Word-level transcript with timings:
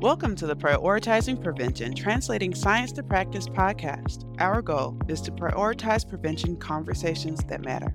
Welcome 0.00 0.36
to 0.36 0.46
the 0.46 0.54
Prioritizing 0.54 1.42
Prevention 1.42 1.92
Translating 1.92 2.54
Science 2.54 2.92
to 2.92 3.02
Practice 3.02 3.48
podcast. 3.48 4.32
Our 4.40 4.62
goal 4.62 4.96
is 5.08 5.20
to 5.22 5.32
prioritize 5.32 6.08
prevention 6.08 6.56
conversations 6.56 7.42
that 7.48 7.62
matter. 7.62 7.92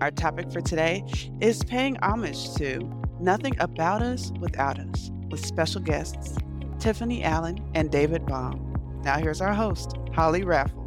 Our 0.00 0.12
topic 0.12 0.52
for 0.52 0.60
today 0.60 1.02
is 1.40 1.64
paying 1.64 1.96
homage 2.02 2.54
to 2.54 2.88
Nothing 3.18 3.56
About 3.58 4.00
Us 4.00 4.30
Without 4.38 4.78
Us 4.78 5.10
with 5.28 5.44
special 5.44 5.80
guests 5.80 6.38
Tiffany 6.78 7.24
Allen 7.24 7.58
and 7.74 7.90
David 7.90 8.24
Baum. 8.26 9.00
Now, 9.02 9.18
here's 9.18 9.40
our 9.40 9.54
host, 9.54 9.96
Holly 10.14 10.44
Raffle. 10.44 10.83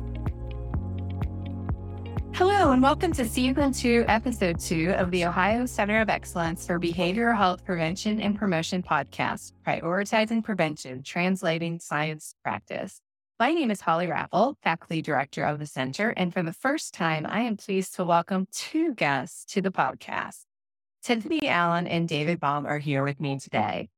Hello, 2.38 2.72
and 2.72 2.84
welcome 2.84 3.12
to 3.14 3.28
Season 3.28 3.72
2, 3.72 4.06
Episode 4.08 4.60
2 4.60 4.92
of 4.92 5.10
the 5.10 5.26
Ohio 5.26 5.66
Center 5.66 6.02
of 6.02 6.08
Excellence 6.08 6.68
for 6.68 6.80
Behavioral 6.80 7.36
Health 7.36 7.66
Prevention 7.66 8.22
and 8.22 8.38
Promotion 8.38 8.84
podcast, 8.84 9.54
Prioritizing 9.66 10.44
Prevention, 10.44 11.02
Translating 11.02 11.80
Science 11.80 12.36
Practice. 12.44 13.02
My 13.40 13.54
name 13.54 13.72
is 13.72 13.82
Holly 13.82 14.06
Raffle, 14.06 14.56
Faculty 14.62 15.02
Director 15.02 15.46
of 15.46 15.58
the 15.58 15.66
Center, 15.66 16.10
and 16.12 16.32
for 16.32 16.44
the 16.44 16.54
first 16.54 16.94
time, 16.94 17.26
I 17.28 17.40
am 17.40 17.58
pleased 17.58 17.96
to 17.96 18.04
welcome 18.04 18.46
two 18.52 18.94
guests 18.94 19.44
to 19.54 19.62
the 19.64 19.72
podcast. 19.72 20.42
Tiffany 21.02 21.48
Allen 21.48 21.88
and 21.88 22.08
David 22.08 22.40
Baum 22.40 22.68
are 22.68 22.78
here 22.78 23.04
with 23.04 23.20
me 23.20 23.40
today. 23.40 23.90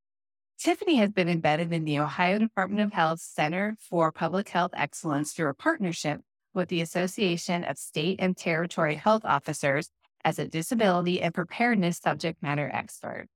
Tiffany 0.58 0.96
has 0.96 1.10
been 1.12 1.28
embedded 1.28 1.74
in 1.74 1.84
the 1.84 2.00
Ohio 2.00 2.40
Department 2.40 2.80
of 2.84 2.94
Health 2.94 3.20
Center 3.20 3.76
for 3.90 4.14
Public 4.14 4.48
Health 4.48 4.72
Excellence 4.76 5.34
through 5.34 5.50
a 5.50 5.54
partnership 5.54 6.22
with 6.54 6.70
the 6.70 6.82
Association 6.82 7.64
of 7.64 7.78
State 7.78 8.20
and 8.20 8.36
Territory 8.36 8.96
Health 8.96 9.24
Officers 9.26 9.90
as 10.24 10.40
a 10.40 10.48
disability 10.48 11.22
and 11.22 11.34
preparedness 11.34 11.98
subject 11.98 12.42
matter 12.42 12.70
expert. 12.74 13.28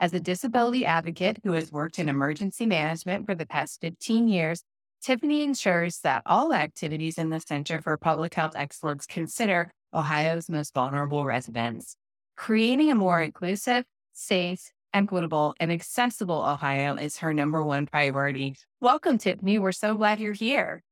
As 0.00 0.12
a 0.12 0.20
disability 0.20 0.84
advocate 0.84 1.38
who 1.44 1.52
has 1.52 1.70
worked 1.70 1.98
in 1.98 2.08
emergency 2.08 2.66
management 2.66 3.26
for 3.26 3.34
the 3.34 3.46
past 3.46 3.80
15 3.80 4.28
years, 4.28 4.64
Tiffany 5.00 5.42
ensures 5.42 5.98
that 6.00 6.22
all 6.26 6.52
activities 6.52 7.18
in 7.18 7.30
the 7.30 7.40
Center 7.40 7.80
for 7.80 7.96
Public 7.96 8.34
Health 8.34 8.54
Excellence 8.54 9.06
consider 9.06 9.72
Ohio's 9.94 10.48
most 10.48 10.74
vulnerable 10.74 11.24
residents. 11.24 11.96
Creating 12.36 12.90
a 12.90 12.94
more 12.94 13.20
inclusive, 13.20 13.84
safe, 14.12 14.72
equitable, 14.94 15.54
and 15.58 15.72
accessible 15.72 16.42
Ohio 16.42 16.96
is 16.96 17.18
her 17.18 17.34
number 17.34 17.62
one 17.62 17.86
priority. 17.86 18.56
Welcome, 18.80 19.18
Tiffany. 19.18 19.58
We're 19.58 19.72
so 19.72 19.94
glad 19.94 20.20
you're 20.20 20.32
here. 20.32 20.82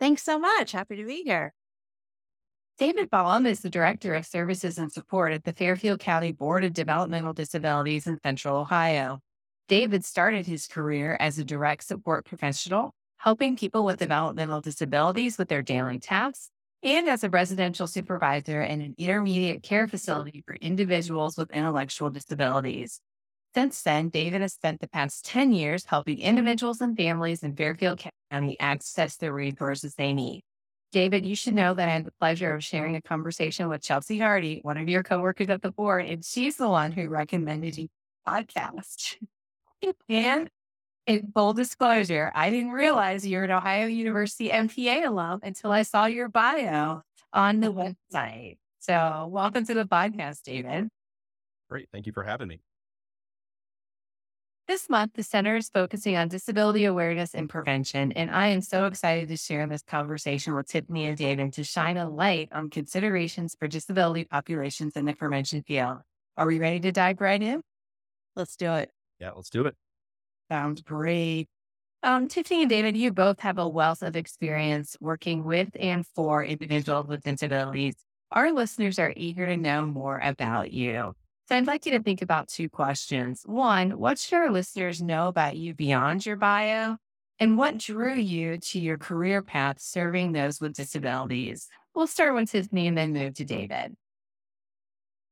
Thanks 0.00 0.22
so 0.22 0.38
much. 0.38 0.72
Happy 0.72 0.96
to 0.96 1.04
be 1.04 1.22
here. 1.22 1.54
David 2.78 3.10
Baum 3.10 3.44
is 3.44 3.60
the 3.60 3.70
Director 3.70 4.14
of 4.14 4.24
Services 4.24 4.78
and 4.78 4.92
Support 4.92 5.32
at 5.32 5.42
the 5.42 5.52
Fairfield 5.52 5.98
County 5.98 6.30
Board 6.30 6.64
of 6.64 6.72
Developmental 6.72 7.32
Disabilities 7.32 8.06
in 8.06 8.20
Central 8.22 8.56
Ohio. 8.56 9.18
David 9.66 10.04
started 10.04 10.46
his 10.46 10.68
career 10.68 11.16
as 11.18 11.38
a 11.38 11.44
direct 11.44 11.82
support 11.82 12.24
professional, 12.24 12.94
helping 13.16 13.56
people 13.56 13.84
with 13.84 13.98
developmental 13.98 14.60
disabilities 14.60 15.36
with 15.36 15.48
their 15.48 15.62
daily 15.62 15.98
tasks, 15.98 16.50
and 16.84 17.08
as 17.08 17.24
a 17.24 17.30
residential 17.30 17.88
supervisor 17.88 18.62
in 18.62 18.80
an 18.80 18.94
intermediate 18.96 19.64
care 19.64 19.88
facility 19.88 20.44
for 20.46 20.54
individuals 20.54 21.36
with 21.36 21.50
intellectual 21.50 22.10
disabilities. 22.10 23.00
Since 23.58 23.82
then, 23.82 24.08
David 24.10 24.40
has 24.40 24.52
spent 24.52 24.80
the 24.80 24.86
past 24.86 25.24
10 25.24 25.52
years 25.52 25.84
helping 25.84 26.18
mm-hmm. 26.18 26.28
individuals 26.28 26.80
and 26.80 26.96
families 26.96 27.42
in 27.42 27.56
Fairfield 27.56 28.00
County 28.30 28.56
access 28.60 29.16
the 29.16 29.32
resources 29.32 29.96
they 29.96 30.12
need. 30.12 30.44
David, 30.92 31.26
you 31.26 31.34
should 31.34 31.54
know 31.54 31.74
that 31.74 31.88
I 31.88 31.90
had 31.90 32.04
the 32.04 32.12
pleasure 32.20 32.54
of 32.54 32.62
sharing 32.62 32.94
a 32.94 33.02
conversation 33.02 33.68
with 33.68 33.82
Chelsea 33.82 34.16
Hardy, 34.16 34.60
one 34.62 34.76
of 34.76 34.88
your 34.88 35.02
coworkers 35.02 35.48
at 35.48 35.60
the 35.60 35.72
board, 35.72 36.06
and 36.06 36.24
she's 36.24 36.56
the 36.56 36.68
one 36.68 36.92
who 36.92 37.08
recommended 37.08 37.76
you 37.76 37.88
podcast. 38.28 39.16
and 40.08 40.48
in 41.08 41.32
full 41.34 41.52
disclosure, 41.52 42.30
I 42.36 42.50
didn't 42.50 42.70
realize 42.70 43.26
you're 43.26 43.42
an 43.42 43.50
Ohio 43.50 43.88
University 43.88 44.50
MPA 44.50 45.04
alum 45.04 45.40
until 45.42 45.72
I 45.72 45.82
saw 45.82 46.06
your 46.06 46.28
bio 46.28 47.02
on 47.32 47.58
the 47.58 47.72
website. 47.72 48.58
So, 48.78 49.28
welcome 49.28 49.66
to 49.66 49.74
the 49.74 49.84
podcast, 49.84 50.44
David. 50.44 50.90
Great. 51.68 51.88
Thank 51.92 52.06
you 52.06 52.12
for 52.12 52.22
having 52.22 52.46
me. 52.46 52.60
This 54.68 54.90
month, 54.90 55.14
the 55.14 55.22
center 55.22 55.56
is 55.56 55.70
focusing 55.70 56.14
on 56.18 56.28
disability 56.28 56.84
awareness 56.84 57.34
and 57.34 57.48
prevention, 57.48 58.12
and 58.12 58.30
I 58.30 58.48
am 58.48 58.60
so 58.60 58.84
excited 58.84 59.28
to 59.28 59.36
share 59.38 59.66
this 59.66 59.80
conversation 59.80 60.54
with 60.54 60.68
Tiffany 60.68 61.06
and 61.06 61.16
David 61.16 61.54
to 61.54 61.64
shine 61.64 61.96
a 61.96 62.06
light 62.06 62.50
on 62.52 62.68
considerations 62.68 63.56
for 63.58 63.66
disability 63.66 64.24
populations 64.24 64.94
in 64.94 65.06
the 65.06 65.14
prevention 65.14 65.62
field. 65.62 66.00
Are 66.36 66.46
we 66.46 66.58
ready 66.58 66.80
to 66.80 66.92
dive 66.92 67.18
right 67.22 67.42
in? 67.42 67.62
Let's 68.36 68.56
do 68.56 68.74
it. 68.74 68.90
Yeah, 69.18 69.30
let's 69.34 69.48
do 69.48 69.64
it. 69.64 69.74
Sounds 70.50 70.82
great. 70.82 71.46
Um, 72.02 72.28
Tiffany 72.28 72.60
and 72.60 72.68
David, 72.68 72.94
you 72.94 73.10
both 73.10 73.40
have 73.40 73.56
a 73.56 73.66
wealth 73.66 74.02
of 74.02 74.16
experience 74.16 74.98
working 75.00 75.44
with 75.44 75.70
and 75.80 76.06
for 76.14 76.44
individuals 76.44 77.06
with 77.06 77.22
disabilities. 77.22 77.94
Our 78.32 78.52
listeners 78.52 78.98
are 78.98 79.14
eager 79.16 79.46
to 79.46 79.56
know 79.56 79.86
more 79.86 80.20
about 80.22 80.74
you. 80.74 81.14
So 81.48 81.56
I'd 81.56 81.66
like 81.66 81.86
you 81.86 81.92
to 81.92 82.02
think 82.02 82.20
about 82.20 82.48
two 82.48 82.68
questions. 82.68 83.42
One, 83.46 83.92
what 83.92 84.18
should 84.18 84.36
our 84.36 84.50
listeners 84.50 85.00
know 85.00 85.28
about 85.28 85.56
you 85.56 85.72
beyond 85.72 86.26
your 86.26 86.36
bio? 86.36 86.96
And 87.40 87.56
what 87.56 87.78
drew 87.78 88.14
you 88.14 88.58
to 88.58 88.78
your 88.78 88.98
career 88.98 89.40
path 89.40 89.80
serving 89.80 90.32
those 90.32 90.60
with 90.60 90.74
disabilities? 90.74 91.68
We'll 91.94 92.06
start 92.06 92.34
with 92.34 92.50
Tiffany 92.50 92.86
and 92.86 92.98
then 92.98 93.14
move 93.14 93.32
to 93.34 93.46
David. 93.46 93.96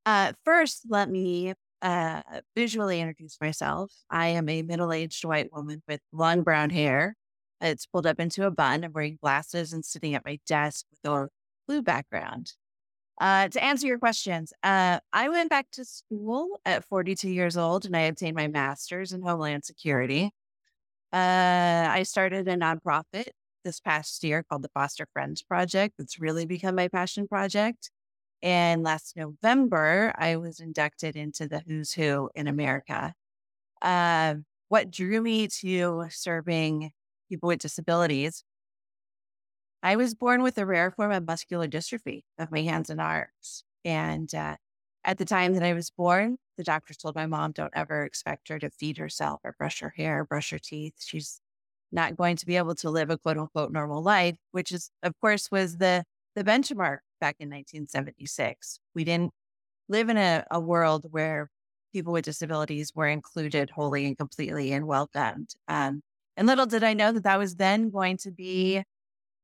Uh, 0.07 0.33
first, 0.43 0.87
let 0.89 1.11
me 1.11 1.53
uh, 1.83 2.23
visually 2.55 2.99
introduce 2.99 3.37
myself. 3.39 3.93
I 4.09 4.29
am 4.29 4.49
a 4.49 4.63
middle 4.63 4.95
aged 4.95 5.23
white 5.23 5.53
woman 5.53 5.83
with 5.87 6.01
long 6.13 6.43
brown 6.43 6.71
hair. 6.71 7.15
It's 7.61 7.85
pulled 7.85 8.07
up 8.07 8.21
into 8.21 8.47
a 8.47 8.51
bun. 8.51 8.85
I'm 8.85 8.93
wearing 8.95 9.19
glasses 9.21 9.75
and 9.75 9.85
sitting 9.85 10.15
at 10.15 10.25
my 10.25 10.39
desk 10.47 10.87
with 10.91 11.13
a 11.13 11.29
blue 11.69 11.83
background. 11.83 12.53
Uh, 13.19 13.49
to 13.49 13.65
answer 13.65 13.87
your 13.87 13.99
questions, 13.99 14.53
uh, 14.63 14.99
I 15.13 15.29
went 15.29 15.49
back 15.49 15.71
to 15.73 15.85
school 15.85 16.61
at 16.67 16.85
42 16.85 17.31
years 17.31 17.57
old 17.57 17.87
and 17.87 17.97
I 17.97 18.03
obtained 18.03 18.37
my 18.37 18.49
master's 18.49 19.13
in 19.13 19.23
Homeland 19.23 19.65
Security. 19.65 20.31
Uh, 21.13 21.89
I 21.91 22.03
started 22.03 22.47
a 22.47 22.57
nonprofit 22.57 23.29
this 23.65 23.81
past 23.81 24.23
year 24.23 24.43
called 24.43 24.63
the 24.63 24.71
Foster 24.75 25.07
Friends 25.13 25.43
Project. 25.43 25.95
It's 25.99 26.21
really 26.21 26.45
become 26.45 26.75
my 26.75 26.89
passion 26.89 27.27
project. 27.27 27.91
And 28.43 28.83
last 28.83 29.17
November, 29.17 30.13
I 30.19 30.37
was 30.37 30.61
inducted 30.61 31.17
into 31.17 31.49
the 31.49 31.63
Who's 31.67 31.93
Who 31.95 32.29
in 32.35 32.47
America. 32.49 33.15
Uh, 33.81 34.35
what 34.69 34.91
drew 34.91 35.23
me 35.23 35.49
to 35.61 36.05
serving 36.11 36.91
people 37.31 37.49
with 37.49 37.61
disabilities 37.61 38.45
I 39.83 39.97
was 39.97 40.15
born 40.15 40.43
with 40.43 40.59
a 40.59 40.67
rare 40.67 40.91
form 40.91 41.13
of 41.13 41.27
muscular 41.27 41.69
dystrophy 41.69 42.23
of 42.39 42.51
my 42.51 42.63
hands 42.63 42.91
and 42.91 43.01
arms. 43.01 43.65
And 43.85 44.35
uh, 44.35 44.57
at 45.05 45.19
the 45.19 45.25
time 45.25 45.55
that 45.55 45.63
I 45.63 45.73
was 45.75 45.91
born, 45.91 46.39
the 46.57 46.65
doctors 46.65 46.97
told 46.97 47.15
my 47.15 47.27
mom, 47.27 47.53
don't 47.53 47.73
ever 47.75 48.03
expect 48.03 48.49
her 48.49 48.59
to 48.59 48.71
feed 48.71 48.99
herself 48.99 49.41
or 49.45 49.55
brush 49.59 49.81
her 49.81 49.93
hair, 49.97 50.21
or 50.21 50.25
brush 50.25 50.51
her 50.51 50.59
teeth. 50.59 50.95
She's 51.05 51.41
not 51.93 52.17
going 52.17 52.37
to 52.37 52.47
be 52.47 52.57
able 52.57 52.75
to 52.77 52.91
live 52.91 53.11
a 53.11 53.19
quote 53.19 53.39
unquote 53.39 53.71
normal 53.71 54.03
life, 54.03 54.37
which 54.53 54.73
is, 54.73 54.91
of 55.03 55.15
course, 55.21 55.51
was 55.51 55.77
the, 55.77 56.05
the 56.35 56.43
benchmark 56.43 56.99
back 57.21 57.37
in 57.39 57.49
1976. 57.49 58.81
We 58.95 59.05
didn't 59.05 59.33
live 59.89 60.09
in 60.09 60.17
a, 60.17 60.45
a 60.51 60.59
world 60.59 61.07
where 61.11 61.49
people 61.93 62.13
with 62.13 62.25
disabilities 62.25 62.93
were 62.95 63.07
included 63.07 63.71
wholly 63.71 64.07
and 64.07 64.19
completely 64.19 64.73
and 64.73 64.87
welcomed. 64.87 65.55
Um, 65.69 66.03
and 66.37 66.47
little 66.47 66.67
did 66.67 66.83
I 66.83 66.93
know 66.93 67.13
that 67.13 67.23
that 67.23 67.39
was 67.39 67.57
then 67.57 67.91
going 67.91 68.17
to 68.19 68.31
be 68.31 68.83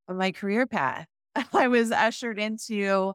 my 0.08 0.32
career 0.32 0.66
path. 0.66 1.06
I 1.52 1.68
was 1.68 1.90
ushered 1.90 2.38
into 2.38 3.12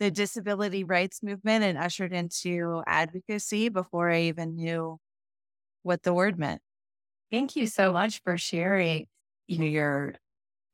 the 0.00 0.10
disability 0.10 0.84
rights 0.84 1.22
movement 1.22 1.64
and 1.64 1.76
ushered 1.76 2.12
into 2.12 2.82
advocacy 2.86 3.68
before 3.68 4.10
I 4.10 4.22
even 4.22 4.54
knew 4.56 4.98
what 5.82 6.02
the 6.02 6.14
word 6.14 6.38
meant. 6.38 6.60
Thank 7.30 7.56
you 7.56 7.66
so 7.66 7.92
much 7.92 8.20
for 8.24 8.38
sharing 8.38 9.06
you 9.48 9.58
know, 9.58 9.64
your 9.64 10.14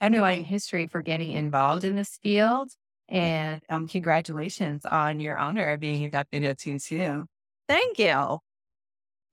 underlying 0.00 0.44
history 0.44 0.86
for 0.86 1.00
getting 1.00 1.32
involved 1.32 1.84
in 1.84 1.96
this 1.96 2.18
field. 2.22 2.70
And 3.08 3.62
um, 3.68 3.86
congratulations 3.86 4.84
on 4.84 5.20
your 5.20 5.38
honor 5.38 5.70
of 5.70 5.80
being 5.80 6.02
inducted 6.02 6.42
into 6.42 6.54
TCU. 6.54 7.24
Thank 7.68 7.98
you. 7.98 8.38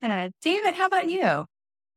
Uh, 0.02 0.30
David, 0.40 0.74
how 0.74 0.86
about 0.86 1.08
you? 1.08 1.46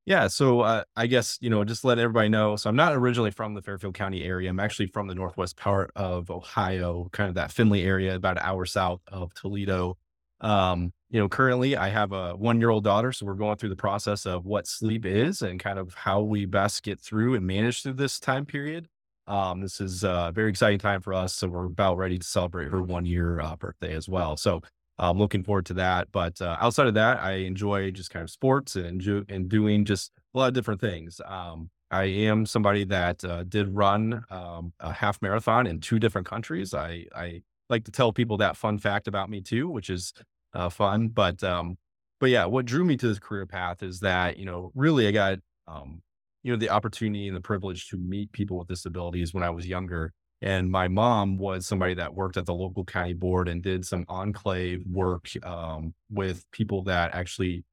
Yeah. 0.06 0.28
So 0.28 0.60
uh, 0.62 0.84
I 0.96 1.07
guess, 1.07 1.38
you 1.42 1.50
know, 1.50 1.63
just 1.63 1.84
let 1.84 1.98
everybody 1.98 2.30
know. 2.30 2.56
So 2.57 2.69
I'm 2.69 2.75
not 2.75 2.94
originally 2.94 3.31
from 3.31 3.56
the 3.56 3.62
Fairfield 3.62 3.96
County 3.96 4.24
area. 4.24 4.50
I'm 4.50 4.60
actually 4.60 4.88
from 4.88 5.07
the 5.07 5.16
northwest 5.16 5.57
part 5.57 5.92
of 5.96 6.30
Ohio, 6.30 7.10
kind 7.12 7.28
of 7.28 7.36
that 7.36 7.52
Findlay 7.52 7.84
area, 7.84 8.16
about 8.16 8.38
an 8.38 8.44
hour 8.44 8.66
south 8.66 9.02
of 9.07 9.34
Toledo. 9.34 9.98
Um, 10.42 10.94
you 11.10 11.19
know, 11.19 11.28
currently 11.28 11.75
I 11.75 11.90
have 11.90 12.12
a 12.12 12.36
one 12.36 12.60
year 12.60 12.69
old 12.69 12.84
daughter. 12.84 13.12
So 13.12 13.25
we're 13.25 13.34
going 13.34 13.57
through 13.57 13.69
the 13.69 13.75
process 13.75 14.28
of 14.28 14.46
what 14.46 14.68
sleep 14.68 15.06
is 15.07 15.42
and 15.42 15.60
kind 15.60 15.80
of 15.80 15.96
how 15.96 16.22
we 16.22 16.46
best 16.46 16.84
get 16.84 17.00
through 17.00 17.34
and 17.34 17.46
manage 17.48 17.81
through 17.81 17.94
this 17.94 18.19
time 18.19 18.46
period. 18.46 18.88
Um, 19.28 19.60
this 19.62 19.81
is 19.81 20.04
a 20.04 20.31
very 20.36 20.52
exciting 20.52 20.78
time 20.78 21.02
for 21.02 21.16
us. 21.16 21.34
So 21.34 21.48
we're 21.48 21.66
about 21.66 21.98
ready 21.98 22.19
to 22.19 22.25
celebrate 22.28 22.69
her 22.69 22.84
one 22.84 23.07
year 23.07 23.40
uh, 23.40 23.56
birthday 23.56 23.96
as 23.96 24.07
well. 24.07 24.38
So 24.38 24.62
I'm 24.97 25.18
looking 25.18 25.44
forward 25.44 25.65
to 25.68 25.74
that. 25.75 26.07
But 26.12 26.42
uh, 26.42 26.57
outside 26.59 26.88
of 26.88 26.94
that, 26.94 27.19
I 27.19 27.33
enjoy 27.33 27.92
just 27.92 28.09
kind 28.09 28.24
of 28.24 28.30
sports 28.30 28.75
and 28.75 29.01
and 29.30 29.50
doing 29.50 29.86
just 29.86 30.12
a 30.33 30.38
lot 30.38 30.47
of 30.47 30.53
different 30.53 30.81
things. 30.81 31.19
Um, 31.25 31.69
I 31.92 32.06
am 32.06 32.45
somebody 32.45 32.83
that 32.86 33.24
uh, 33.24 33.44
did 33.44 33.69
run 33.69 34.24
um, 34.30 34.74
a 34.80 34.92
half 34.92 35.21
marathon 35.21 35.68
in 35.68 35.80
two 35.80 36.00
different 36.00 36.27
countries. 36.27 36.74
I, 36.74 37.06
I 37.15 37.42
like 37.69 37.86
to 37.86 37.92
tell 37.92 38.12
people 38.12 38.38
that 38.38 38.57
fun 38.57 38.77
fact 38.80 39.07
about 39.07 39.30
me 39.30 39.42
too, 39.42 39.69
which 39.69 39.89
is 39.89 40.13
uh, 40.53 40.69
fun. 40.69 41.09
But 41.09 41.44
um, 41.44 41.77
but 42.19 42.30
yeah, 42.30 42.45
what 42.45 42.65
drew 42.65 42.83
me 42.83 42.97
to 42.97 43.07
this 43.07 43.19
career 43.19 43.45
path 43.45 43.83
is 43.83 44.00
that 44.00 44.38
you 44.38 44.45
know 44.45 44.71
really 44.75 45.07
I 45.07 45.12
got 45.12 45.39
um, 45.68 46.01
you 46.44 46.51
know 46.51 46.57
the 46.57 46.69
opportunity 46.69 47.27
and 47.27 47.36
the 47.36 47.42
privilege 47.42 47.89
to 47.89 47.97
meet 47.97 48.31
people 48.31 48.57
with 48.57 48.68
disabilities 48.68 49.33
when 49.33 49.44
I 49.44 49.50
was 49.50 49.68
younger. 49.68 50.13
And 50.45 50.69
my 50.69 50.88
mom 50.88 51.39
was 51.39 51.65
somebody 51.65 51.95
that 51.95 52.13
worked 52.13 52.38
at 52.38 52.45
the 52.45 52.53
local 52.53 52.86
county 52.86 53.13
board 53.13 53.50
and 53.50 53.63
did 53.63 53.83
some 53.83 54.06
enclave 54.07 54.83
work 54.88 55.27
um, 55.44 55.95
with 56.12 56.45
people 56.51 56.83
that 56.83 57.15
actually 57.15 57.65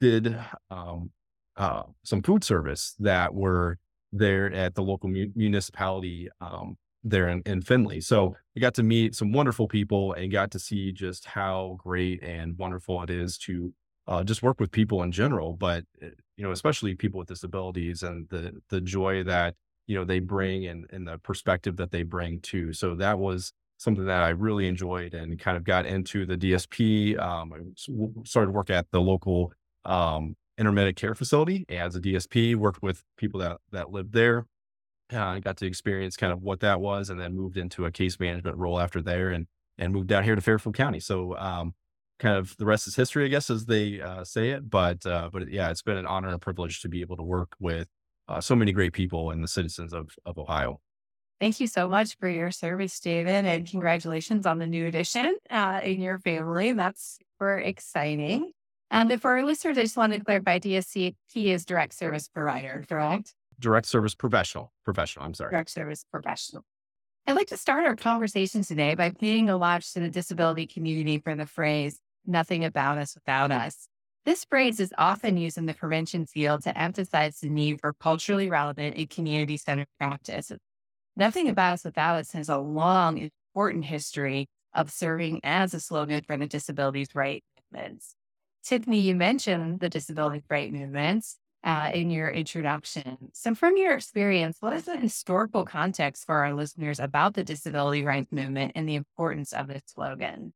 did 0.00 0.34
um, 0.70 1.10
uh, 1.58 1.82
some 2.04 2.22
food 2.22 2.42
service 2.42 2.94
that 3.00 3.34
were 3.34 3.78
there 4.12 4.50
at 4.50 4.74
the 4.74 4.82
local 4.82 5.10
mu- 5.10 5.30
municipality 5.36 6.30
um, 6.40 6.78
there 7.04 7.28
in, 7.28 7.42
in 7.44 7.60
Findlay. 7.60 8.00
So 8.00 8.34
I 8.56 8.60
got 8.60 8.72
to 8.76 8.82
meet 8.82 9.14
some 9.14 9.30
wonderful 9.30 9.68
people 9.68 10.14
and 10.14 10.32
got 10.32 10.50
to 10.52 10.58
see 10.58 10.92
just 10.92 11.26
how 11.26 11.76
great 11.78 12.22
and 12.22 12.56
wonderful 12.56 13.02
it 13.02 13.10
is 13.10 13.36
to 13.40 13.74
uh, 14.06 14.24
just 14.24 14.42
work 14.42 14.58
with 14.58 14.70
people 14.70 15.02
in 15.02 15.12
general, 15.12 15.52
but 15.52 15.84
eh, 16.00 16.08
you 16.36 16.44
know, 16.44 16.52
especially 16.52 16.94
people 16.94 17.18
with 17.18 17.28
disabilities 17.28 18.02
and 18.02 18.26
the 18.30 18.52
the 18.70 18.80
joy 18.80 19.22
that 19.24 19.54
you 19.86 19.96
know 19.96 20.04
they 20.04 20.20
bring 20.20 20.66
and 20.66 20.86
and 20.90 21.06
the 21.06 21.18
perspective 21.18 21.76
that 21.76 21.90
they 21.90 22.02
bring 22.02 22.40
too. 22.40 22.72
So 22.72 22.94
that 22.96 23.18
was 23.18 23.52
something 23.78 24.06
that 24.06 24.22
I 24.22 24.30
really 24.30 24.68
enjoyed 24.68 25.14
and 25.14 25.38
kind 25.38 25.56
of 25.56 25.64
got 25.64 25.86
into 25.86 26.24
the 26.26 26.36
DSP. 26.36 27.18
Um, 27.18 27.52
I 27.52 28.24
started 28.24 28.52
work 28.52 28.70
at 28.70 28.86
the 28.90 29.00
local 29.00 29.52
um, 29.84 30.36
intermediate 30.58 30.96
care 30.96 31.14
facility 31.14 31.66
as 31.68 31.96
a 31.96 32.00
DSP, 32.00 32.56
worked 32.56 32.82
with 32.82 33.02
people 33.16 33.40
that, 33.40 33.58
that 33.72 33.90
lived 33.90 34.12
there. 34.12 34.46
Uh, 35.12 35.22
I 35.22 35.40
got 35.40 35.56
to 35.58 35.66
experience 35.66 36.16
kind 36.16 36.32
of 36.32 36.42
what 36.42 36.60
that 36.60 36.80
was 36.80 37.10
and 37.10 37.20
then 37.20 37.36
moved 37.36 37.56
into 37.56 37.84
a 37.84 37.90
case 37.90 38.18
management 38.18 38.56
role 38.56 38.80
after 38.80 39.00
there 39.00 39.30
and, 39.30 39.46
and 39.78 39.92
moved 39.92 40.08
down 40.08 40.24
here 40.24 40.34
to 40.34 40.40
Fairfield 40.40 40.74
County. 40.74 40.98
So, 40.98 41.36
um, 41.36 41.74
kind 42.18 42.36
of 42.36 42.56
the 42.56 42.64
rest 42.64 42.86
is 42.88 42.96
history, 42.96 43.26
I 43.26 43.28
guess, 43.28 43.50
as 43.50 43.66
they 43.66 44.00
uh, 44.00 44.24
say 44.24 44.50
it. 44.50 44.68
But, 44.68 45.04
uh, 45.06 45.28
but 45.32 45.48
yeah, 45.50 45.70
it's 45.70 45.82
been 45.82 45.98
an 45.98 46.06
honor 46.06 46.28
and 46.28 46.36
a 46.36 46.40
privilege 46.40 46.80
to 46.80 46.88
be 46.88 47.02
able 47.02 47.16
to 47.18 47.22
work 47.22 47.52
with 47.60 47.88
uh, 48.28 48.40
so 48.40 48.56
many 48.56 48.72
great 48.72 48.92
people 48.92 49.30
and 49.30 49.42
the 49.42 49.48
citizens 49.48 49.92
of, 49.92 50.10
of 50.24 50.38
Ohio. 50.38 50.80
Thank 51.40 51.60
you 51.60 51.66
so 51.66 51.86
much 51.88 52.16
for 52.18 52.28
your 52.28 52.50
service, 52.50 52.98
David, 52.98 53.44
and 53.44 53.68
congratulations 53.68 54.46
on 54.46 54.58
the 54.58 54.66
new 54.66 54.86
addition 54.86 55.36
uh, 55.50 55.80
in 55.82 56.00
your 56.00 56.18
family. 56.18 56.72
That's 56.72 57.18
super 57.20 57.58
exciting. 57.58 58.52
And 58.90 59.20
for 59.20 59.32
our 59.32 59.44
listeners, 59.44 59.76
I 59.76 59.82
just 59.82 59.96
wanted 59.96 60.18
to 60.18 60.24
clarify 60.24 60.58
DSP 60.58 61.14
is 61.34 61.66
direct 61.66 61.92
service 61.92 62.28
provider, 62.28 62.84
correct? 62.88 63.34
Direct 63.58 63.86
service 63.86 64.14
professional. 64.14 64.72
Professional, 64.84 65.26
I'm 65.26 65.34
sorry. 65.34 65.50
Direct 65.50 65.70
service 65.70 66.04
professional. 66.10 66.62
I'd 67.26 67.34
like 67.34 67.48
to 67.48 67.56
start 67.56 67.84
our 67.84 67.96
conversation 67.96 68.62
today 68.62 68.94
by 68.94 69.10
paying 69.10 69.50
homage 69.50 69.92
to 69.92 70.00
the 70.00 70.08
disability 70.08 70.66
community 70.66 71.18
for 71.18 71.34
the 71.34 71.46
phrase, 71.46 71.98
nothing 72.24 72.64
about 72.64 72.98
us 72.98 73.14
without 73.14 73.50
us. 73.50 73.88
This 74.26 74.44
phrase 74.44 74.80
is 74.80 74.92
often 74.98 75.36
used 75.36 75.56
in 75.56 75.66
the 75.66 75.72
prevention 75.72 76.26
field 76.26 76.64
to 76.64 76.76
emphasize 76.76 77.38
the 77.38 77.48
need 77.48 77.80
for 77.80 77.92
culturally 77.92 78.50
relevant 78.50 78.96
and 78.96 79.08
community 79.08 79.56
centered 79.56 79.86
practice. 80.00 80.50
Nothing 81.16 81.48
about 81.48 81.74
us 81.74 81.84
without 81.84 82.16
us 82.16 82.32
has 82.32 82.48
a 82.48 82.58
long, 82.58 83.30
important 83.54 83.84
history 83.84 84.48
of 84.74 84.90
serving 84.90 85.42
as 85.44 85.74
a 85.74 85.80
slogan 85.80 86.22
for 86.26 86.36
the 86.36 86.48
disabilities 86.48 87.14
rights 87.14 87.46
movements. 87.72 88.16
Tiffany, 88.64 88.98
you 88.98 89.14
mentioned 89.14 89.78
the 89.78 89.88
disability 89.88 90.42
rights 90.50 90.72
movements 90.72 91.36
uh, 91.62 91.92
in 91.94 92.10
your 92.10 92.28
introduction. 92.28 93.16
So, 93.32 93.54
from 93.54 93.76
your 93.76 93.94
experience, 93.94 94.56
what 94.58 94.72
is 94.72 94.86
the 94.86 94.96
historical 94.96 95.64
context 95.64 96.26
for 96.26 96.44
our 96.44 96.52
listeners 96.52 96.98
about 96.98 97.34
the 97.34 97.44
disability 97.44 98.04
rights 98.04 98.32
movement 98.32 98.72
and 98.74 98.88
the 98.88 98.96
importance 98.96 99.52
of 99.52 99.70
its 99.70 99.92
slogan? 99.92 100.52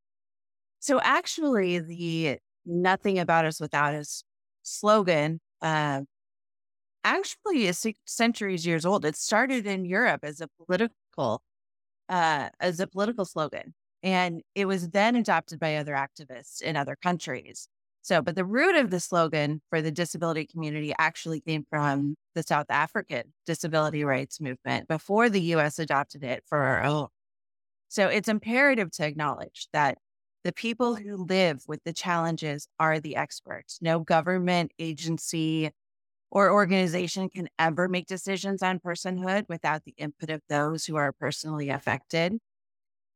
So, 0.79 0.99
actually, 1.01 1.79
the 1.79 2.37
"Nothing 2.65 3.19
About 3.19 3.45
Us 3.45 3.59
Without 3.59 3.93
Us" 3.95 4.23
slogan 4.63 5.39
uh, 5.61 6.01
actually 7.03 7.67
is 7.67 7.85
centuries 8.05 8.65
years 8.65 8.85
old. 8.85 9.05
It 9.05 9.15
started 9.15 9.65
in 9.65 9.85
Europe 9.85 10.21
as 10.23 10.41
a 10.41 10.47
political 10.65 11.41
uh, 12.09 12.49
as 12.59 12.79
a 12.79 12.87
political 12.87 13.25
slogan, 13.25 13.73
and 14.03 14.41
it 14.55 14.65
was 14.65 14.89
then 14.89 15.15
adopted 15.15 15.59
by 15.59 15.75
other 15.77 15.93
activists 15.93 16.61
in 16.61 16.75
other 16.75 16.95
countries. 17.01 17.67
So, 18.03 18.21
but 18.21 18.35
the 18.35 18.45
root 18.45 18.75
of 18.75 18.89
the 18.91 18.99
slogan 18.99 19.61
for 19.69 19.81
the 19.81 19.91
disability 19.91 20.45
community 20.47 20.93
actually 20.99 21.41
came 21.41 21.65
from 21.69 22.15
the 22.35 22.43
South 22.43 22.67
African 22.69 23.33
disability 23.45 24.03
rights 24.03 24.41
movement 24.41 24.87
before 24.87 25.29
the 25.29 25.41
US 25.55 25.79
adopted 25.79 26.23
it 26.23 26.43
for 26.47 26.59
our 26.59 26.83
own. 26.83 27.07
So, 27.89 28.07
it's 28.07 28.29
imperative 28.29 28.91
to 28.93 29.05
acknowledge 29.05 29.67
that 29.73 29.97
the 30.43 30.51
people 30.51 30.95
who 30.95 31.17
live 31.17 31.63
with 31.67 31.83
the 31.83 31.93
challenges 31.93 32.67
are 32.79 32.99
the 32.99 33.15
experts. 33.15 33.79
No 33.81 33.99
government 33.99 34.71
agency 34.79 35.71
or 36.31 36.51
organization 36.51 37.29
can 37.29 37.49
ever 37.59 37.87
make 37.87 38.07
decisions 38.07 38.63
on 38.63 38.79
personhood 38.79 39.47
without 39.49 39.83
the 39.83 39.93
input 39.97 40.29
of 40.29 40.41
those 40.49 40.85
who 40.85 40.95
are 40.95 41.11
personally 41.11 41.69
affected. 41.69 42.37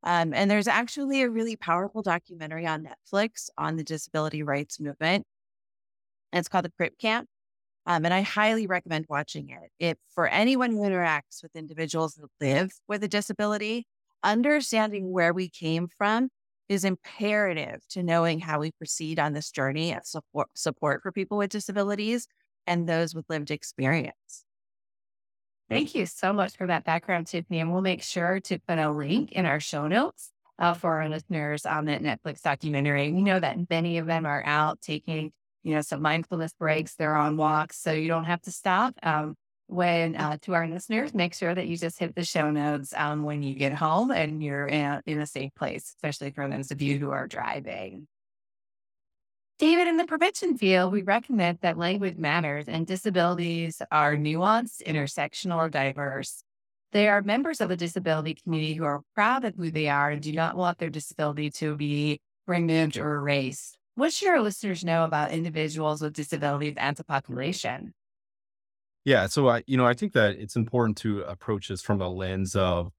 Um, 0.04 0.34
and 0.34 0.52
there's 0.52 0.68
actually 0.68 1.22
a 1.22 1.30
really 1.30 1.56
powerful 1.56 2.04
documentary 2.04 2.68
on 2.68 2.86
Netflix 2.86 3.50
on 3.58 3.78
the 3.78 3.84
disability 3.84 4.44
rights 4.44 4.80
movement. 4.80 5.26
It's 6.32 6.48
called 6.48 6.66
The 6.66 6.72
Crip 6.72 7.00
Camp. 7.00 7.28
Um, 7.88 8.04
and 8.04 8.14
I 8.14 8.22
highly 8.22 8.68
recommend 8.68 9.06
watching 9.10 9.50
it. 9.50 9.72
If 9.80 9.98
for 10.14 10.28
anyone 10.28 10.72
who 10.72 10.80
interacts 10.80 11.42
with 11.42 11.56
individuals 11.56 12.16
that 12.16 12.30
live 12.42 12.72
with 12.88 13.04
a 13.04 13.08
disability, 13.08 13.88
understanding 14.24 15.12
where 15.12 15.34
we 15.34 15.50
came 15.50 15.88
from 15.98 16.30
is 16.68 16.84
imperative 16.84 17.82
to 17.90 18.04
knowing 18.04 18.40
how 18.40 18.60
we 18.60 18.72
proceed 18.72 19.20
on 19.20 19.34
this 19.34 19.52
journey 19.52 19.94
of 19.94 20.06
support, 20.06 20.48
support 20.56 21.02
for 21.02 21.12
people 21.12 21.38
with 21.38 21.52
disabilities 21.52 22.28
and 22.66 22.88
those 22.88 23.14
with 23.14 23.26
lived 23.30 23.52
experience. 23.52 24.46
Thank 25.70 25.96
you 25.96 26.06
so 26.06 26.32
much 26.32 26.56
for 26.58 26.68
that 26.68 26.86
background, 26.86 27.28
Tiffany. 27.28 27.60
And 27.60 27.72
we'll 27.72 27.82
make 27.82 28.04
sure 28.04 28.40
to 28.42 28.60
put 28.68 28.78
a 28.78 28.92
link 28.92 29.32
in 29.32 29.46
our 29.46 29.60
show 29.60 29.88
notes 29.88 30.32
uh, 30.60 30.74
for 30.74 31.02
our 31.02 31.10
listeners 31.10 31.66
on 31.66 31.86
that 31.86 32.02
Netflix 32.02 32.42
documentary. 32.42 33.12
We 33.12 33.22
know 33.22 33.40
that 33.40 33.70
many 33.70 33.98
of 33.98 34.06
them 34.06 34.26
are 34.26 34.44
out 34.46 34.82
taking, 34.82 35.32
you 35.64 35.74
know, 35.74 35.82
some 35.82 36.02
mindfulness 36.02 36.54
breaks. 36.54 36.96
They're 36.96 37.16
on 37.16 37.38
walks, 37.38 37.80
so 37.80 37.92
you 37.92 38.08
don't 38.08 38.26
have 38.26 38.42
to 38.44 38.52
stop. 38.52 38.94
Um, 39.02 39.36
when 39.68 40.16
uh, 40.16 40.38
to 40.44 40.54
our 40.54 40.68
listeners, 40.68 41.14
make 41.14 41.34
sure 41.34 41.54
that 41.54 41.68
you 41.68 41.78
just 41.78 42.00
hit 42.00 42.16
the 42.16 42.24
show 42.24 42.52
notes 42.52 42.94
um, 42.96 43.24
when 43.24 43.44
you 43.44 43.56
get 43.56 43.74
home 43.74 44.12
and 44.12 44.44
you're 44.44 44.68
in, 44.68 45.02
in 45.06 45.20
a 45.20 45.26
safe 45.26 45.54
place, 45.56 45.94
especially 45.96 46.32
for 46.32 46.48
those 46.48 46.72
of 46.72 46.82
you 46.82 47.00
who 47.00 47.12
are 47.12 47.28
driving. 47.28 48.08
David, 49.58 49.88
in 49.88 49.96
the 49.96 50.06
prevention 50.06 50.58
field, 50.58 50.92
we 50.92 51.02
recommend 51.02 51.60
that 51.62 51.78
language 51.78 52.18
matters 52.18 52.68
and 52.68 52.86
disabilities 52.86 53.82
are 53.90 54.18
nuanced, 54.18 54.84
intersectional, 54.84 55.56
or 55.56 55.70
diverse. 55.70 56.44
They 56.92 57.08
are 57.08 57.22
members 57.22 57.62
of 57.62 57.70
the 57.70 57.78
disability 57.78 58.36
community 58.36 58.74
who 58.74 58.84
are 58.84 59.02
proud 59.16 59.46
of 59.46 59.56
who 59.56 59.72
they 59.72 59.88
are 59.88 60.12
and 60.12 60.22
do 60.22 60.34
not 60.34 60.58
want 60.58 60.78
their 60.78 60.90
disability 60.90 61.52
to 61.52 61.76
be 61.76 62.20
removed 62.48 62.98
or 62.98 63.16
erased. 63.16 63.78
What 63.96 64.12
should 64.12 64.28
our 64.28 64.42
listeners 64.42 64.84
know 64.84 65.06
about 65.06 65.32
individuals 65.32 66.02
with 66.02 66.14
disabilities 66.14 66.76
as 66.78 67.00
a 67.00 67.06
population? 67.06 67.94
Yeah, 69.06 69.28
so 69.28 69.50
I, 69.50 69.64
you 69.68 69.78
know, 69.78 69.86
I 69.86 69.94
think 69.94 70.14
that 70.14 70.36
it's 70.38 70.56
important 70.56 70.98
to 71.00 71.22
approach 71.22 71.68
this 71.68 71.82
from 71.82 72.02
a 72.02 72.10
lens 72.10 72.56
of, 72.56 72.92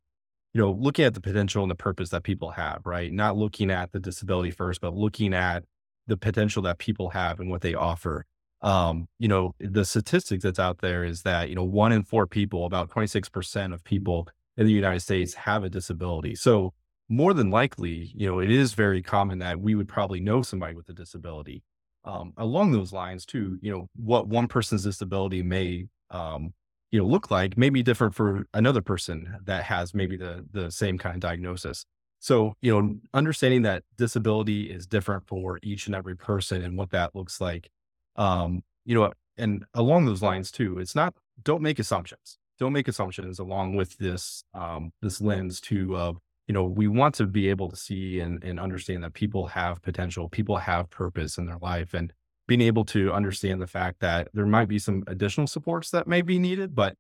you 0.54 0.60
know, 0.62 0.72
looking 0.72 1.04
at 1.04 1.14
the 1.14 1.20
potential 1.20 1.62
and 1.62 1.70
the 1.70 1.76
purpose 1.76 2.10
that 2.10 2.24
people 2.24 2.52
have, 2.52 2.82
right? 2.86 3.12
Not 3.12 3.36
looking 3.36 3.70
at 3.70 3.92
the 3.92 4.00
disability 4.00 4.50
first, 4.52 4.80
but 4.80 4.94
looking 4.94 5.34
at 5.34 5.64
the 6.06 6.16
potential 6.16 6.62
that 6.64 6.78
people 6.78 7.10
have 7.10 7.40
and 7.40 7.50
what 7.50 7.62
they 7.62 7.74
offer. 7.74 8.26
Um, 8.62 9.08
you 9.18 9.28
know, 9.28 9.54
the 9.60 9.84
statistics 9.84 10.44
that's 10.44 10.58
out 10.60 10.78
there 10.80 11.04
is 11.04 11.22
that, 11.22 11.48
you 11.50 11.56
know, 11.56 11.64
one 11.64 11.92
in 11.92 12.04
four 12.04 12.26
people, 12.26 12.66
about 12.66 12.90
26% 12.90 13.74
of 13.74 13.84
people 13.84 14.28
in 14.56 14.66
the 14.66 14.72
United 14.72 15.00
States 15.00 15.34
have 15.34 15.64
a 15.64 15.70
disability. 15.70 16.34
So 16.36 16.74
more 17.08 17.34
than 17.34 17.50
likely, 17.50 18.12
you 18.14 18.28
know, 18.28 18.40
it 18.40 18.50
is 18.50 18.74
very 18.74 19.02
common 19.02 19.38
that 19.40 19.60
we 19.60 19.74
would 19.74 19.88
probably 19.88 20.20
know 20.20 20.42
somebody 20.42 20.74
with 20.74 20.88
a 20.88 20.94
disability. 20.94 21.62
Um, 22.04 22.32
along 22.36 22.72
those 22.72 22.92
lines 22.92 23.26
too, 23.26 23.58
you 23.62 23.72
know, 23.72 23.88
what 23.96 24.28
one 24.28 24.46
person's 24.48 24.84
disability 24.84 25.42
may, 25.42 25.86
um, 26.10 26.52
you 26.90 27.00
know, 27.00 27.06
look 27.06 27.30
like 27.30 27.58
may 27.58 27.70
be 27.70 27.82
different 27.82 28.14
for 28.14 28.46
another 28.54 28.82
person 28.82 29.36
that 29.44 29.64
has 29.64 29.94
maybe 29.94 30.16
the 30.16 30.46
the 30.52 30.70
same 30.70 30.98
kind 30.98 31.14
of 31.16 31.20
diagnosis. 31.20 31.84
So, 32.20 32.54
you 32.62 32.72
know, 32.72 32.96
understanding 33.14 33.62
that 33.62 33.82
disability 33.98 34.70
is 34.70 34.86
different 34.86 35.26
for 35.26 35.58
each 35.62 35.86
and 35.86 35.94
every 35.94 36.16
person 36.16 36.62
and 36.62 36.76
what 36.78 36.90
that 36.90 37.14
looks 37.14 37.40
like. 37.40 37.68
Um, 38.16 38.62
you 38.84 38.94
know, 38.94 39.12
and 39.36 39.64
along 39.74 40.06
those 40.06 40.22
lines 40.22 40.50
too, 40.50 40.78
it's 40.78 40.94
not 40.94 41.14
don't 41.42 41.62
make 41.62 41.78
assumptions. 41.78 42.38
Don't 42.58 42.72
make 42.72 42.88
assumptions 42.88 43.38
along 43.38 43.76
with 43.76 43.98
this 43.98 44.44
um 44.54 44.92
this 45.02 45.20
lens 45.20 45.60
to 45.62 45.96
of 45.96 46.18
you 46.48 46.52
know, 46.52 46.64
we 46.64 46.86
want 46.86 47.14
to 47.16 47.26
be 47.26 47.48
able 47.48 47.68
to 47.68 47.76
see 47.76 48.20
and, 48.20 48.42
and 48.44 48.60
understand 48.60 49.02
that 49.02 49.14
people 49.14 49.48
have 49.48 49.82
potential, 49.82 50.28
people 50.28 50.56
have 50.56 50.88
purpose 50.90 51.38
in 51.38 51.46
their 51.46 51.58
life, 51.58 51.92
and 51.92 52.12
being 52.46 52.60
able 52.60 52.84
to 52.84 53.12
understand 53.12 53.60
the 53.60 53.66
fact 53.66 54.00
that 54.00 54.28
there 54.32 54.46
might 54.46 54.68
be 54.68 54.78
some 54.78 55.02
additional 55.06 55.46
supports 55.46 55.90
that 55.90 56.06
may 56.06 56.22
be 56.22 56.38
needed, 56.38 56.74
but 56.74 56.96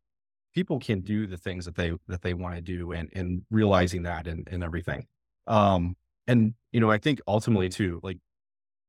people 0.54 0.78
can 0.78 1.00
do 1.00 1.26
the 1.26 1.36
things 1.36 1.64
that 1.66 1.76
they 1.76 1.92
that 2.08 2.22
they 2.22 2.34
want 2.34 2.54
to 2.56 2.60
do, 2.60 2.92
and 2.92 3.10
and 3.14 3.42
realizing 3.50 4.02
that 4.04 4.26
and 4.26 4.48
and 4.50 4.64
everything. 4.64 5.06
Um, 5.46 5.96
and 6.26 6.54
you 6.72 6.80
know, 6.80 6.90
I 6.90 6.98
think 6.98 7.20
ultimately 7.28 7.68
too, 7.68 8.00
like 8.02 8.18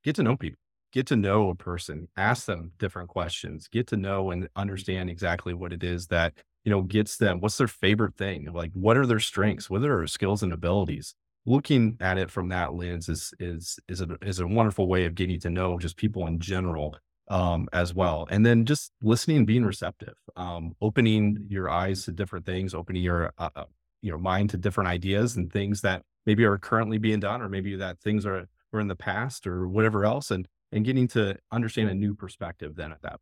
get 0.04 0.16
to 0.16 0.24
know 0.24 0.36
people, 0.38 0.60
get 0.94 1.08
to 1.08 1.16
know 1.16 1.50
a 1.50 1.56
person, 1.56 2.08
ask 2.18 2.46
them 2.46 2.72
different 2.80 3.10
questions, 3.10 3.68
get 3.68 3.88
to 3.88 3.98
know 3.98 4.32
and 4.32 4.48
understand 4.56 5.10
exactly 5.10 5.54
what 5.54 5.74
it 5.74 5.84
is 5.84 6.08
that 6.08 6.34
you 6.64 6.72
know, 6.72 6.82
gets 6.82 7.16
them, 7.16 7.40
what's 7.40 7.58
their 7.58 7.68
favorite 7.70 8.16
thing? 8.16 8.52
Like, 8.52 8.72
what 8.74 8.98
are 8.98 9.06
their 9.06 9.22
strengths? 9.22 9.70
What 9.70 9.78
are 9.78 10.00
their 10.00 10.08
skills 10.08 10.44
and 10.44 10.52
abilities? 10.52 11.16
Looking 11.48 11.98
at 12.00 12.18
it 12.18 12.30
from 12.30 12.50
that 12.50 12.74
lens 12.76 13.10
is, 13.10 13.34
is, 13.40 13.80
is 13.88 14.02
a, 14.02 14.08
is 14.22 14.40
a 14.40 14.48
wonderful 14.48 14.88
way 14.88 15.06
of 15.06 15.16
getting 15.16 15.40
to 15.40 15.50
know 15.50 15.80
just 15.80 15.98
people 15.98 16.28
in 16.28 16.40
general 16.40 16.96
um, 17.30 17.68
as 17.72 17.94
well. 17.94 18.28
And 18.30 18.46
then 18.46 18.66
just 18.66 18.92
listening 19.02 19.46
being 19.46 19.64
receptive, 19.64 20.16
um, 20.36 20.74
opening 20.82 21.48
your 21.50 21.70
eyes 21.70 22.04
to 22.04 22.12
different 22.12 22.46
things, 22.46 22.74
opening 22.74 23.02
your, 23.02 23.34
uh, 23.38 23.50
uh 23.56 23.64
your 24.02 24.18
mind 24.18 24.50
to 24.52 24.58
different 24.58 24.90
ideas 24.90 25.38
and 25.38 25.52
things 25.52 25.82
that 25.82 26.04
maybe 26.26 26.44
are 26.44 26.58
currently 26.58 26.98
being 26.98 27.20
done, 27.20 27.42
or 27.42 27.50
maybe 27.50 27.76
that 27.78 28.00
things 28.02 28.26
are, 28.26 28.46
are 28.74 28.80
in 28.80 28.88
the 28.88 28.96
past 28.96 29.48
or 29.48 29.68
whatever 29.68 30.06
else. 30.06 30.30
And, 30.30 30.48
and 30.72 30.84
getting 30.84 31.08
to 31.10 31.38
understand 31.52 31.90
a 31.90 31.96
new 31.96 32.14
perspective 32.14 32.76
then 32.76 32.92
at 32.92 33.02
that. 33.02 33.20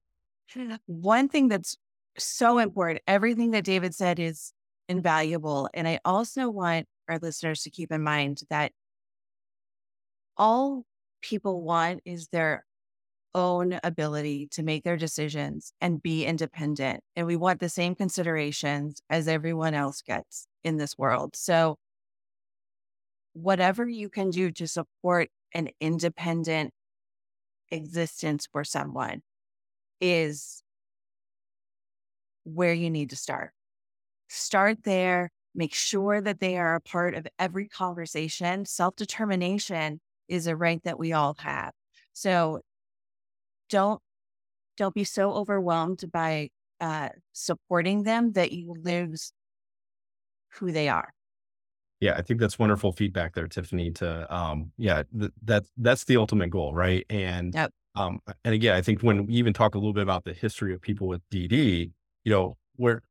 One 0.88 1.30
thing 1.30 1.48
that's 1.48 1.78
so 2.18 2.58
important. 2.58 3.02
Everything 3.08 3.52
that 3.52 3.64
David 3.64 3.94
said 3.94 4.20
is 4.20 4.52
invaluable. 4.88 5.70
And 5.74 5.88
I 5.88 6.00
also 6.06 6.50
want 6.50 6.88
our 7.10 7.20
listeners 7.20 7.62
to 7.64 7.70
keep 7.70 7.92
in 7.92 8.04
mind 8.04 8.42
that 8.50 8.72
all 10.38 10.84
people 11.22 11.62
want 11.62 12.02
is 12.06 12.28
their 12.28 12.66
own 13.34 13.78
ability 13.84 14.48
to 14.52 14.64
make 14.64 14.84
their 14.84 14.98
decisions 14.98 15.74
and 15.82 16.02
be 16.02 16.26
independent. 16.26 17.02
And 17.16 17.28
we 17.28 17.36
want 17.36 17.60
the 17.60 17.70
same 17.70 17.94
considerations 17.94 19.02
as 19.10 19.28
everyone 19.28 19.74
else 19.74 20.02
gets 20.02 20.48
in 20.64 20.78
this 20.78 20.98
world. 20.98 21.36
So, 21.36 21.76
whatever 23.34 23.88
you 23.88 24.10
can 24.10 24.30
do 24.30 24.52
to 24.52 24.68
support 24.68 25.30
an 25.54 25.70
independent 25.82 26.72
existence 27.70 28.48
for 28.52 28.64
someone 28.64 29.22
is 30.00 30.64
where 32.46 32.74
you 32.74 32.90
need 32.90 33.10
to 33.10 33.16
start. 33.16 33.52
Start 34.30 34.84
there. 34.84 35.30
Make 35.56 35.74
sure 35.74 36.22
that 36.22 36.40
they 36.40 36.58
are 36.58 36.76
a 36.76 36.82
part 36.82 37.16
of 37.16 37.26
every 37.40 37.68
conversation. 37.68 38.66
Self 38.66 38.96
determination 38.96 40.02
is 40.28 40.48
a 40.48 40.56
right 40.56 40.84
that 40.84 41.00
we 41.00 41.14
all 41.14 41.36
have. 41.40 41.72
So 42.14 42.60
don't 43.70 44.02
don't 44.78 44.94
be 44.94 45.04
so 45.04 45.32
overwhelmed 45.32 46.04
by 46.12 46.50
uh, 46.82 47.10
supporting 47.32 48.04
them 48.04 48.34
that 48.34 48.52
you 48.52 48.76
lose 48.84 49.32
who 50.60 50.72
they 50.72 50.90
are. 50.90 51.10
Yeah, 52.02 52.16
I 52.18 52.22
think 52.22 52.40
that's 52.40 52.60
wonderful 52.60 52.92
feedback 52.92 53.34
there, 53.34 53.48
Tiffany. 53.48 53.92
To 53.92 54.34
um, 54.36 54.72
yeah, 54.78 55.04
th- 55.18 55.32
that 55.44 55.64
that's 55.78 56.04
the 56.04 56.18
ultimate 56.18 56.50
goal, 56.50 56.74
right? 56.74 57.06
And 57.10 57.54
yep. 57.54 57.72
um, 57.96 58.20
and 58.44 58.54
again, 58.54 58.76
I 58.76 58.82
think 58.82 59.02
when 59.02 59.26
we 59.26 59.34
even 59.36 59.54
talk 59.54 59.76
a 59.76 59.78
little 59.78 59.94
bit 59.94 60.04
about 60.04 60.26
the 60.26 60.34
history 60.34 60.74
of 60.74 60.82
people 60.82 61.08
with 61.08 61.22
DD, 61.30 61.92
you 62.26 62.32
know, 62.32 62.58
where 62.76 63.02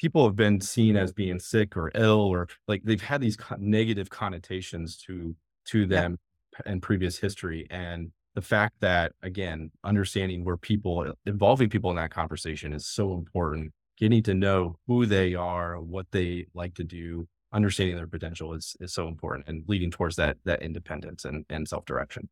people 0.00 0.24
have 0.24 0.36
been 0.36 0.60
seen 0.60 0.94
mm-hmm. 0.94 1.04
as 1.04 1.12
being 1.12 1.38
sick 1.38 1.76
or 1.76 1.90
ill 1.94 2.22
or 2.22 2.48
like 2.66 2.82
they've 2.84 3.02
had 3.02 3.20
these 3.20 3.36
negative 3.58 4.08
connotations 4.08 4.96
to 4.96 5.36
to 5.66 5.84
them 5.84 6.18
yeah. 6.64 6.72
in 6.72 6.80
previous 6.80 7.18
history 7.18 7.66
and 7.70 8.10
the 8.34 8.40
fact 8.40 8.74
that 8.80 9.12
again 9.22 9.70
understanding 9.84 10.42
where 10.42 10.56
people 10.56 11.04
uh, 11.06 11.12
involving 11.26 11.68
people 11.68 11.90
in 11.90 11.96
that 11.96 12.10
conversation 12.10 12.72
is 12.72 12.86
so 12.86 13.12
important. 13.14 13.72
Getting 13.98 14.22
to 14.22 14.34
know 14.34 14.78
who 14.86 15.04
they 15.04 15.34
are 15.34 15.78
what 15.78 16.06
they 16.10 16.46
like 16.54 16.74
to 16.76 16.84
do 16.84 17.28
understanding 17.52 17.96
their 17.96 18.06
potential 18.06 18.54
is 18.54 18.74
is 18.80 18.94
so 18.94 19.06
important 19.08 19.46
and 19.46 19.64
leading 19.68 19.90
towards 19.90 20.16
that 20.16 20.38
that 20.46 20.62
independence 20.62 21.26
and, 21.26 21.44
and 21.50 21.68
self-direction 21.68 22.30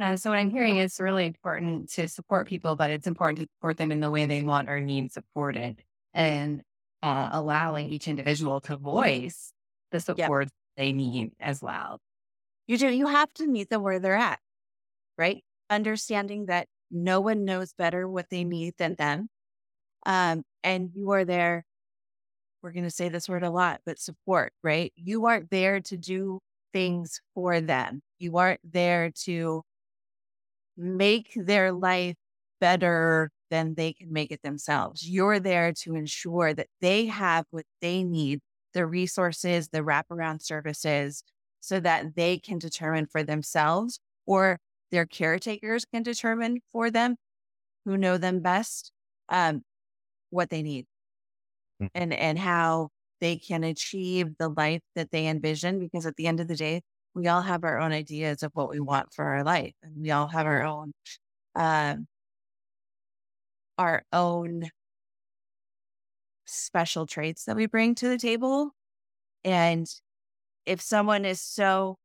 uh, 0.00 0.16
so 0.16 0.30
what 0.30 0.38
I'm 0.38 0.50
hearing 0.50 0.78
is 0.78 0.98
really 0.98 1.26
important 1.26 1.90
to 1.92 2.08
support 2.08 2.48
people, 2.48 2.76
but 2.76 2.90
it's 2.90 3.06
important 3.06 3.38
to 3.40 3.48
support 3.56 3.76
them 3.76 3.92
in 3.92 4.00
the 4.00 4.10
way 4.10 4.26
they 4.26 4.42
want 4.42 4.70
or 4.70 4.80
need 4.80 5.12
supported 5.12 5.82
and 6.14 6.62
uh, 7.02 7.28
allowing 7.32 7.90
each 7.90 8.08
individual 8.08 8.60
to 8.62 8.76
voice 8.76 9.52
the 9.90 10.00
support 10.00 10.44
yep. 10.44 10.52
they 10.76 10.92
need 10.92 11.32
as 11.40 11.60
well. 11.60 11.98
You 12.66 12.78
do. 12.78 12.88
You 12.88 13.06
have 13.06 13.32
to 13.34 13.46
meet 13.46 13.68
them 13.68 13.82
where 13.82 13.98
they're 13.98 14.16
at, 14.16 14.38
right? 15.18 15.44
Understanding 15.68 16.46
that 16.46 16.68
no 16.90 17.20
one 17.20 17.44
knows 17.44 17.72
better 17.72 18.08
what 18.08 18.30
they 18.30 18.44
need 18.44 18.74
than 18.78 18.94
them. 18.94 19.28
Um, 20.06 20.42
and 20.62 20.90
you 20.94 21.10
are 21.12 21.24
there. 21.24 21.64
We're 22.62 22.72
going 22.72 22.84
to 22.84 22.90
say 22.90 23.08
this 23.08 23.28
word 23.28 23.42
a 23.42 23.50
lot, 23.50 23.80
but 23.84 23.98
support, 23.98 24.52
right? 24.62 24.92
You 24.96 25.26
aren't 25.26 25.50
there 25.50 25.80
to 25.80 25.96
do 25.96 26.38
things 26.72 27.20
for 27.34 27.60
them. 27.60 28.00
You 28.18 28.38
aren't 28.38 28.60
there 28.64 29.10
to 29.24 29.62
make 30.76 31.32
their 31.36 31.72
life 31.72 32.16
better 32.60 33.30
than 33.50 33.74
they 33.74 33.92
can 33.92 34.12
make 34.12 34.30
it 34.30 34.40
themselves. 34.42 35.08
You're 35.08 35.40
there 35.40 35.72
to 35.82 35.94
ensure 35.94 36.54
that 36.54 36.68
they 36.80 37.06
have 37.06 37.44
what 37.50 37.64
they 37.80 38.02
need, 38.02 38.40
the 38.72 38.86
resources, 38.86 39.68
the 39.68 39.80
wraparound 39.80 40.42
services, 40.42 41.22
so 41.60 41.78
that 41.80 42.16
they 42.16 42.38
can 42.38 42.58
determine 42.58 43.06
for 43.06 43.22
themselves 43.22 44.00
or 44.26 44.58
their 44.90 45.06
caretakers 45.06 45.84
can 45.84 46.02
determine 46.02 46.60
for 46.72 46.90
them 46.90 47.16
who 47.84 47.96
know 47.96 48.18
them 48.18 48.40
best 48.40 48.92
um, 49.28 49.62
what 50.30 50.50
they 50.50 50.62
need 50.62 50.86
mm-hmm. 51.80 51.86
and 51.94 52.12
and 52.12 52.38
how 52.38 52.88
they 53.20 53.36
can 53.36 53.64
achieve 53.64 54.36
the 54.38 54.48
life 54.48 54.80
that 54.94 55.10
they 55.10 55.26
envision 55.26 55.78
because 55.78 56.06
at 56.06 56.16
the 56.16 56.26
end 56.26 56.40
of 56.40 56.48
the 56.48 56.56
day 56.56 56.82
we 57.14 57.28
all 57.28 57.42
have 57.42 57.64
our 57.64 57.78
own 57.78 57.92
ideas 57.92 58.42
of 58.42 58.52
what 58.54 58.70
we 58.70 58.80
want 58.80 59.12
for 59.12 59.24
our 59.24 59.44
life 59.44 59.74
and 59.82 59.96
we 60.02 60.10
all 60.10 60.28
have 60.28 60.46
our 60.46 60.62
own 60.62 60.92
um, 61.54 62.06
our 63.78 64.04
own 64.12 64.68
special 66.44 67.06
traits 67.06 67.44
that 67.44 67.56
we 67.56 67.66
bring 67.66 67.94
to 67.94 68.08
the 68.08 68.18
table 68.18 68.72
and 69.44 69.86
if 70.66 70.80
someone 70.80 71.24
is 71.24 71.40
so 71.40 71.96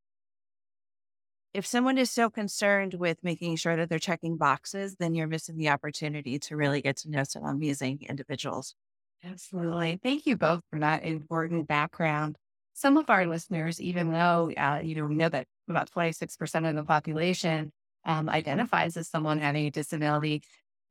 if 1.53 1.65
someone 1.65 1.97
is 1.97 2.11
so 2.11 2.29
concerned 2.29 2.93
with 2.93 3.23
making 3.23 3.55
sure 3.55 3.75
that 3.75 3.89
they're 3.89 3.99
checking 3.99 4.37
boxes 4.37 4.95
then 4.99 5.15
you're 5.15 5.27
missing 5.27 5.57
the 5.57 5.69
opportunity 5.69 6.37
to 6.39 6.55
really 6.55 6.81
get 6.81 6.97
to 6.97 7.09
know 7.09 7.23
some 7.23 7.43
amazing 7.43 8.05
individuals. 8.07 8.75
Absolutely. 9.23 9.99
Thank 10.01 10.25
you 10.25 10.37
both 10.37 10.61
for 10.69 10.79
that 10.79 11.03
important 11.03 11.67
background 11.67 12.37
some 12.77 12.97
of 12.97 13.09
our 13.09 13.25
listeners, 13.25 13.81
even 13.81 14.11
though, 14.11 14.51
uh, 14.55 14.81
you 14.83 14.93
know, 14.93 15.05
we 15.05 15.15
know 15.15 15.29
that 15.29 15.47
about 15.67 15.89
26% 15.89 16.69
of 16.69 16.75
the 16.75 16.83
population 16.83 17.71
um, 18.05 18.29
identifies 18.29 18.95
as 18.97 19.09
someone 19.09 19.39
having 19.39 19.65
a 19.65 19.71
disability, 19.71 20.43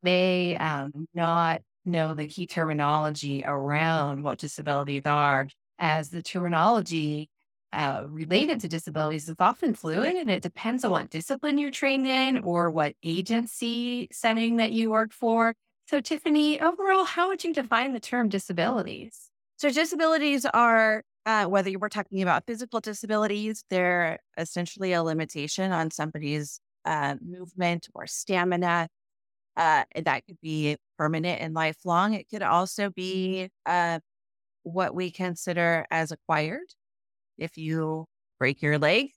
may 0.02 0.56
um, 0.56 1.06
not 1.14 1.62
know 1.84 2.12
the 2.12 2.26
key 2.26 2.48
terminology 2.48 3.44
around 3.46 4.24
what 4.24 4.38
disabilities 4.38 5.04
are, 5.06 5.46
as 5.78 6.10
the 6.10 6.22
terminology 6.22 7.30
uh, 7.72 8.02
related 8.08 8.58
to 8.60 8.68
disabilities 8.68 9.28
is 9.28 9.36
often 9.38 9.72
fluid 9.72 10.16
and 10.16 10.28
it 10.28 10.42
depends 10.42 10.84
on 10.84 10.90
what 10.90 11.08
discipline 11.10 11.56
you're 11.56 11.70
trained 11.70 12.06
in 12.08 12.38
or 12.38 12.68
what 12.68 12.94
agency 13.04 14.08
setting 14.10 14.56
that 14.56 14.72
you 14.72 14.90
work 14.90 15.12
for. 15.12 15.54
So, 15.88 16.00
Tiffany, 16.00 16.60
overall, 16.60 17.04
how 17.04 17.28
would 17.28 17.44
you 17.44 17.54
define 17.54 17.92
the 17.92 18.00
term 18.00 18.28
disabilities? 18.28 19.30
So, 19.56 19.70
disabilities 19.70 20.44
are 20.46 21.04
uh, 21.26 21.44
whether 21.46 21.68
you 21.68 21.78
were 21.78 21.88
talking 21.88 22.22
about 22.22 22.44
physical 22.46 22.80
disabilities, 22.80 23.64
they're 23.68 24.20
essentially 24.38 24.92
a 24.92 25.02
limitation 25.02 25.72
on 25.72 25.90
somebody's 25.90 26.60
uh, 26.84 27.16
movement 27.20 27.88
or 27.94 28.06
stamina. 28.06 28.88
Uh, 29.56 29.84
that 30.04 30.24
could 30.26 30.40
be 30.40 30.76
permanent 30.98 31.40
and 31.40 31.52
lifelong. 31.54 32.14
It 32.14 32.28
could 32.30 32.42
also 32.42 32.90
be 32.90 33.50
uh, 33.66 33.98
what 34.62 34.94
we 34.94 35.10
consider 35.10 35.86
as 35.90 36.12
acquired. 36.12 36.74
If 37.38 37.56
you 37.56 38.06
break 38.38 38.62
your 38.62 38.78
leg, 38.78 39.08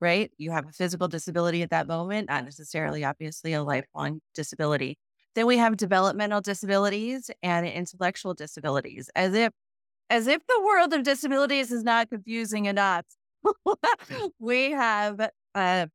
right, 0.00 0.30
you 0.38 0.50
have 0.50 0.66
a 0.68 0.72
physical 0.72 1.08
disability 1.08 1.62
at 1.62 1.70
that 1.70 1.86
moment, 1.86 2.28
not 2.28 2.44
necessarily, 2.44 3.04
obviously, 3.04 3.52
a 3.52 3.62
lifelong 3.62 4.20
disability. 4.34 4.98
Then 5.34 5.46
we 5.46 5.58
have 5.58 5.76
developmental 5.76 6.40
disabilities 6.40 7.30
and 7.42 7.66
intellectual 7.66 8.34
disabilities, 8.34 9.10
as 9.14 9.34
if 9.34 9.52
as 10.10 10.26
if 10.26 10.46
the 10.46 10.62
world 10.64 10.92
of 10.92 11.02
disabilities 11.02 11.72
is 11.72 11.82
not 11.82 12.10
confusing 12.10 12.66
enough, 12.66 13.04
we 14.38 14.72
have 14.72 15.30
uh, 15.54 15.86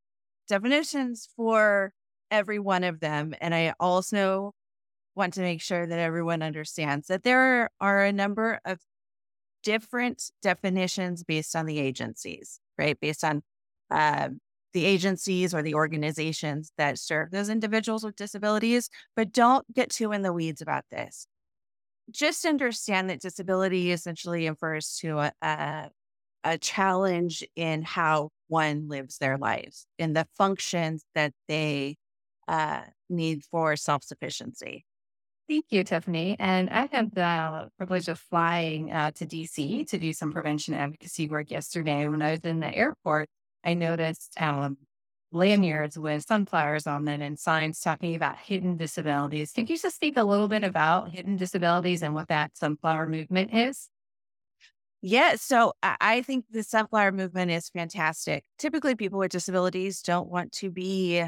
definitions 0.48 1.30
for 1.36 1.94
every 2.30 2.60
one 2.60 2.84
of 2.84 3.00
them. 3.00 3.34
And 3.40 3.54
I 3.54 3.74
also 3.80 4.54
want 5.16 5.34
to 5.34 5.42
make 5.42 5.62
sure 5.62 5.86
that 5.86 6.00
everyone 6.00 6.42
understands 6.42 7.08
that 7.08 7.24
there 7.24 7.70
are 7.80 8.04
a 8.04 8.14
number 8.14 8.60
of 8.66 8.80
different 9.64 10.32
definitions 10.42 11.24
based 11.24 11.56
on 11.56 11.66
the 11.66 11.80
agencies, 11.80 12.60
right? 12.78 13.00
Based 13.00 13.24
on 13.24 13.44
uh, 13.90 14.30
the 14.74 14.86
agencies 14.86 15.54
or 15.54 15.62
the 15.62 15.76
organizations 15.76 16.72
that 16.78 16.98
serve 16.98 17.32
those 17.32 17.50
individuals 17.50 18.04
with 18.04 18.16
disabilities, 18.16 18.90
but 19.16 19.32
don't 19.32 19.72
get 19.74 19.90
too 19.90 20.12
in 20.12 20.22
the 20.22 20.34
weeds 20.34 20.62
about 20.62 20.86
this. 20.92 21.28
Just 22.12 22.46
understand 22.46 23.10
that 23.10 23.22
disability 23.22 23.92
essentially 23.92 24.50
refers 24.50 24.98
to 25.02 25.20
a, 25.20 25.32
a, 25.42 25.90
a 26.44 26.58
challenge 26.58 27.44
in 27.56 27.84
how 27.84 28.30
one 28.48 28.88
lives 28.90 29.18
their 29.18 29.38
lives, 29.38 29.86
in 29.98 30.14
the 30.14 30.28
functions 30.38 31.04
that 31.16 31.34
they 31.48 31.96
uh, 32.48 32.82
need 33.10 33.44
for 33.50 33.76
self 33.76 34.04
sufficiency. 34.04 34.86
Thank 35.48 35.66
you, 35.70 35.84
Tiffany. 35.84 36.38
And 36.40 36.70
I 36.70 36.88
had 36.92 37.14
the 37.14 37.70
privilege 37.78 38.08
of 38.08 38.20
flying 38.20 38.92
uh, 38.92 39.12
to 39.12 39.26
DC 39.26 39.88
to 39.90 39.98
do 39.98 40.14
some 40.14 40.32
prevention 40.32 40.74
advocacy 40.74 41.28
work 41.28 41.52
yesterday. 41.52 42.08
When 42.08 42.22
I 42.22 42.32
was 42.32 42.40
in 42.42 42.62
the 42.62 42.74
airport, 42.74 43.28
I 43.64 43.74
noticed 43.74 44.34
um, 44.40 44.78
lanyards 45.32 45.98
with 45.98 46.24
sunflowers 46.24 46.88
on 46.88 47.06
them 47.06 47.22
and 47.22 47.40
signs 47.40 47.80
talking 47.80 48.16
about 48.16 48.38
hidden 48.38 48.78
disabilities. 48.78 49.52
Can 49.52 49.68
you 49.68 49.78
just 49.78 49.96
speak 49.96 50.18
a 50.18 50.24
little 50.24 50.48
bit 50.48 50.64
about 50.64 51.12
hidden 51.12 51.38
disabilities 51.38 52.04
and 52.04 52.14
what 52.14 52.28
that 52.28 52.58
sunflower 52.58 53.08
movement 53.08 53.54
is? 53.54 53.90
Yeah, 55.04 55.36
so 55.36 55.74
I 55.82 56.22
think 56.22 56.46
the 56.52 56.62
sunflower 56.62 57.14
movement 57.14 57.50
is 57.50 57.70
fantastic. 57.70 58.44
Typically, 58.60 58.94
people 58.96 59.18
with 59.18 59.32
disabilities 59.32 60.02
don't 60.04 60.30
want 60.30 60.52
to 60.54 60.70
be 60.70 61.24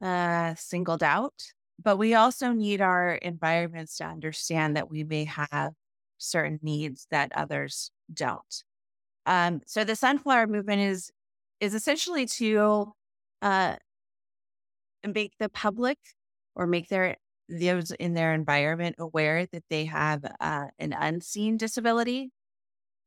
uh, 0.00 0.54
singled 0.56 1.02
out, 1.02 1.34
but 1.82 1.98
we 1.98 2.14
also 2.14 2.52
need 2.52 2.80
our 2.80 3.14
environments 3.16 3.98
to 3.98 4.04
understand 4.04 4.76
that 4.76 4.88
we 4.88 5.04
may 5.04 5.24
have 5.24 5.72
certain 6.16 6.58
needs 6.62 7.06
that 7.10 7.30
others 7.34 7.90
don't. 8.12 8.64
Um, 9.26 9.60
so 9.66 9.84
the 9.84 9.96
sunflower 9.96 10.46
movement 10.46 10.80
is 10.80 11.10
is 11.60 11.74
essentially 11.74 12.24
to 12.24 12.92
uh, 13.42 13.76
make 15.06 15.32
the 15.38 15.48
public 15.48 15.98
or 16.54 16.66
make 16.66 16.88
their 16.88 17.16
those 17.48 17.92
in 17.92 18.14
their 18.14 18.34
environment 18.34 18.96
aware 18.98 19.46
that 19.46 19.64
they 19.70 19.86
have 19.86 20.22
uh, 20.40 20.66
an 20.78 20.92
unseen 20.92 21.56
disability, 21.56 22.30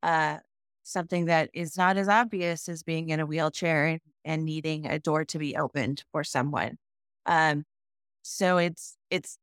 uh, 0.02 0.38
something 0.82 1.26
that 1.26 1.48
is 1.54 1.76
not 1.76 1.96
as 1.96 2.08
obvious 2.08 2.68
as 2.68 2.82
being 2.82 3.10
in 3.10 3.20
a 3.20 3.26
wheelchair 3.26 3.86
and, 3.86 4.00
and 4.24 4.44
needing 4.44 4.86
a 4.86 4.98
door 4.98 5.24
to 5.24 5.38
be 5.38 5.56
opened 5.56 6.02
for 6.10 6.24
someone. 6.24 6.76
Um, 7.26 7.64
so 8.22 8.58
it's 8.58 8.96
it's 9.10 9.38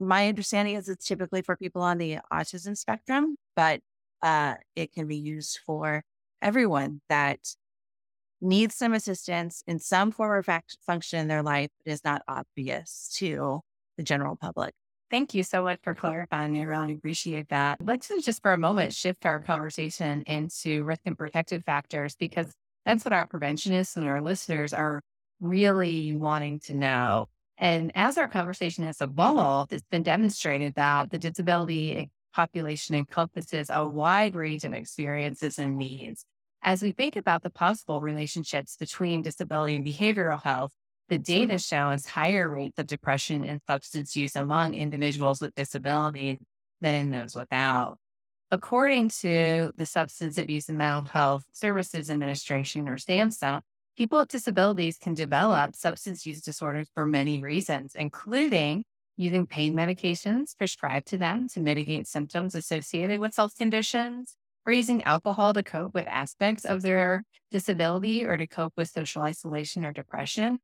my 0.00 0.28
understanding 0.28 0.74
is 0.74 0.88
it's 0.88 1.06
typically 1.06 1.42
for 1.42 1.56
people 1.56 1.82
on 1.82 1.98
the 1.98 2.18
autism 2.32 2.76
spectrum, 2.76 3.36
but 3.56 3.80
uh, 4.22 4.54
it 4.76 4.92
can 4.92 5.06
be 5.06 5.16
used 5.16 5.60
for 5.66 6.02
everyone 6.42 7.00
that 7.08 7.38
needs 8.44 8.74
some 8.74 8.92
assistance 8.92 9.62
in 9.66 9.78
some 9.78 10.10
form 10.12 10.30
or 10.30 10.42
fact- 10.42 10.78
function 10.86 11.18
in 11.18 11.28
their 11.28 11.42
life 11.42 11.70
but 11.84 11.92
is 11.92 12.04
not 12.04 12.22
obvious 12.28 13.12
to 13.16 13.60
the 13.96 14.02
general 14.02 14.36
public. 14.36 14.74
Thank 15.10 15.34
you 15.34 15.42
so 15.42 15.62
much 15.62 15.78
for 15.82 15.94
clarifying. 15.94 16.58
I 16.58 16.62
really 16.62 16.94
appreciate 16.94 17.48
that. 17.48 17.78
Let's 17.82 18.10
just 18.22 18.42
for 18.42 18.52
a 18.52 18.58
moment 18.58 18.92
shift 18.92 19.26
our 19.26 19.40
conversation 19.40 20.22
into 20.22 20.84
risk 20.84 21.02
and 21.04 21.16
protective 21.16 21.64
factors 21.64 22.16
because 22.16 22.52
that's 22.84 23.04
what 23.04 23.12
our 23.12 23.26
preventionists 23.26 23.96
and 23.96 24.06
our 24.06 24.20
listeners 24.20 24.72
are 24.72 25.00
really 25.40 26.14
wanting 26.16 26.60
to 26.60 26.74
know. 26.74 27.28
And 27.58 27.92
as 27.94 28.18
our 28.18 28.28
conversation 28.28 28.84
has 28.84 29.00
evolved, 29.00 29.72
it's 29.72 29.86
been 29.90 30.02
demonstrated 30.02 30.74
that 30.74 31.10
the 31.10 31.18
disability 31.18 32.10
population 32.34 32.96
encompasses 32.96 33.70
a 33.70 33.86
wide 33.86 34.34
range 34.34 34.64
of 34.64 34.72
experiences 34.72 35.58
and 35.58 35.78
needs. 35.78 36.24
As 36.66 36.82
we 36.82 36.92
think 36.92 37.14
about 37.14 37.42
the 37.42 37.50
possible 37.50 38.00
relationships 38.00 38.76
between 38.78 39.20
disability 39.20 39.76
and 39.76 39.84
behavioral 39.84 40.42
health, 40.42 40.72
the 41.10 41.18
data 41.18 41.54
mm-hmm. 41.54 41.92
shows 41.92 42.06
higher 42.06 42.48
rates 42.48 42.78
of 42.78 42.86
depression 42.86 43.44
and 43.44 43.60
substance 43.68 44.16
use 44.16 44.34
among 44.34 44.72
individuals 44.72 45.42
with 45.42 45.54
disabilities 45.54 46.38
than 46.80 47.10
those 47.10 47.34
without. 47.36 47.98
According 48.50 49.10
to 49.20 49.72
the 49.76 49.84
Substance 49.84 50.38
Abuse 50.38 50.70
and 50.70 50.78
Mental 50.78 51.04
Health 51.04 51.44
Services 51.52 52.08
Administration, 52.08 52.88
or 52.88 52.96
SAMHSA, 52.96 53.60
people 53.98 54.20
with 54.20 54.28
disabilities 54.28 54.96
can 54.96 55.12
develop 55.12 55.76
substance 55.76 56.24
use 56.24 56.40
disorders 56.40 56.88
for 56.94 57.04
many 57.04 57.42
reasons, 57.42 57.94
including 57.94 58.84
using 59.18 59.46
pain 59.46 59.74
medications 59.74 60.56
prescribed 60.56 61.08
to 61.08 61.18
them 61.18 61.46
to 61.48 61.60
mitigate 61.60 62.06
symptoms 62.06 62.54
associated 62.54 63.20
with 63.20 63.36
health 63.36 63.54
conditions, 63.58 64.34
or 64.66 64.72
using 64.72 65.02
alcohol 65.04 65.52
to 65.54 65.62
cope 65.62 65.94
with 65.94 66.06
aspects 66.08 66.64
of 66.64 66.82
their 66.82 67.24
disability 67.50 68.24
or 68.24 68.36
to 68.36 68.46
cope 68.46 68.72
with 68.76 68.88
social 68.88 69.22
isolation 69.22 69.84
or 69.84 69.92
depression. 69.92 70.58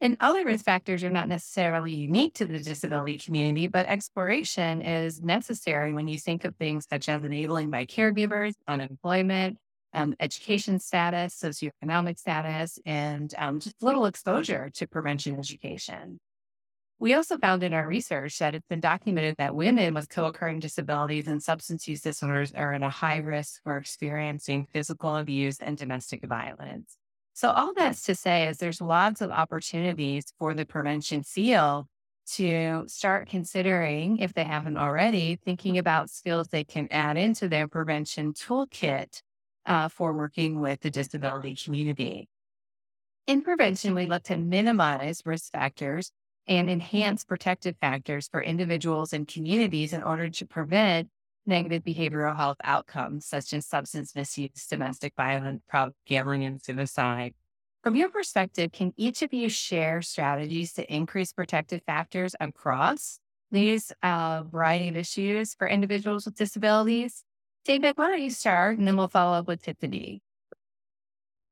And 0.00 0.16
other 0.20 0.44
risk 0.44 0.64
factors 0.64 1.02
are 1.02 1.10
not 1.10 1.28
necessarily 1.28 1.92
unique 1.92 2.34
to 2.34 2.44
the 2.44 2.60
disability 2.60 3.18
community, 3.18 3.66
but 3.66 3.86
exploration 3.86 4.80
is 4.80 5.20
necessary 5.20 5.92
when 5.92 6.06
you 6.06 6.18
think 6.18 6.44
of 6.44 6.54
things 6.54 6.86
such 6.88 7.08
as 7.08 7.24
enabling 7.24 7.70
by 7.70 7.84
caregivers, 7.84 8.52
unemployment, 8.68 9.58
um, 9.94 10.14
education 10.20 10.78
status, 10.78 11.40
socioeconomic 11.42 12.18
status, 12.18 12.78
and 12.86 13.34
um, 13.38 13.58
just 13.58 13.82
little 13.82 14.06
exposure 14.06 14.70
to 14.74 14.86
prevention 14.86 15.36
education. 15.36 16.20
We 17.00 17.14
also 17.14 17.38
found 17.38 17.62
in 17.62 17.74
our 17.74 17.86
research 17.86 18.38
that 18.40 18.56
it's 18.56 18.66
been 18.66 18.80
documented 18.80 19.36
that 19.38 19.54
women 19.54 19.94
with 19.94 20.08
co 20.08 20.24
occurring 20.26 20.58
disabilities 20.58 21.28
and 21.28 21.40
substance 21.40 21.86
use 21.86 22.00
disorders 22.00 22.52
are 22.52 22.74
at 22.74 22.82
a 22.82 22.88
high 22.88 23.18
risk 23.18 23.62
for 23.62 23.76
experiencing 23.76 24.66
physical 24.72 25.14
abuse 25.16 25.58
and 25.60 25.76
domestic 25.76 26.26
violence. 26.26 26.96
So, 27.34 27.50
all 27.50 27.72
that's 27.72 28.02
to 28.04 28.16
say 28.16 28.48
is 28.48 28.58
there's 28.58 28.80
lots 28.80 29.20
of 29.20 29.30
opportunities 29.30 30.32
for 30.40 30.54
the 30.54 30.66
prevention 30.66 31.22
field 31.22 31.86
to 32.32 32.82
start 32.88 33.28
considering, 33.28 34.18
if 34.18 34.34
they 34.34 34.42
haven't 34.42 34.76
already, 34.76 35.38
thinking 35.44 35.78
about 35.78 36.10
skills 36.10 36.48
they 36.48 36.64
can 36.64 36.88
add 36.90 37.16
into 37.16 37.48
their 37.48 37.68
prevention 37.68 38.32
toolkit 38.32 39.22
uh, 39.66 39.88
for 39.88 40.12
working 40.12 40.60
with 40.60 40.80
the 40.80 40.90
disability 40.90 41.54
community. 41.54 42.28
In 43.28 43.42
prevention, 43.42 43.94
we 43.94 44.06
look 44.06 44.24
to 44.24 44.36
minimize 44.36 45.22
risk 45.24 45.52
factors 45.52 46.10
and 46.48 46.70
enhance 46.70 47.24
protective 47.24 47.76
factors 47.80 48.28
for 48.28 48.42
individuals 48.42 49.12
and 49.12 49.28
communities 49.28 49.92
in 49.92 50.02
order 50.02 50.30
to 50.30 50.46
prevent 50.46 51.08
negative 51.46 51.82
behavioral 51.82 52.36
health 52.36 52.56
outcomes 52.64 53.26
such 53.26 53.52
as 53.52 53.66
substance 53.66 54.14
misuse, 54.14 54.66
domestic 54.68 55.14
violence, 55.16 55.62
gambling, 56.06 56.44
and 56.44 56.60
suicide. 56.60 57.34
From 57.82 57.96
your 57.96 58.10
perspective, 58.10 58.72
can 58.72 58.92
each 58.96 59.22
of 59.22 59.32
you 59.32 59.48
share 59.48 60.02
strategies 60.02 60.72
to 60.74 60.94
increase 60.94 61.32
protective 61.32 61.80
factors 61.86 62.34
across 62.40 63.20
these 63.50 63.92
uh, 64.02 64.42
variety 64.42 64.88
of 64.88 64.96
issues 64.96 65.54
for 65.54 65.68
individuals 65.68 66.26
with 66.26 66.34
disabilities? 66.34 67.24
David, 67.64 67.96
why 67.96 68.08
don't 68.08 68.22
you 68.22 68.30
start 68.30 68.78
and 68.78 68.86
then 68.86 68.96
we'll 68.96 69.08
follow 69.08 69.38
up 69.38 69.46
with 69.46 69.62
Tiffany. 69.62 70.22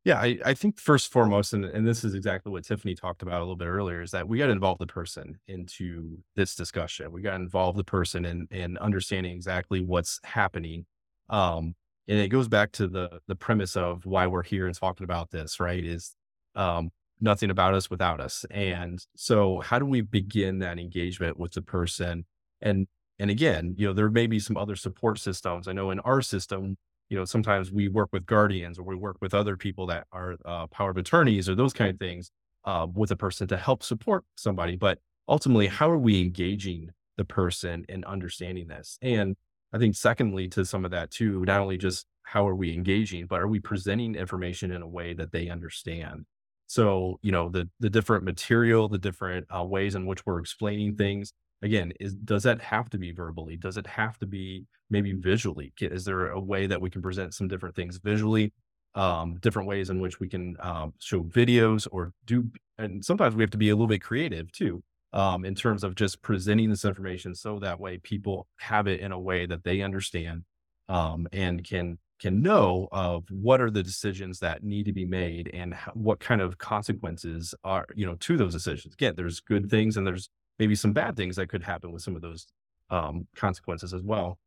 Yeah, 0.06 0.20
I, 0.20 0.38
I 0.44 0.54
think 0.54 0.78
first 0.78 1.10
foremost, 1.10 1.52
and, 1.52 1.64
and 1.64 1.84
this 1.84 2.04
is 2.04 2.14
exactly 2.14 2.52
what 2.52 2.64
Tiffany 2.64 2.94
talked 2.94 3.22
about 3.22 3.38
a 3.38 3.42
little 3.42 3.56
bit 3.56 3.66
earlier, 3.66 4.00
is 4.02 4.12
that 4.12 4.28
we 4.28 4.38
got 4.38 4.46
to 4.46 4.52
involve 4.52 4.78
the 4.78 4.86
person 4.86 5.40
into 5.48 6.18
this 6.36 6.54
discussion. 6.54 7.10
We 7.10 7.22
got 7.22 7.30
to 7.30 7.42
involve 7.42 7.76
the 7.76 7.82
person 7.82 8.24
in, 8.24 8.46
in 8.52 8.78
understanding 8.78 9.32
exactly 9.32 9.80
what's 9.80 10.20
happening. 10.22 10.86
Um, 11.28 11.74
and 12.06 12.20
it 12.20 12.28
goes 12.28 12.46
back 12.46 12.70
to 12.74 12.86
the 12.86 13.18
the 13.26 13.34
premise 13.34 13.74
of 13.76 14.06
why 14.06 14.28
we're 14.28 14.44
here 14.44 14.68
and 14.68 14.76
talking 14.78 15.02
about 15.02 15.32
this, 15.32 15.58
right? 15.58 15.84
Is 15.84 16.14
um, 16.54 16.90
nothing 17.20 17.50
about 17.50 17.74
us 17.74 17.90
without 17.90 18.20
us. 18.20 18.44
And 18.52 19.04
so 19.16 19.58
how 19.60 19.80
do 19.80 19.86
we 19.86 20.02
begin 20.02 20.60
that 20.60 20.78
engagement 20.78 21.36
with 21.36 21.54
the 21.54 21.62
person? 21.62 22.26
And 22.62 22.86
and 23.18 23.28
again, 23.28 23.74
you 23.76 23.88
know, 23.88 23.92
there 23.92 24.08
may 24.08 24.28
be 24.28 24.38
some 24.38 24.56
other 24.56 24.76
support 24.76 25.18
systems. 25.18 25.66
I 25.66 25.72
know 25.72 25.90
in 25.90 25.98
our 26.00 26.22
system, 26.22 26.76
you 27.08 27.16
know, 27.16 27.24
sometimes 27.24 27.70
we 27.70 27.88
work 27.88 28.08
with 28.12 28.26
guardians 28.26 28.78
or 28.78 28.82
we 28.82 28.96
work 28.96 29.16
with 29.20 29.34
other 29.34 29.56
people 29.56 29.86
that 29.86 30.06
are 30.12 30.36
uh, 30.44 30.66
power 30.66 30.90
of 30.90 30.96
attorneys 30.96 31.48
or 31.48 31.54
those 31.54 31.72
kind 31.72 31.90
of 31.90 31.98
things 31.98 32.30
uh, 32.64 32.86
with 32.92 33.10
a 33.10 33.16
person 33.16 33.46
to 33.48 33.56
help 33.56 33.82
support 33.82 34.24
somebody. 34.36 34.76
But 34.76 34.98
ultimately, 35.28 35.68
how 35.68 35.90
are 35.90 35.98
we 35.98 36.20
engaging 36.20 36.90
the 37.16 37.24
person 37.24 37.84
in 37.88 38.04
understanding 38.04 38.66
this? 38.66 38.98
And 39.02 39.36
I 39.72 39.78
think, 39.78 39.94
secondly, 39.94 40.48
to 40.48 40.64
some 40.64 40.84
of 40.84 40.90
that 40.90 41.10
too, 41.10 41.44
not 41.44 41.60
only 41.60 41.78
just 41.78 42.06
how 42.24 42.46
are 42.48 42.56
we 42.56 42.72
engaging, 42.72 43.26
but 43.26 43.40
are 43.40 43.48
we 43.48 43.60
presenting 43.60 44.14
information 44.14 44.72
in 44.72 44.82
a 44.82 44.88
way 44.88 45.14
that 45.14 45.32
they 45.32 45.48
understand? 45.48 46.26
So, 46.66 47.20
you 47.22 47.30
know, 47.30 47.48
the 47.48 47.68
the 47.78 47.90
different 47.90 48.24
material, 48.24 48.88
the 48.88 48.98
different 48.98 49.46
uh, 49.54 49.64
ways 49.64 49.94
in 49.94 50.06
which 50.06 50.26
we're 50.26 50.40
explaining 50.40 50.96
things, 50.96 51.32
again 51.62 51.92
is 52.00 52.14
does 52.14 52.42
that 52.44 52.60
have 52.60 52.90
to 52.90 52.98
be 52.98 53.12
verbally? 53.12 53.56
Does 53.56 53.76
it 53.76 53.86
have 53.86 54.18
to 54.18 54.26
be 54.26 54.66
maybe 54.90 55.12
visually? 55.12 55.72
Is 55.80 56.04
there 56.04 56.30
a 56.30 56.40
way 56.40 56.66
that 56.66 56.80
we 56.80 56.90
can 56.90 57.02
present 57.02 57.34
some 57.34 57.48
different 57.48 57.74
things 57.74 57.98
visually 57.98 58.52
um, 58.96 59.36
different 59.40 59.68
ways 59.68 59.90
in 59.90 60.00
which 60.00 60.18
we 60.18 60.28
can 60.28 60.56
um, 60.60 60.94
show 60.98 61.22
videos 61.22 61.86
or 61.92 62.12
do 62.24 62.50
and 62.78 63.04
sometimes 63.04 63.34
we 63.34 63.42
have 63.42 63.50
to 63.50 63.58
be 63.58 63.68
a 63.68 63.74
little 63.74 63.86
bit 63.86 64.02
creative 64.02 64.50
too 64.52 64.82
um, 65.12 65.44
in 65.44 65.54
terms 65.54 65.84
of 65.84 65.94
just 65.94 66.22
presenting 66.22 66.70
this 66.70 66.84
information 66.84 67.34
so 67.34 67.58
that 67.58 67.78
way 67.78 67.98
people 67.98 68.46
have 68.56 68.86
it 68.86 69.00
in 69.00 69.12
a 69.12 69.18
way 69.18 69.46
that 69.46 69.62
they 69.64 69.82
understand 69.82 70.42
um, 70.88 71.28
and 71.32 71.62
can 71.64 71.98
can 72.18 72.40
know 72.40 72.88
of 72.92 73.24
what 73.28 73.60
are 73.60 73.70
the 73.70 73.82
decisions 73.82 74.38
that 74.38 74.64
need 74.64 74.86
to 74.86 74.92
be 74.92 75.04
made 75.04 75.50
and 75.52 75.74
what 75.92 76.18
kind 76.18 76.40
of 76.40 76.56
consequences 76.56 77.54
are 77.62 77.84
you 77.94 78.06
know 78.06 78.14
to 78.16 78.38
those 78.38 78.54
decisions. 78.54 78.94
Again 78.94 79.12
there's 79.14 79.40
good 79.40 79.68
things 79.68 79.98
and 79.98 80.06
there's 80.06 80.30
maybe 80.58 80.74
some 80.74 80.92
bad 80.92 81.16
things 81.16 81.36
that 81.36 81.48
could 81.48 81.62
happen 81.62 81.92
with 81.92 82.02
some 82.02 82.16
of 82.16 82.22
those 82.22 82.46
um, 82.90 83.26
consequences 83.34 83.92
as 83.92 84.02
well 84.02 84.38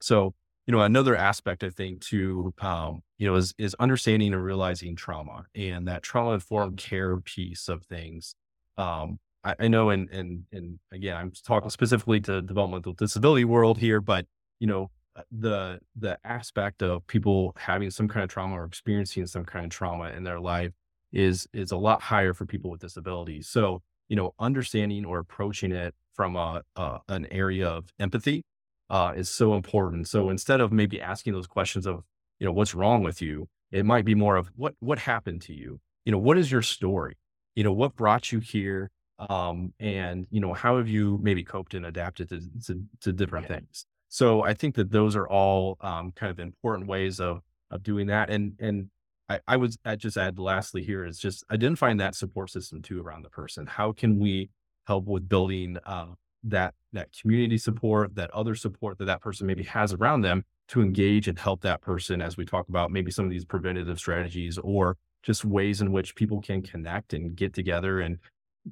so 0.00 0.34
you 0.66 0.72
know 0.72 0.80
another 0.80 1.16
aspect 1.16 1.62
i 1.62 1.70
think 1.70 2.00
to 2.00 2.52
um, 2.60 3.02
you 3.18 3.26
know 3.26 3.34
is 3.34 3.54
is 3.58 3.74
understanding 3.78 4.32
and 4.32 4.44
realizing 4.44 4.96
trauma 4.96 5.44
and 5.54 5.86
that 5.88 6.02
trauma 6.02 6.32
informed 6.32 6.76
care 6.76 7.16
piece 7.18 7.68
of 7.68 7.84
things 7.84 8.34
um, 8.76 9.18
I, 9.44 9.54
I 9.60 9.68
know 9.68 9.90
and 9.90 10.10
and 10.10 10.44
and 10.52 10.78
again 10.92 11.16
i'm 11.16 11.32
talking 11.44 11.70
specifically 11.70 12.20
to 12.22 12.42
developmental 12.42 12.92
disability 12.92 13.44
world 13.44 13.78
here 13.78 14.00
but 14.00 14.26
you 14.60 14.66
know 14.66 14.90
uh, 15.16 15.22
the 15.32 15.80
the 15.96 16.18
aspect 16.24 16.82
of 16.82 17.06
people 17.06 17.54
having 17.58 17.90
some 17.90 18.08
kind 18.08 18.24
of 18.24 18.30
trauma 18.30 18.60
or 18.60 18.64
experiencing 18.64 19.26
some 19.26 19.44
kind 19.44 19.64
of 19.64 19.70
trauma 19.70 20.10
in 20.10 20.24
their 20.24 20.40
life 20.40 20.72
is 21.12 21.48
is 21.52 21.72
a 21.72 21.76
lot 21.76 22.02
higher 22.02 22.34
for 22.34 22.46
people 22.46 22.70
with 22.70 22.80
disabilities. 22.80 23.48
So 23.48 23.82
you 24.08 24.16
know, 24.16 24.34
understanding 24.38 25.04
or 25.04 25.18
approaching 25.18 25.72
it 25.72 25.94
from 26.14 26.36
a, 26.36 26.62
a 26.76 26.98
an 27.08 27.26
area 27.30 27.68
of 27.68 27.92
empathy 27.98 28.44
uh, 28.90 29.12
is 29.16 29.28
so 29.28 29.54
important. 29.54 30.08
So 30.08 30.30
instead 30.30 30.60
of 30.60 30.72
maybe 30.72 31.00
asking 31.00 31.32
those 31.32 31.46
questions 31.46 31.86
of 31.86 32.04
you 32.38 32.46
know 32.46 32.52
what's 32.52 32.74
wrong 32.74 33.02
with 33.02 33.20
you, 33.22 33.48
it 33.70 33.84
might 33.84 34.04
be 34.04 34.14
more 34.14 34.36
of 34.36 34.50
what 34.56 34.74
what 34.80 34.98
happened 34.98 35.42
to 35.42 35.54
you. 35.54 35.80
You 36.04 36.12
know, 36.12 36.18
what 36.18 36.38
is 36.38 36.50
your 36.50 36.62
story? 36.62 37.16
You 37.54 37.64
know, 37.64 37.72
what 37.72 37.96
brought 37.96 38.32
you 38.32 38.40
here? 38.40 38.90
Um, 39.18 39.74
and 39.80 40.26
you 40.30 40.40
know, 40.40 40.54
how 40.54 40.76
have 40.76 40.88
you 40.88 41.18
maybe 41.22 41.42
coped 41.42 41.74
and 41.74 41.86
adapted 41.86 42.28
to 42.30 42.40
to, 42.66 42.82
to 43.00 43.12
different 43.12 43.48
things? 43.48 43.84
So 44.08 44.42
I 44.42 44.54
think 44.54 44.74
that 44.76 44.90
those 44.90 45.16
are 45.16 45.28
all 45.28 45.76
um, 45.80 46.12
kind 46.12 46.30
of 46.30 46.38
important 46.38 46.88
ways 46.88 47.20
of 47.20 47.42
of 47.70 47.82
doing 47.82 48.06
that. 48.06 48.30
And 48.30 48.54
and 48.58 48.90
I, 49.28 49.40
I 49.46 49.56
would 49.56 49.74
I 49.84 49.96
just 49.96 50.16
add 50.16 50.38
lastly 50.38 50.82
here 50.82 51.04
is 51.04 51.18
just 51.18 51.44
identifying 51.50 51.98
that 51.98 52.14
support 52.14 52.50
system 52.50 52.82
too 52.82 53.00
around 53.00 53.22
the 53.22 53.30
person. 53.30 53.66
How 53.66 53.92
can 53.92 54.18
we 54.18 54.50
help 54.86 55.06
with 55.06 55.28
building 55.28 55.76
uh, 55.84 56.06
that 56.44 56.74
that 56.92 57.08
community 57.12 57.58
support, 57.58 58.14
that 58.14 58.30
other 58.30 58.54
support 58.54 58.98
that 58.98 59.04
that 59.04 59.20
person 59.20 59.46
maybe 59.46 59.64
has 59.64 59.92
around 59.92 60.22
them 60.22 60.44
to 60.68 60.80
engage 60.80 61.28
and 61.28 61.38
help 61.38 61.60
that 61.62 61.80
person 61.80 62.22
as 62.22 62.36
we 62.36 62.44
talk 62.44 62.68
about 62.68 62.90
maybe 62.90 63.10
some 63.10 63.24
of 63.24 63.30
these 63.30 63.44
preventative 63.44 63.98
strategies 63.98 64.58
or 64.58 64.96
just 65.22 65.44
ways 65.44 65.80
in 65.80 65.92
which 65.92 66.14
people 66.14 66.40
can 66.40 66.62
connect 66.62 67.12
and 67.12 67.36
get 67.36 67.52
together 67.52 68.00
and 68.00 68.18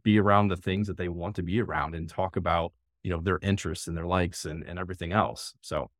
be 0.02 0.18
around 0.18 0.48
the 0.48 0.56
things 0.56 0.86
that 0.86 0.96
they 0.96 1.08
want 1.08 1.36
to 1.36 1.42
be 1.42 1.60
around 1.60 1.94
and 1.94 2.08
talk 2.08 2.36
about 2.36 2.72
you 3.02 3.10
know 3.10 3.20
their 3.20 3.38
interests 3.42 3.86
and 3.88 3.96
their 3.96 4.06
likes 4.06 4.46
and, 4.46 4.64
and 4.64 4.78
everything 4.78 5.12
else. 5.12 5.52
So 5.60 5.90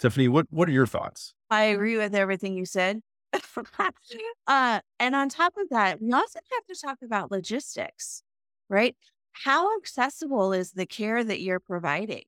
tiffany 0.00 0.26
what 0.26 0.46
what 0.50 0.68
are 0.68 0.72
your 0.72 0.86
thoughts? 0.86 1.34
I 1.50 1.64
agree 1.64 1.98
with 1.98 2.16
everything 2.16 2.56
you 2.56 2.66
said 2.66 3.00
uh, 4.46 4.80
and 4.98 5.14
on 5.14 5.28
top 5.28 5.54
of 5.56 5.68
that 5.70 6.00
we 6.00 6.12
also 6.12 6.38
have 6.52 6.66
to 6.66 6.80
talk 6.80 6.98
about 7.02 7.30
logistics 7.30 8.22
right? 8.68 8.96
How 9.32 9.76
accessible 9.78 10.52
is 10.52 10.72
the 10.72 10.86
care 10.86 11.22
that 11.24 11.40
you're 11.40 11.60
providing? 11.60 12.22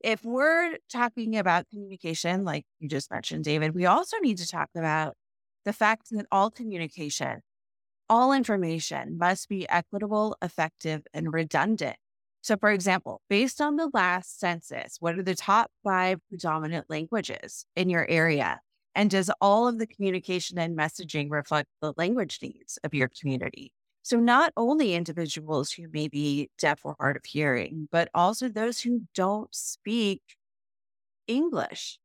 If 0.00 0.24
we're 0.24 0.78
talking 0.90 1.36
about 1.36 1.68
communication 1.70 2.44
like 2.44 2.64
you 2.80 2.88
just 2.88 3.10
mentioned 3.10 3.44
david 3.44 3.74
we 3.74 3.86
also 3.86 4.18
need 4.20 4.38
to 4.38 4.48
talk 4.48 4.70
about 4.76 5.14
the 5.64 5.72
fact 5.72 6.08
that 6.12 6.26
all 6.32 6.50
communication 6.50 7.42
all 8.08 8.32
information 8.32 9.18
must 9.18 9.48
be 9.48 9.68
equitable 9.68 10.36
effective 10.42 11.02
and 11.12 11.32
redundant. 11.32 11.96
So, 12.42 12.56
for 12.56 12.70
example, 12.70 13.20
based 13.28 13.60
on 13.60 13.76
the 13.76 13.90
last 13.92 14.38
census, 14.40 14.96
what 15.00 15.18
are 15.18 15.22
the 15.22 15.34
top 15.34 15.70
five 15.84 16.20
predominant 16.28 16.86
languages 16.88 17.66
in 17.76 17.90
your 17.90 18.08
area? 18.08 18.60
And 18.98 19.10
does 19.10 19.30
all 19.40 19.68
of 19.68 19.78
the 19.78 19.86
communication 19.86 20.58
and 20.58 20.76
messaging 20.76 21.30
reflect 21.30 21.68
the 21.80 21.92
language 21.96 22.40
needs 22.42 22.80
of 22.82 22.92
your 22.94 23.08
community? 23.08 23.70
So, 24.02 24.18
not 24.18 24.52
only 24.56 24.92
individuals 24.94 25.70
who 25.70 25.86
may 25.92 26.08
be 26.08 26.50
deaf 26.58 26.80
or 26.82 26.96
hard 26.98 27.16
of 27.16 27.24
hearing, 27.24 27.86
but 27.92 28.08
also 28.12 28.48
those 28.48 28.80
who 28.80 29.02
don't 29.14 29.54
speak 29.54 30.20
English, 31.28 32.00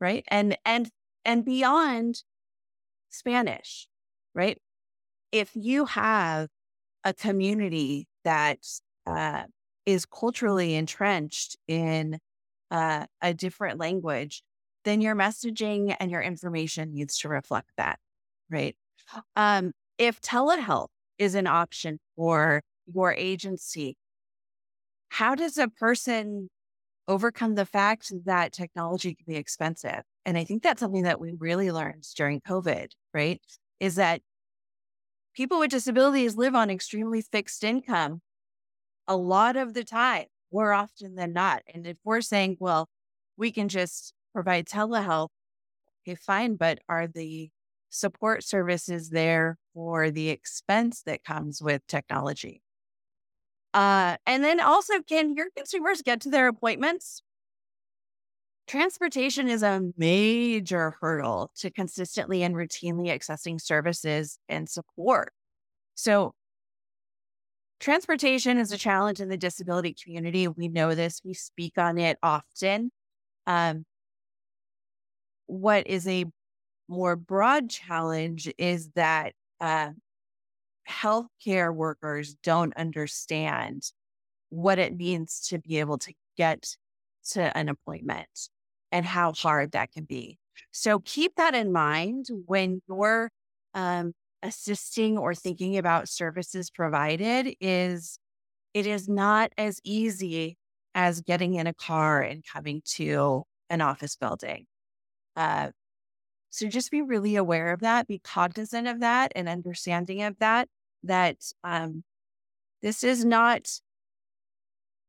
right? 0.00 0.24
And 0.28 0.56
and 0.64 0.90
and 1.24 1.44
beyond 1.44 2.22
Spanish, 3.08 3.88
right? 4.32 4.58
If 5.32 5.50
you 5.54 5.86
have 5.86 6.48
a 7.02 7.12
community 7.12 8.06
that 8.22 8.58
uh, 9.04 9.44
is 9.84 10.06
culturally 10.06 10.76
entrenched 10.76 11.56
in 11.66 12.20
uh, 12.70 13.06
a 13.20 13.34
different 13.34 13.80
language, 13.80 14.44
then 14.84 15.00
your 15.00 15.14
messaging 15.14 15.94
and 16.00 16.10
your 16.10 16.22
information 16.22 16.92
needs 16.92 17.18
to 17.18 17.28
reflect 17.28 17.70
that, 17.76 17.98
right? 18.50 18.76
Um, 19.36 19.72
if 19.98 20.20
telehealth 20.20 20.88
is 21.18 21.34
an 21.34 21.46
option 21.46 21.98
for 22.16 22.62
your 22.86 23.12
agency, 23.12 23.96
how 25.10 25.34
does 25.34 25.58
a 25.58 25.68
person 25.68 26.48
overcome 27.08 27.56
the 27.56 27.66
fact 27.66 28.12
that 28.24 28.52
technology 28.52 29.14
can 29.14 29.24
be 29.26 29.36
expensive? 29.36 30.02
And 30.24 30.38
I 30.38 30.44
think 30.44 30.62
that's 30.62 30.80
something 30.80 31.02
that 31.02 31.20
we 31.20 31.34
really 31.38 31.72
learned 31.72 32.06
during 32.16 32.40
COVID, 32.40 32.88
right? 33.12 33.40
Is 33.80 33.96
that 33.96 34.22
people 35.34 35.58
with 35.58 35.70
disabilities 35.70 36.36
live 36.36 36.54
on 36.54 36.70
extremely 36.70 37.22
fixed 37.22 37.64
income 37.64 38.20
a 39.08 39.16
lot 39.16 39.56
of 39.56 39.74
the 39.74 39.84
time, 39.84 40.26
more 40.52 40.72
often 40.72 41.16
than 41.16 41.32
not. 41.32 41.62
And 41.72 41.86
if 41.86 41.96
we're 42.04 42.20
saying, 42.20 42.56
well, 42.60 42.88
we 43.36 43.50
can 43.50 43.68
just 43.68 44.12
provide 44.32 44.66
telehealth, 44.66 45.28
okay, 46.02 46.14
fine, 46.14 46.56
but 46.56 46.78
are 46.88 47.06
the 47.06 47.50
support 47.90 48.44
services 48.44 49.10
there 49.10 49.58
for 49.74 50.10
the 50.10 50.30
expense 50.30 51.02
that 51.02 51.24
comes 51.24 51.60
with 51.62 51.86
technology? 51.86 52.62
Uh, 53.72 54.16
and 54.26 54.42
then 54.42 54.60
also, 54.60 55.00
can 55.02 55.34
your 55.34 55.46
consumers 55.56 56.02
get 56.02 56.20
to 56.22 56.30
their 56.30 56.48
appointments? 56.48 57.22
Transportation 58.66 59.48
is 59.48 59.62
a 59.62 59.82
major 59.96 60.94
hurdle 61.00 61.50
to 61.56 61.70
consistently 61.70 62.42
and 62.42 62.54
routinely 62.54 63.08
accessing 63.08 63.60
services 63.60 64.38
and 64.48 64.68
support. 64.68 65.32
So, 65.94 66.34
Transportation 67.80 68.58
is 68.58 68.72
a 68.72 68.76
challenge 68.76 69.20
in 69.20 69.30
the 69.30 69.38
disability 69.38 69.94
community. 69.94 70.46
We 70.46 70.68
know 70.68 70.94
this, 70.94 71.22
we 71.24 71.32
speak 71.32 71.78
on 71.78 71.96
it 71.96 72.18
often. 72.22 72.92
Um, 73.46 73.86
what 75.50 75.86
is 75.86 76.06
a 76.06 76.24
more 76.88 77.16
broad 77.16 77.70
challenge 77.70 78.52
is 78.56 78.90
that 78.94 79.32
uh, 79.60 79.90
healthcare 80.88 81.74
workers 81.74 82.34
don't 82.42 82.76
understand 82.76 83.90
what 84.48 84.78
it 84.78 84.96
means 84.96 85.40
to 85.48 85.58
be 85.58 85.78
able 85.78 85.98
to 85.98 86.12
get 86.36 86.76
to 87.30 87.56
an 87.56 87.68
appointment 87.68 88.48
and 88.90 89.04
how 89.04 89.32
hard 89.32 89.72
that 89.72 89.92
can 89.92 90.04
be. 90.04 90.38
So 90.72 91.00
keep 91.00 91.36
that 91.36 91.54
in 91.54 91.72
mind 91.72 92.26
when 92.46 92.80
you're 92.88 93.30
um, 93.74 94.12
assisting 94.42 95.18
or 95.18 95.34
thinking 95.34 95.78
about 95.78 96.08
services 96.08 96.70
provided 96.70 97.54
is 97.60 98.18
it 98.74 98.86
is 98.86 99.08
not 99.08 99.52
as 99.58 99.80
easy 99.84 100.56
as 100.94 101.20
getting 101.20 101.54
in 101.54 101.66
a 101.66 101.74
car 101.74 102.20
and 102.20 102.44
coming 102.44 102.82
to 102.84 103.44
an 103.68 103.80
office 103.80 104.16
building. 104.16 104.66
Uh, 105.36 105.70
so 106.50 106.68
just 106.68 106.90
be 106.90 107.02
really 107.02 107.36
aware 107.36 107.72
of 107.72 107.80
that, 107.80 108.08
be 108.08 108.18
cognizant 108.18 108.88
of 108.88 109.00
that 109.00 109.32
and 109.36 109.48
understanding 109.48 110.22
of 110.22 110.38
that, 110.40 110.68
that 111.04 111.36
um, 111.62 112.02
this 112.82 113.04
is 113.04 113.24
not, 113.24 113.68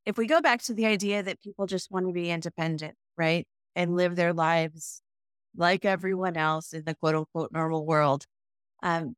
if 0.06 0.18
we 0.18 0.28
go 0.28 0.42
back 0.42 0.62
to 0.64 0.74
the 0.74 0.86
idea 0.86 1.24
that 1.24 1.42
people 1.42 1.66
just 1.66 1.92
want 1.92 2.06
to 2.08 2.14
be 2.14 2.30
independent, 2.30 2.96
right? 3.18 3.48
And 3.76 3.96
live 3.96 4.16
their 4.16 4.34
lives 4.34 5.02
like 5.56 5.86
everyone 5.86 6.38
else 6.38 6.74
in 6.74 6.84
the 6.86 6.96
quote 6.96 7.16
unquote 7.16 7.52
normal 7.52 7.86
world. 7.86 8.26
Um, 8.84 9.16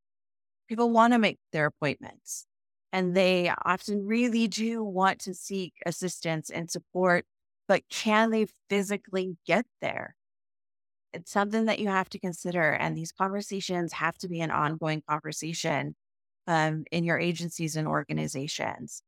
people 0.67 0.89
want 0.89 1.13
to 1.13 1.19
make 1.19 1.39
their 1.51 1.65
appointments 1.65 2.45
and 2.93 3.15
they 3.15 3.51
often 3.65 4.05
really 4.05 4.47
do 4.47 4.83
want 4.83 5.19
to 5.21 5.33
seek 5.33 5.73
assistance 5.85 6.49
and 6.49 6.69
support, 6.69 7.25
but 7.67 7.81
can 7.89 8.29
they 8.29 8.45
physically 8.69 9.35
get 9.45 9.65
there? 9.81 10.15
It's 11.13 11.31
something 11.31 11.65
that 11.65 11.79
you 11.79 11.89
have 11.89 12.09
to 12.09 12.19
consider. 12.19 12.71
And 12.71 12.97
these 12.97 13.11
conversations 13.11 13.93
have 13.93 14.17
to 14.19 14.27
be 14.27 14.41
an 14.41 14.51
ongoing 14.51 15.03
conversation 15.07 15.95
um, 16.47 16.83
in 16.91 17.03
your 17.03 17.19
agencies 17.19 17.75
and 17.75 17.87
organizations. 17.87 19.03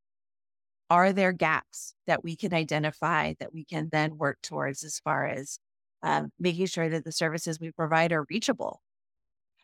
Are 0.89 1.11
there 1.11 1.31
gaps 1.31 1.95
that 2.05 2.23
we 2.23 2.35
can 2.35 2.53
identify 2.53 3.33
that 3.39 3.53
we 3.53 3.65
can 3.65 3.89
then 3.91 4.17
work 4.17 4.37
towards 4.43 4.83
as 4.83 4.99
far 4.99 5.25
as 5.25 5.57
um, 6.03 6.29
making 6.39 6.67
sure 6.67 6.89
that 6.89 7.03
the 7.03 7.11
services 7.11 7.59
we 7.59 7.71
provide 7.71 8.11
are 8.11 8.25
reachable? 8.29 8.81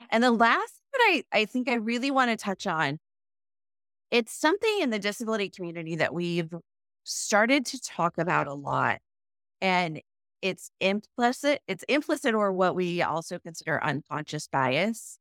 And 0.10 0.24
the 0.24 0.32
last 0.32 0.82
what 0.92 1.02
I, 1.02 1.24
I 1.32 1.46
think 1.46 1.70
I 1.70 1.76
really 1.76 2.12
want 2.12 2.32
to 2.32 2.38
touch 2.38 2.68
on. 2.68 3.00
It's 4.10 4.34
something 4.34 4.80
in 4.82 4.90
the 4.90 5.00
disability 5.00 5.50
community 5.50 5.96
that 5.96 6.14
we've 6.14 6.54
started 7.04 7.66
to 7.68 7.80
talk 7.80 8.18
about 8.18 8.48
a 8.48 8.54
lot. 8.54 9.00
And 9.62 10.02
it's 10.42 10.72
implicit, 10.80 11.62
it's 11.68 11.84
implicit 11.84 12.34
or 12.34 12.52
what 12.52 12.76
we 12.76 13.02
also 13.02 13.40
consider 13.40 13.84
unconscious 13.84 14.48
bias, 14.48 15.20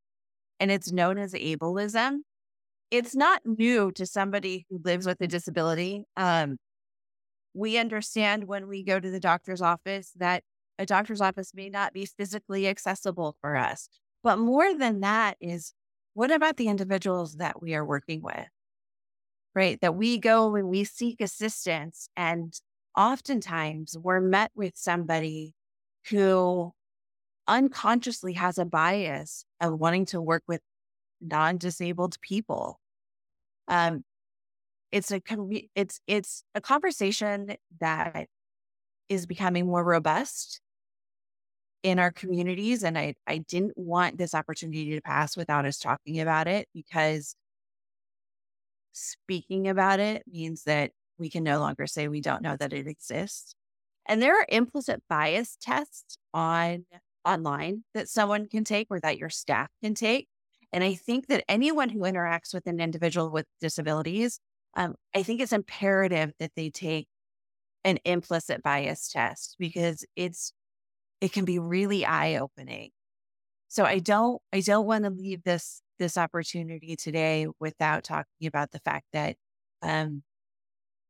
and 0.59 0.71
it's 0.71 0.93
known 0.93 1.19
as 1.19 1.33
ableism. 1.33 2.19
It's 2.91 3.15
not 3.15 3.43
new 3.45 3.93
to 3.93 4.07
somebody 4.07 4.67
who 4.69 4.81
lives 4.85 5.07
with 5.07 5.21
a 5.21 5.27
disability. 5.27 6.05
Um, 6.17 6.57
we 7.55 7.79
understand 7.79 8.45
when 8.45 8.69
we 8.69 8.83
go 8.83 8.99
to 8.99 9.11
the 9.11 9.21
doctor's 9.21 9.63
office 9.63 10.13
that 10.17 10.43
a 10.79 10.87
doctor's 10.87 11.21
office 11.21 11.53
may 11.55 11.69
not 11.69 11.93
be 11.93 12.07
physically 12.07 12.67
accessible 12.67 13.37
for 13.41 13.57
us. 13.57 13.89
But 14.23 14.39
more 14.39 14.75
than 14.77 15.01
that 15.01 15.37
is 15.41 15.73
what 16.15 16.31
about 16.31 16.57
the 16.57 16.69
individuals 16.69 17.37
that 17.37 17.63
we 17.63 17.75
are 17.75 17.85
working 17.85 18.23
with? 18.23 18.47
Right? 19.55 19.81
That 19.81 19.95
we 19.95 20.19
go 20.19 20.55
and 20.55 20.69
we 20.69 20.85
seek 20.85 21.21
assistance, 21.21 22.09
and 22.17 22.53
oftentimes 22.97 23.97
we're 23.99 24.21
met 24.21 24.51
with 24.55 24.73
somebody 24.77 25.55
who 26.09 26.73
unconsciously 27.47 28.35
has 28.35 28.59
a 28.59 28.65
bias 28.65 29.45
of 29.61 29.79
wanting 29.79 30.07
to 30.07 30.21
work 30.21 30.43
with 30.47 30.61
non 31.21 31.59
disabled 31.59 32.21
people. 32.21 32.81
Um, 33.69 34.05
it's 34.93 35.13
a 35.13 35.21
it's 35.75 36.01
it's 36.07 36.43
a 36.55 36.61
conversation 36.61 37.57
that 37.81 38.27
is 39.09 39.27
becoming 39.27 39.67
more 39.67 39.85
robust 39.85 40.61
in 41.83 41.99
our 41.99 42.11
communities 42.11 42.83
and 42.83 42.99
I 42.99 43.15
I 43.27 43.39
didn't 43.39 43.77
want 43.77 44.19
this 44.19 44.35
opportunity 44.35 44.91
to 44.95 45.01
pass 45.01 45.37
without 45.37 45.65
us 45.65 45.79
talking 45.79 46.21
about 46.21 46.49
it 46.49 46.69
because 46.75 47.35
speaking 48.93 49.69
about 49.69 50.01
it 50.01 50.23
means 50.31 50.65
that 50.65 50.91
we 51.21 51.31
can 51.31 51.45
no 51.45 51.61
longer 51.61 51.87
say 51.87 52.09
we 52.09 52.21
don't 52.21 52.43
know 52.43 52.57
that 52.57 52.73
it 52.73 52.87
exists. 52.87 53.55
And 54.07 54.21
there 54.21 54.41
are 54.41 54.47
implicit 54.49 55.03
bias 55.09 55.57
tests 55.61 56.17
on 56.35 56.87
online 57.25 57.85
that 57.95 58.09
someone 58.09 58.49
can 58.49 58.65
take 58.65 58.89
or 58.91 58.99
that 59.01 59.19
your 59.19 59.31
staff 59.31 59.69
can 59.83 59.95
take. 59.95 60.27
And 60.73 60.83
I 60.83 60.95
think 60.95 61.27
that 61.29 61.45
anyone 61.49 61.91
who 61.91 62.01
interacts 62.01 62.55
with 62.55 62.67
an 62.67 62.81
individual 62.81 63.31
with 63.31 63.47
disabilities 63.61 64.41
um, 64.75 64.95
I 65.15 65.23
think 65.23 65.41
it's 65.41 65.53
imperative 65.53 66.33
that 66.39 66.53
they 66.57 66.71
take 66.71 67.09
an 67.85 67.99
implicit 68.05 68.63
bias 68.63 69.09
test 69.09 69.57
because 69.59 70.05
it's 70.17 70.53
it 71.21 71.33
can 71.33 71.45
be 71.45 71.59
really 71.59 72.05
eye 72.05 72.37
opening. 72.37 72.91
So 73.69 73.85
I 73.85 73.99
don't 74.01 74.41
I 74.53 74.61
don't 74.61 74.87
want 74.87 75.05
to 75.05 75.11
leave 75.11 75.43
this 75.45 75.83
this 75.99 76.17
opportunity 76.19 76.97
today 76.97 77.47
without 77.61 78.05
talking 78.05 78.47
about 78.47 78.71
the 78.73 78.81
fact 78.81 79.07
that 79.13 79.37
um, 79.83 80.23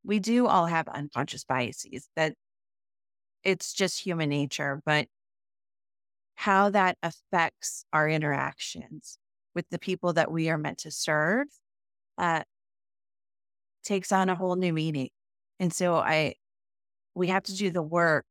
we 0.05 0.19
do 0.19 0.47
all 0.47 0.67
have 0.67 0.89
unconscious 0.89 1.45
biases 1.45 2.09
that 2.17 2.35
it's 3.45 3.73
just 3.73 4.01
human 4.01 4.29
nature, 4.29 4.83
but 4.85 5.07
how 6.35 6.71
that 6.71 6.97
affects 7.03 7.85
our 7.93 8.09
interactions 8.09 9.19
with 9.55 9.69
the 9.71 9.79
people 9.79 10.13
that 10.15 10.31
we 10.31 10.49
are 10.49 10.59
meant 10.59 10.79
to 10.79 10.91
serve 10.91 11.47
uh, 12.19 12.43
takes 13.85 14.13
on 14.13 14.29
a 14.29 14.35
whole 14.35 14.57
new 14.57 14.73
meaning. 14.73 15.11
And 15.59 15.73
so 15.73 15.97
I, 15.97 16.35
we 17.15 17.29
have 17.29 17.43
to 17.45 17.57
do 17.57 17.71
the 17.71 17.83
work 17.83 18.25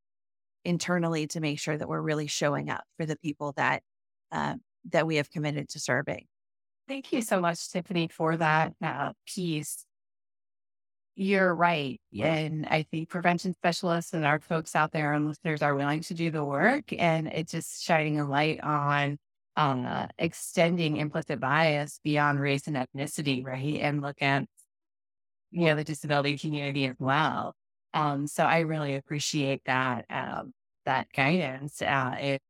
internally 0.65 1.27
to 1.27 1.39
make 1.39 1.59
sure 1.59 1.77
that 1.77 1.87
we're 1.87 2.01
really 2.01 2.27
showing 2.27 2.69
up 2.69 2.83
for 2.97 3.05
the 3.05 3.17
people 3.17 3.53
that, 3.57 3.83
uh, 4.31 4.55
that 4.89 5.05
we 5.05 5.17
have 5.17 5.29
committed 5.29 5.69
to 5.69 5.79
serving. 5.79 6.25
Thank 6.87 7.13
you 7.13 7.21
so 7.21 7.39
much, 7.39 7.69
Tiffany, 7.69 8.07
for 8.07 8.35
that 8.37 8.73
uh, 8.83 9.13
piece. 9.27 9.85
You're 11.21 11.53
right. 11.53 11.99
And 12.23 12.65
I 12.65 12.83
think 12.83 13.09
prevention 13.09 13.53
specialists 13.53 14.13
and 14.13 14.23
our 14.23 14.39
folks 14.39 14.73
out 14.73 14.93
there 14.93 15.11
and 15.11 15.27
listeners 15.27 15.61
are 15.61 15.75
willing 15.75 15.99
to 16.03 16.13
do 16.13 16.31
the 16.31 16.45
work. 16.45 16.93
And 16.97 17.27
it's 17.27 17.51
just 17.51 17.83
shining 17.83 18.21
a 18.21 18.25
light 18.25 18.61
on 18.61 19.17
uh, 19.57 20.07
extending 20.17 20.95
implicit 20.95 21.41
bias 21.41 21.99
beyond 22.05 22.39
race 22.39 22.67
and 22.67 22.77
ethnicity, 22.77 23.45
right? 23.45 23.81
And 23.81 24.01
look 24.01 24.21
at 24.21 24.45
you 25.51 25.65
know, 25.65 25.75
the 25.75 25.83
disability 25.83 26.37
community 26.37 26.85
as 26.85 26.95
well. 26.99 27.53
Um, 27.93 28.25
so 28.25 28.45
I 28.45 28.59
really 28.59 28.95
appreciate 28.95 29.61
that, 29.65 30.05
um, 30.09 30.53
that 30.85 31.11
guidance. 31.13 31.81
Uh, 31.81 32.15
it, 32.17 32.41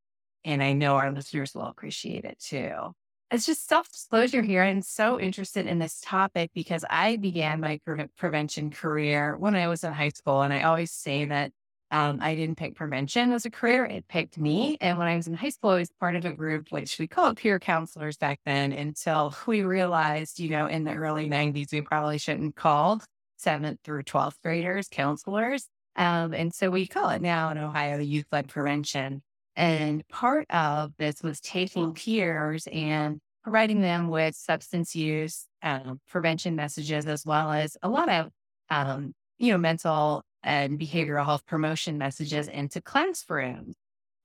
and 0.45 0.62
I 0.62 0.73
know 0.73 0.95
our 0.97 1.12
listeners 1.12 1.55
will 1.55 1.65
appreciate 1.65 2.23
it 2.23 2.38
too. 2.39 2.93
It's 3.32 3.46
just 3.46 3.68
self 3.68 3.92
disclosure 3.92 4.42
here. 4.42 4.63
I'm 4.63 4.82
so 4.82 5.20
interested 5.20 5.68
in 5.68 5.78
this 5.78 6.02
topic 6.02 6.50
because 6.56 6.84
I 6.89 7.18
began 7.18 7.60
my 7.60 7.80
pre- 7.86 8.08
prevention 8.18 8.72
career 8.72 9.38
when 9.38 9.56
I 9.56 9.68
was 9.68 9.84
in 9.84 9.94
high 9.94 10.10
school. 10.10 10.42
And 10.42 10.52
I 10.52 10.63
always 10.63 10.92
say 10.92 11.26
that 11.26 11.52
um, 11.92 12.20
I 12.22 12.34
didn't 12.36 12.58
pick 12.58 12.76
prevention 12.76 13.32
as 13.32 13.46
a 13.46 13.52
career, 13.52 13.86
it 13.86 14.08
picked 14.08 14.39
me. 14.39 14.78
And 14.82 14.98
when 14.98 15.08
I 15.08 15.15
was 15.15 15.28
in 15.28 15.36
high 15.36 15.50
school, 15.50 15.72
I 15.72 15.80
was 15.80 15.92
part 16.00 16.15
of 16.15 16.26
a 16.26 16.34
group 16.34 16.72
which 16.72 16.98
we 16.98 17.08
called 17.08 17.38
peer 17.38 17.60
counselors 17.60 18.18
back 18.18 18.39
then 18.46 18.72
until 18.72 19.36
we 19.46 19.62
realized, 19.62 20.39
you 20.39 20.50
know, 20.50 20.65
in 20.65 20.84
the 20.84 20.94
early 20.94 21.30
90s, 21.30 21.72
we 21.72 21.82
probably 21.82 22.18
shouldn't 22.18 22.56
call 22.56 23.02
seventh 23.38 23.80
through 23.84 24.04
12th 24.04 24.42
graders 24.44 24.88
counselors. 24.89 25.68
Um, 25.96 26.34
and 26.34 26.54
so 26.54 26.72
we 26.72 26.88
call 26.88 27.10
it 27.10 27.22
now 27.22 27.50
in 27.52 27.58
Ohio 27.60 28.00
youth 28.00 28.28
led 28.32 28.48
prevention. 28.48 29.22
And 29.60 30.08
part 30.08 30.50
of 30.52 30.93
this 30.98 31.22
was 31.22 31.41
taking 31.41 31.93
peers 31.93 32.65
and 32.72 33.19
providing 33.43 33.82
them 33.82 34.08
with 34.08 34.34
substance 34.34 34.95
use 34.95 35.48
um, 35.62 36.00
prevention 36.08 36.56
messages, 36.56 37.06
as 37.06 37.26
well 37.26 37.52
as 37.52 37.76
a 37.84 37.89
lot 37.89 38.08
of, 38.08 38.30
um, 38.69 39.13
you 39.38 39.52
know, 39.52 39.58
mental 39.58 40.24
and 40.43 40.80
behavioral 40.80 41.26
health 41.26 41.45
promotion 41.45 41.98
messages 41.98 42.48
into 42.48 42.80
classrooms. 42.80 43.76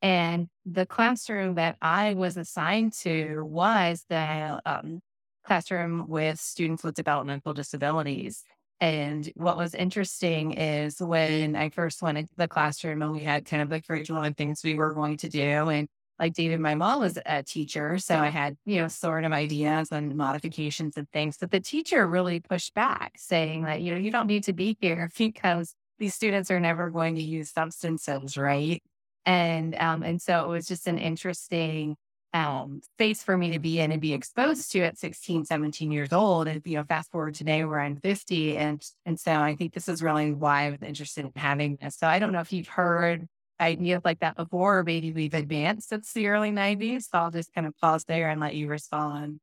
And 0.00 0.46
the 0.64 0.86
classroom 0.86 1.56
that 1.56 1.78
I 1.82 2.14
was 2.14 2.36
assigned 2.36 2.92
to 3.00 3.42
was 3.42 4.04
the 4.08 4.60
um, 4.64 5.00
classroom 5.44 6.06
with 6.06 6.38
students 6.38 6.84
with 6.84 6.94
developmental 6.94 7.54
disabilities. 7.54 8.44
And 8.80 9.30
what 9.36 9.56
was 9.56 9.74
interesting 9.74 10.52
is 10.52 11.00
when 11.00 11.56
I 11.56 11.70
first 11.70 12.02
went 12.02 12.18
into 12.18 12.34
the 12.36 12.48
classroom 12.48 13.02
and 13.02 13.12
we 13.12 13.20
had 13.20 13.44
kind 13.46 13.62
of 13.62 13.68
the 13.68 13.80
curriculum 13.80 14.24
and 14.24 14.36
things 14.36 14.62
we 14.64 14.74
were 14.74 14.92
going 14.92 15.16
to 15.18 15.28
do. 15.28 15.40
And 15.40 15.88
like 16.18 16.34
David, 16.34 16.60
my 16.60 16.74
mom 16.74 17.00
was 17.00 17.18
a 17.26 17.42
teacher. 17.42 17.98
So 17.98 18.16
I 18.16 18.28
had, 18.28 18.56
you 18.64 18.80
know, 18.80 18.88
sort 18.88 19.24
of 19.24 19.32
ideas 19.32 19.88
and 19.90 20.14
modifications 20.16 20.96
and 20.96 21.08
things. 21.10 21.36
But 21.38 21.50
the 21.50 21.60
teacher 21.60 22.06
really 22.06 22.40
pushed 22.40 22.74
back, 22.74 23.14
saying 23.16 23.62
that, 23.64 23.80
you 23.80 23.92
know, 23.92 23.98
you 23.98 24.10
don't 24.10 24.26
need 24.26 24.44
to 24.44 24.52
be 24.52 24.76
here 24.80 25.10
because 25.18 25.74
these 25.98 26.14
students 26.14 26.50
are 26.50 26.60
never 26.60 26.90
going 26.90 27.14
to 27.16 27.22
use 27.22 27.50
substances, 27.50 28.36
right? 28.36 28.82
And 29.26 29.74
um, 29.76 30.02
and 30.02 30.20
so 30.20 30.44
it 30.44 30.48
was 30.48 30.66
just 30.66 30.86
an 30.86 30.98
interesting 30.98 31.96
um, 32.34 32.80
space 32.82 33.22
for 33.22 33.38
me 33.38 33.52
to 33.52 33.60
be 33.60 33.78
in 33.78 33.92
and 33.92 34.00
be 34.00 34.12
exposed 34.12 34.72
to 34.72 34.80
at 34.80 34.98
16, 34.98 35.44
17 35.44 35.92
years 35.92 36.12
old. 36.12 36.48
And 36.48 36.60
you 36.64 36.76
know, 36.76 36.84
fast 36.84 37.12
forward 37.12 37.34
today 37.34 37.64
where 37.64 37.78
I'm 37.78 37.96
50. 37.96 38.56
And 38.56 38.82
and 39.06 39.18
so 39.18 39.32
I 39.32 39.54
think 39.54 39.72
this 39.72 39.88
is 39.88 40.02
really 40.02 40.32
why 40.32 40.66
I 40.66 40.70
was 40.70 40.82
interested 40.82 41.24
in 41.24 41.32
having 41.36 41.78
this. 41.80 41.96
So 41.96 42.08
I 42.08 42.18
don't 42.18 42.32
know 42.32 42.40
if 42.40 42.52
you've 42.52 42.68
heard 42.68 43.28
ideas 43.60 44.02
like 44.04 44.18
that 44.18 44.36
before, 44.36 44.78
or 44.78 44.84
maybe 44.84 45.12
we've 45.12 45.32
advanced 45.32 45.88
since 45.88 46.12
the 46.12 46.26
early 46.26 46.50
90s. 46.50 47.04
So 47.04 47.18
I'll 47.18 47.30
just 47.30 47.54
kind 47.54 47.68
of 47.68 47.78
pause 47.80 48.04
there 48.04 48.28
and 48.28 48.40
let 48.40 48.56
you 48.56 48.66
respond. 48.66 49.38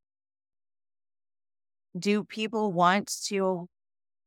Do 1.98 2.26
people 2.26 2.74
want 2.74 3.12
to 3.28 3.68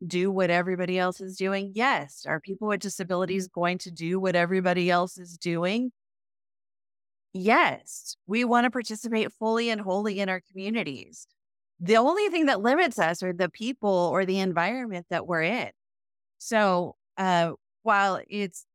do 0.07 0.31
what 0.31 0.51
everybody 0.51 0.99
else 0.99 1.21
is 1.21 1.37
doing? 1.37 1.73
Yes. 1.75 2.25
Are 2.27 2.41
people 2.41 2.69
with 2.69 2.81
disabilities 2.81 3.49
going 3.49 3.79
to 3.79 3.91
do 3.91 4.19
what 4.19 4.37
everybody 4.37 4.91
else 4.91 5.19
is 5.19 5.37
doing? 5.37 5.93
Yes. 7.35 8.17
We 8.27 8.45
want 8.45 8.65
to 8.65 8.71
participate 8.71 9.33
fully 9.33 9.69
and 9.71 9.81
wholly 9.81 10.21
in 10.21 10.29
our 10.29 10.41
communities. 10.41 11.27
The 11.81 11.97
only 11.97 12.29
thing 12.29 12.47
that 12.47 12.61
limits 12.63 12.99
us 12.99 13.23
are 13.23 13.33
the 13.33 13.49
people 13.51 13.91
or 14.13 14.25
the 14.25 14.39
environment 14.39 15.07
that 15.11 15.27
we're 15.27 15.43
in. 15.43 15.71
So, 16.39 16.97
uh, 17.19 17.53
while 17.83 18.21
it's 18.29 18.67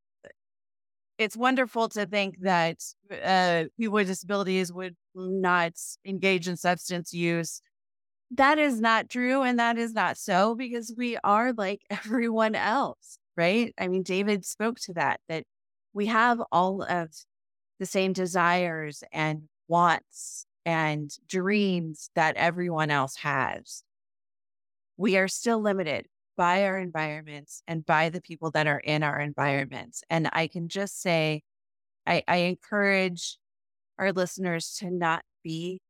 it's 1.17 1.35
wonderful 1.35 1.89
to 1.89 2.05
think 2.05 2.39
that 2.41 2.77
uh, 3.23 3.65
people 3.77 3.95
with 3.95 4.07
disabilities 4.07 4.71
would 4.71 4.95
not 5.15 5.73
engage 6.05 6.47
in 6.47 6.55
substance 6.55 7.13
use 7.13 7.61
that 8.31 8.59
is 8.59 8.81
not 8.81 9.09
true 9.09 9.43
and 9.43 9.59
that 9.59 9.77
is 9.77 9.93
not 9.93 10.17
so 10.17 10.55
because 10.55 10.93
we 10.97 11.17
are 11.23 11.53
like 11.53 11.81
everyone 11.91 12.55
else, 12.55 13.19
right? 13.37 13.73
I 13.79 13.87
mean, 13.87 14.03
David 14.03 14.45
spoke 14.45 14.79
to 14.81 14.93
that, 14.95 15.21
that 15.29 15.45
we 15.93 16.07
have 16.07 16.41
all 16.51 16.83
of 16.83 17.09
the 17.79 17.85
same 17.85 18.13
desires 18.13 19.03
and 19.11 19.43
wants 19.67 20.45
and 20.65 21.15
dreams 21.27 22.09
that 22.15 22.35
everyone 22.35 22.91
else 22.91 23.15
has. 23.17 23.83
We 24.97 25.17
are 25.17 25.27
still 25.27 25.61
limited 25.61 26.07
by 26.35 26.65
our 26.65 26.77
environments 26.77 27.63
and 27.67 27.85
by 27.85 28.09
the 28.09 28.21
people 28.21 28.51
that 28.51 28.67
are 28.67 28.79
in 28.79 29.03
our 29.03 29.19
environments. 29.19 30.03
And 30.09 30.29
I 30.33 30.47
can 30.47 30.67
just 30.67 31.01
say, 31.01 31.41
I, 32.05 32.23
I 32.27 32.35
encourage 32.37 33.37
our 33.97 34.11
listeners 34.13 34.75
to 34.79 34.89
not 34.89 35.23
be 35.43 35.81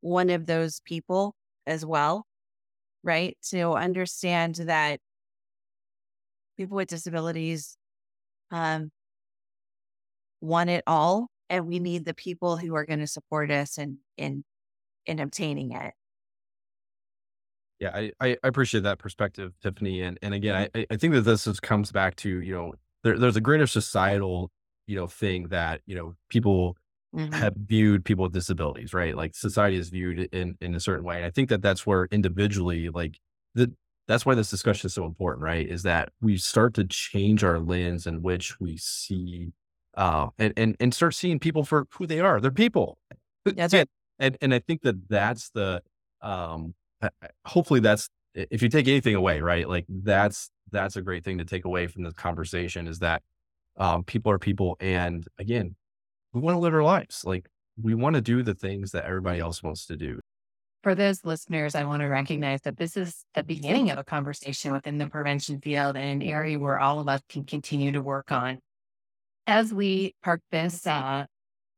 one 0.00 0.30
of 0.30 0.46
those 0.46 0.80
people 0.84 1.34
as 1.66 1.84
well, 1.84 2.26
right? 3.02 3.36
To 3.50 3.72
understand 3.72 4.56
that 4.56 5.00
people 6.56 6.76
with 6.76 6.88
disabilities, 6.88 7.76
um, 8.50 8.90
want 10.40 10.70
it 10.70 10.84
all, 10.86 11.28
and 11.48 11.66
we 11.66 11.78
need 11.78 12.04
the 12.04 12.14
people 12.14 12.56
who 12.56 12.74
are 12.74 12.84
going 12.84 13.00
to 13.00 13.06
support 13.06 13.50
us 13.50 13.78
in 13.78 13.98
in 14.16 14.44
in 15.06 15.18
obtaining 15.18 15.72
it. 15.72 15.94
Yeah, 17.78 17.96
I, 17.96 18.12
I 18.20 18.36
appreciate 18.42 18.82
that 18.82 18.98
perspective, 18.98 19.52
Tiffany. 19.62 20.02
And 20.02 20.18
and 20.20 20.34
again, 20.34 20.68
I, 20.74 20.86
I 20.90 20.96
think 20.96 21.14
that 21.14 21.22
this 21.22 21.46
is, 21.46 21.60
comes 21.60 21.90
back 21.90 22.14
to, 22.16 22.28
you 22.28 22.54
know, 22.54 22.74
there, 23.02 23.18
there's 23.18 23.36
a 23.36 23.40
greater 23.40 23.66
societal, 23.66 24.50
you 24.86 24.96
know, 24.96 25.06
thing 25.06 25.48
that, 25.48 25.80
you 25.86 25.96
know, 25.96 26.14
people 26.28 26.76
mm-hmm. 27.16 27.32
have 27.32 27.54
viewed 27.56 28.04
people 28.04 28.24
with 28.24 28.34
disabilities, 28.34 28.92
right? 28.92 29.16
Like 29.16 29.34
society 29.34 29.76
is 29.76 29.88
viewed 29.88 30.28
in, 30.32 30.56
in 30.60 30.74
a 30.74 30.80
certain 30.80 31.04
way. 31.04 31.16
And 31.16 31.24
I 31.24 31.30
think 31.30 31.48
that 31.48 31.62
that's 31.62 31.86
where 31.86 32.06
individually, 32.10 32.90
like 32.90 33.18
the, 33.54 33.72
that's 34.06 34.26
why 34.26 34.34
this 34.34 34.50
discussion 34.50 34.88
is 34.88 34.92
so 34.92 35.06
important, 35.06 35.42
right? 35.42 35.66
Is 35.66 35.82
that 35.84 36.10
we 36.20 36.36
start 36.36 36.74
to 36.74 36.84
change 36.84 37.42
our 37.44 37.58
lens 37.58 38.06
in 38.06 38.20
which 38.20 38.60
we 38.60 38.76
see, 38.76 39.52
uh, 39.96 40.28
and, 40.38 40.52
and, 40.56 40.76
and 40.80 40.94
start 40.94 41.14
seeing 41.14 41.38
people 41.38 41.64
for 41.64 41.86
who 41.92 42.06
they 42.06 42.20
are. 42.20 42.40
They're 42.40 42.50
people. 42.50 42.98
That's 43.44 43.74
right. 43.74 43.88
And, 44.18 44.36
and 44.40 44.52
I 44.54 44.58
think 44.58 44.82
that 44.82 45.08
that's 45.08 45.50
the, 45.50 45.82
um, 46.20 46.74
hopefully 47.44 47.80
that's 47.80 48.08
if 48.34 48.62
you 48.62 48.68
take 48.68 48.88
anything 48.88 49.14
away, 49.14 49.40
right? 49.40 49.68
Like 49.68 49.86
that's 49.88 50.50
that's 50.70 50.96
a 50.96 51.02
great 51.02 51.24
thing 51.24 51.38
to 51.38 51.44
take 51.44 51.64
away 51.64 51.86
from 51.86 52.04
this 52.04 52.14
conversation 52.14 52.86
is 52.86 53.00
that 53.00 53.22
um, 53.76 54.04
people 54.04 54.30
are 54.30 54.38
people, 54.38 54.76
and 54.80 55.26
again, 55.38 55.74
we 56.32 56.40
want 56.40 56.54
to 56.54 56.60
live 56.60 56.74
our 56.74 56.82
lives. 56.82 57.24
Like 57.24 57.48
we 57.80 57.94
want 57.94 58.14
to 58.14 58.20
do 58.20 58.42
the 58.42 58.54
things 58.54 58.92
that 58.92 59.04
everybody 59.04 59.40
else 59.40 59.62
wants 59.62 59.86
to 59.86 59.96
do. 59.96 60.20
For 60.82 60.94
those 60.94 61.24
listeners, 61.24 61.74
I 61.74 61.84
want 61.84 62.00
to 62.00 62.06
recognize 62.06 62.62
that 62.62 62.78
this 62.78 62.96
is 62.96 63.24
the 63.34 63.42
beginning 63.42 63.90
of 63.90 63.98
a 63.98 64.04
conversation 64.04 64.72
within 64.72 64.96
the 64.96 65.08
prevention 65.08 65.60
field 65.60 65.96
and 65.96 66.22
an 66.22 66.28
area 66.28 66.58
where 66.58 66.78
all 66.78 67.00
of 67.00 67.08
us 67.08 67.20
can 67.28 67.44
continue 67.44 67.92
to 67.92 68.00
work 68.00 68.32
on. 68.32 68.60
As 69.46 69.72
we 69.72 70.14
park 70.22 70.40
this 70.50 70.86
uh, 70.86 71.26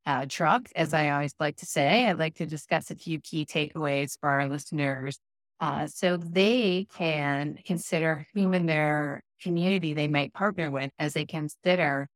uh, 0.07 0.27
truck, 0.29 0.69
as 0.75 0.95
I 0.95 1.11
always 1.11 1.35
like 1.39 1.57
to 1.59 1.67
say. 1.67 2.07
I'd 2.07 2.19
like 2.19 2.35
to 2.37 2.47
discuss 2.47 2.91
a 2.91 2.97
few 2.97 3.21
key 3.21 3.47
takeaways 3.47 4.19
for 4.21 4.29
our 4.29 4.49
listeners 4.49 5.19
uh, 5.61 5.87
so 5.87 6.17
they 6.17 6.87
can 6.97 7.59
consider 7.65 8.27
whom 8.35 8.55
in 8.55 8.67
their 8.67 9.23
community 9.41 9.95
they 9.95 10.09
might 10.09 10.33
partner 10.33 10.71
with 10.71 10.91
as 10.99 11.15
they 11.15 11.25
consider 11.25 12.09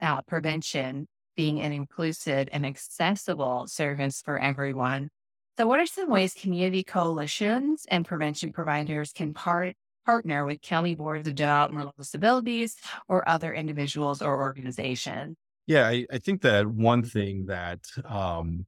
uh, 0.00 0.22
prevention 0.22 1.06
being 1.36 1.60
an 1.60 1.72
inclusive 1.72 2.48
and 2.50 2.66
accessible 2.66 3.66
service 3.68 4.20
for 4.24 4.38
everyone. 4.38 5.08
So, 5.56 5.66
what 5.66 5.80
are 5.80 5.86
some 5.86 6.10
ways 6.10 6.34
community 6.34 6.82
coalitions 6.82 7.84
and 7.88 8.04
prevention 8.04 8.52
providers 8.52 9.12
can 9.12 9.34
part, 9.34 9.74
partner 10.08 10.46
with 10.46 10.62
county 10.62 10.94
boards 10.94 11.28
of 11.28 11.34
developmental 11.34 11.92
disabilities 11.98 12.76
or 13.08 13.28
other 13.28 13.52
individuals 13.52 14.22
or 14.22 14.40
organizations? 14.40 15.36
Yeah, 15.66 15.86
I, 15.86 16.06
I 16.10 16.16
think 16.16 16.40
that 16.42 16.66
one 16.66 17.02
thing 17.02 17.44
that 17.48 17.80
um, 18.06 18.64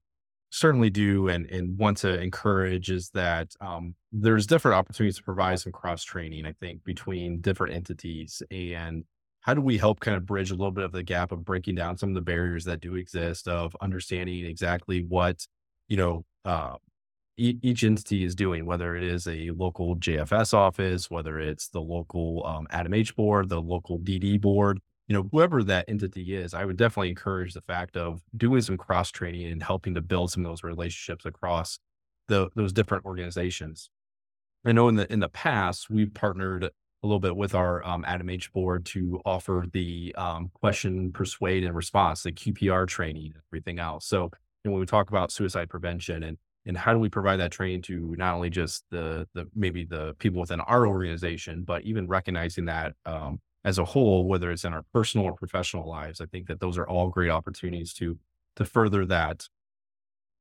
certainly 0.51 0.91
do 0.91 1.29
and, 1.29 1.47
and 1.47 1.79
want 1.79 1.97
to 1.99 2.21
encourage 2.21 2.91
is 2.91 3.09
that 3.15 3.49
um, 3.63 3.95
there's 4.13 4.47
different 4.47 4.77
opportunities 4.77 5.17
to 5.17 5.23
provide 5.23 5.59
some 5.61 5.73
cross 5.73 6.05
training, 6.05 6.45
I 6.45 6.53
think, 6.61 6.85
between 6.85 7.41
different 7.41 7.75
entities. 7.75 8.43
And 8.51 9.05
how 9.41 9.55
do 9.55 9.63
we 9.63 9.79
help 9.79 10.01
kind 10.01 10.19
of 10.19 10.27
bridge 10.27 10.51
a 10.51 10.55
little 10.55 10.73
bit 10.73 10.85
of 10.85 10.93
the 10.93 11.03
gap 11.03 11.33
of 11.33 11.43
breaking 11.43 11.77
down 11.77 11.97
some 11.97 12.11
of 12.11 12.15
the 12.15 12.21
barriers 12.21 12.67
that 12.67 12.83
do 12.83 12.97
exist 12.97 13.49
of 13.49 13.75
understanding 13.81 14.45
exactly 14.45 15.07
what, 15.09 15.47
you 15.89 15.97
know, 15.97 16.27
uh, 16.45 16.75
each 17.41 17.85
entity 17.85 18.25
is 18.25 18.35
doing, 18.35 18.67
whether 18.67 18.95
it 18.97 19.03
is 19.03 19.27
a 19.27 19.51
local 19.51 19.97
JFS 19.97 20.53
office, 20.55 21.11
whether 21.11 21.39
it's 21.39 21.69
the 21.69 21.81
local 21.81 22.45
um, 22.47 22.67
ADAMH 22.73 23.15
board, 23.15 23.49
the 23.49 23.61
local 23.61 23.99
DD 23.99 24.41
board, 24.41 24.81
you 25.09 25.15
know, 25.15 25.29
whoever 25.33 25.63
that 25.65 25.87
entity 25.89 26.37
is, 26.37 26.55
I 26.55 26.65
would 26.65 26.77
definitely 26.77 27.09
encourage 27.11 27.55
the 27.55 27.63
fact 27.63 27.97
of 27.97 28.23
doing 28.37 28.63
some 28.63 28.77
cross 28.77 29.11
training 29.11 29.47
and 29.47 29.63
helping 29.63 29.95
to 29.95 30.01
build 30.01 30.31
some 30.31 30.45
of 30.45 30.51
those 30.53 30.63
relationships 30.63 31.25
across 31.25 31.79
the, 32.29 32.49
those 32.55 32.73
different 32.73 33.05
organizations. 33.05 33.91
I 34.65 34.73
know 34.73 34.89
in 34.89 34.97
the 34.97 35.11
in 35.11 35.21
the 35.21 35.29
past 35.29 35.89
we've 35.89 36.13
partnered 36.13 36.65
a 36.65 36.71
little 37.03 37.19
bit 37.19 37.35
with 37.35 37.55
our 37.55 37.85
um, 37.85 38.05
ADAMH 38.05 38.53
board 38.53 38.85
to 38.87 39.23
offer 39.25 39.65
the 39.73 40.15
um, 40.19 40.51
question, 40.53 41.11
persuade, 41.13 41.65
and 41.65 41.75
response, 41.75 42.23
the 42.23 42.31
QPR 42.31 42.87
training, 42.87 43.33
and 43.35 43.43
everything 43.51 43.79
else. 43.79 44.07
So 44.07 44.31
know, 44.65 44.73
when 44.73 44.81
we 44.81 44.87
talk 44.87 45.11
about 45.11 45.33
suicide 45.33 45.69
prevention 45.69 46.23
and 46.23 46.39
and 46.67 46.77
how 46.77 46.93
do 46.93 46.99
we 46.99 47.09
provide 47.09 47.39
that 47.41 47.53
training 47.53 47.83
to 47.83 48.15
not 48.19 48.35
only 48.35 48.51
just 48.51 48.85
the 48.91 49.27
the 49.35 49.47
maybe 49.55 49.85
the 49.85 50.15
people 50.19 50.41
within 50.41 50.61
our 50.61 50.87
organization, 50.87 51.63
but 51.63 51.83
even 51.83 52.07
recognizing 52.07 52.67
that 52.67 52.95
um, 53.07 53.41
as 53.65 53.79
a 53.79 53.85
whole, 53.85 54.27
whether 54.27 54.51
it's 54.51 54.65
in 54.65 54.73
our 54.73 54.85
personal 54.93 55.27
or 55.27 55.35
professional 55.35 55.89
lives. 55.89 56.21
I 56.21 56.27
think 56.27 56.49
that 56.49 56.61
those 56.61 56.79
are 56.79 56.89
all 56.89 57.09
great 57.09 57.31
opportunities 57.31 57.93
to 57.95 58.19
to 58.57 58.65
further 58.65 59.07
that. 59.07 59.49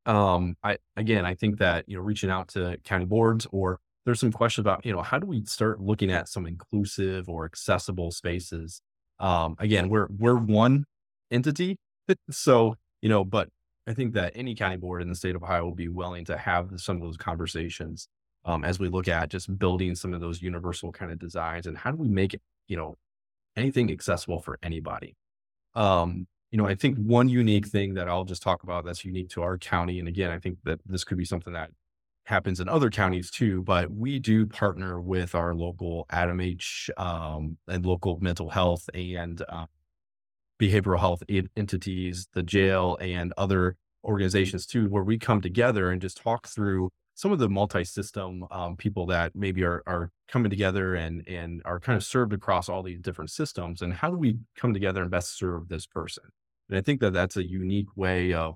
Um, 0.06 0.56
I 0.64 0.78
again, 0.96 1.26
I 1.26 1.36
think 1.36 1.60
that 1.60 1.86
you 1.88 1.98
know, 1.98 2.04
reaching 2.04 2.30
out 2.30 2.50
to 2.50 2.78
county 2.84 3.06
boards 3.06 3.48
or 3.52 3.80
there's 4.06 4.20
some 4.20 4.32
questions 4.32 4.64
about 4.64 4.86
you 4.86 4.94
know 4.94 5.02
how 5.02 5.20
do 5.20 5.28
we 5.28 5.44
start 5.46 5.82
looking 5.82 6.12
at 6.12 6.30
some 6.30 6.46
inclusive 6.46 7.30
or 7.30 7.46
accessible 7.46 8.12
spaces. 8.12 8.82
Um, 9.20 9.56
again, 9.60 9.90
we're 9.90 10.08
we're 10.18 10.38
one 10.38 10.86
entity, 11.32 11.78
so 12.32 12.76
you 13.02 13.10
know, 13.10 13.24
but 13.24 13.50
I 13.90 13.94
think 13.94 14.14
that 14.14 14.34
any 14.36 14.54
county 14.54 14.78
board 14.78 15.02
in 15.02 15.10
the 15.10 15.16
state 15.16 15.36
of 15.36 15.42
Ohio 15.42 15.66
will 15.66 15.74
be 15.74 15.88
willing 15.88 16.24
to 16.26 16.38
have 16.38 16.70
some 16.78 16.98
of 16.98 17.02
those 17.02 17.18
conversations 17.18 18.08
um, 18.46 18.64
as 18.64 18.80
we 18.80 18.88
look 18.88 19.08
at 19.08 19.30
just 19.30 19.58
building 19.58 19.96
some 19.96 20.14
of 20.14 20.22
those 20.22 20.44
universal 20.44 20.92
kind 20.92 21.12
of 21.12 21.18
designs 21.18 21.66
and 21.66 21.76
how 21.76 21.90
do 21.90 21.98
we 21.98 22.08
make 22.08 22.36
it, 22.36 22.42
you 22.68 22.78
know, 22.78 22.98
anything 23.56 23.92
accessible 23.92 24.40
for 24.40 24.60
anybody. 24.62 25.16
Um, 25.74 26.28
you 26.52 26.58
know, 26.60 26.68
I 26.68 26.76
think 26.76 27.00
one 27.00 27.30
unique 27.30 27.68
thing 27.68 27.96
that 27.96 28.08
I'll 28.08 28.26
just 28.26 28.44
talk 28.44 28.62
about 28.62 28.86
that's 28.86 29.04
unique 29.04 29.30
to 29.30 29.42
our 29.42 29.58
county, 29.58 29.98
and 29.98 30.08
again, 30.08 30.30
I 30.30 30.38
think 30.38 30.60
that 30.66 30.80
this 30.86 31.04
could 31.04 31.18
be 31.18 31.26
something 31.26 31.54
that 31.54 31.72
happens 32.26 32.60
in 32.60 32.70
other 32.70 32.92
counties 32.92 33.32
too, 33.32 33.64
but 33.64 33.92
we 33.92 34.20
do 34.20 34.46
partner 34.46 35.02
with 35.02 35.34
our 35.34 35.56
local 35.56 36.06
ADAMH 36.12 36.92
um, 36.98 37.58
and 37.68 37.84
local 37.84 38.20
mental 38.20 38.50
health 38.50 38.88
and 38.94 39.42
uh, 39.50 39.66
behavioral 40.60 41.00
health 41.00 41.24
entities, 41.56 42.28
the 42.34 42.44
jail, 42.44 42.98
and 43.00 43.34
other 43.38 43.76
organizations 44.04 44.66
too, 44.66 44.88
where 44.90 45.04
we 45.04 45.18
come 45.18 45.42
together 45.42 45.92
and 45.92 46.02
just 46.02 46.18
talk 46.18 46.48
through 46.48 46.90
some 47.16 47.32
of 47.32 47.40
the 47.40 47.50
multi-system 47.50 48.46
um, 48.50 48.78
people 48.78 49.06
that 49.06 49.36
maybe 49.36 49.64
are 49.64 49.84
are 49.86 50.10
coming 50.30 50.50
together 50.50 50.96
and 50.96 51.28
and 51.28 51.62
are 51.66 51.80
kind 51.80 51.98
of 51.98 52.04
served 52.04 52.34
across 52.34 52.70
all 52.70 52.82
these 52.82 53.02
different 53.02 53.30
systems 53.30 53.82
and 53.82 53.94
how 53.94 54.10
do 54.10 54.18
we 54.18 54.38
come 54.56 54.74
together 54.74 55.02
and 55.02 55.12
best 55.12 55.38
serve 55.38 55.68
this 55.68 55.86
person? 55.86 56.24
And 56.70 56.78
i 56.78 56.82
think 56.82 57.02
that 57.02 57.14
that's 57.14 57.36
a 57.36 57.44
unique 57.44 57.90
way 57.96 58.34
of 58.34 58.56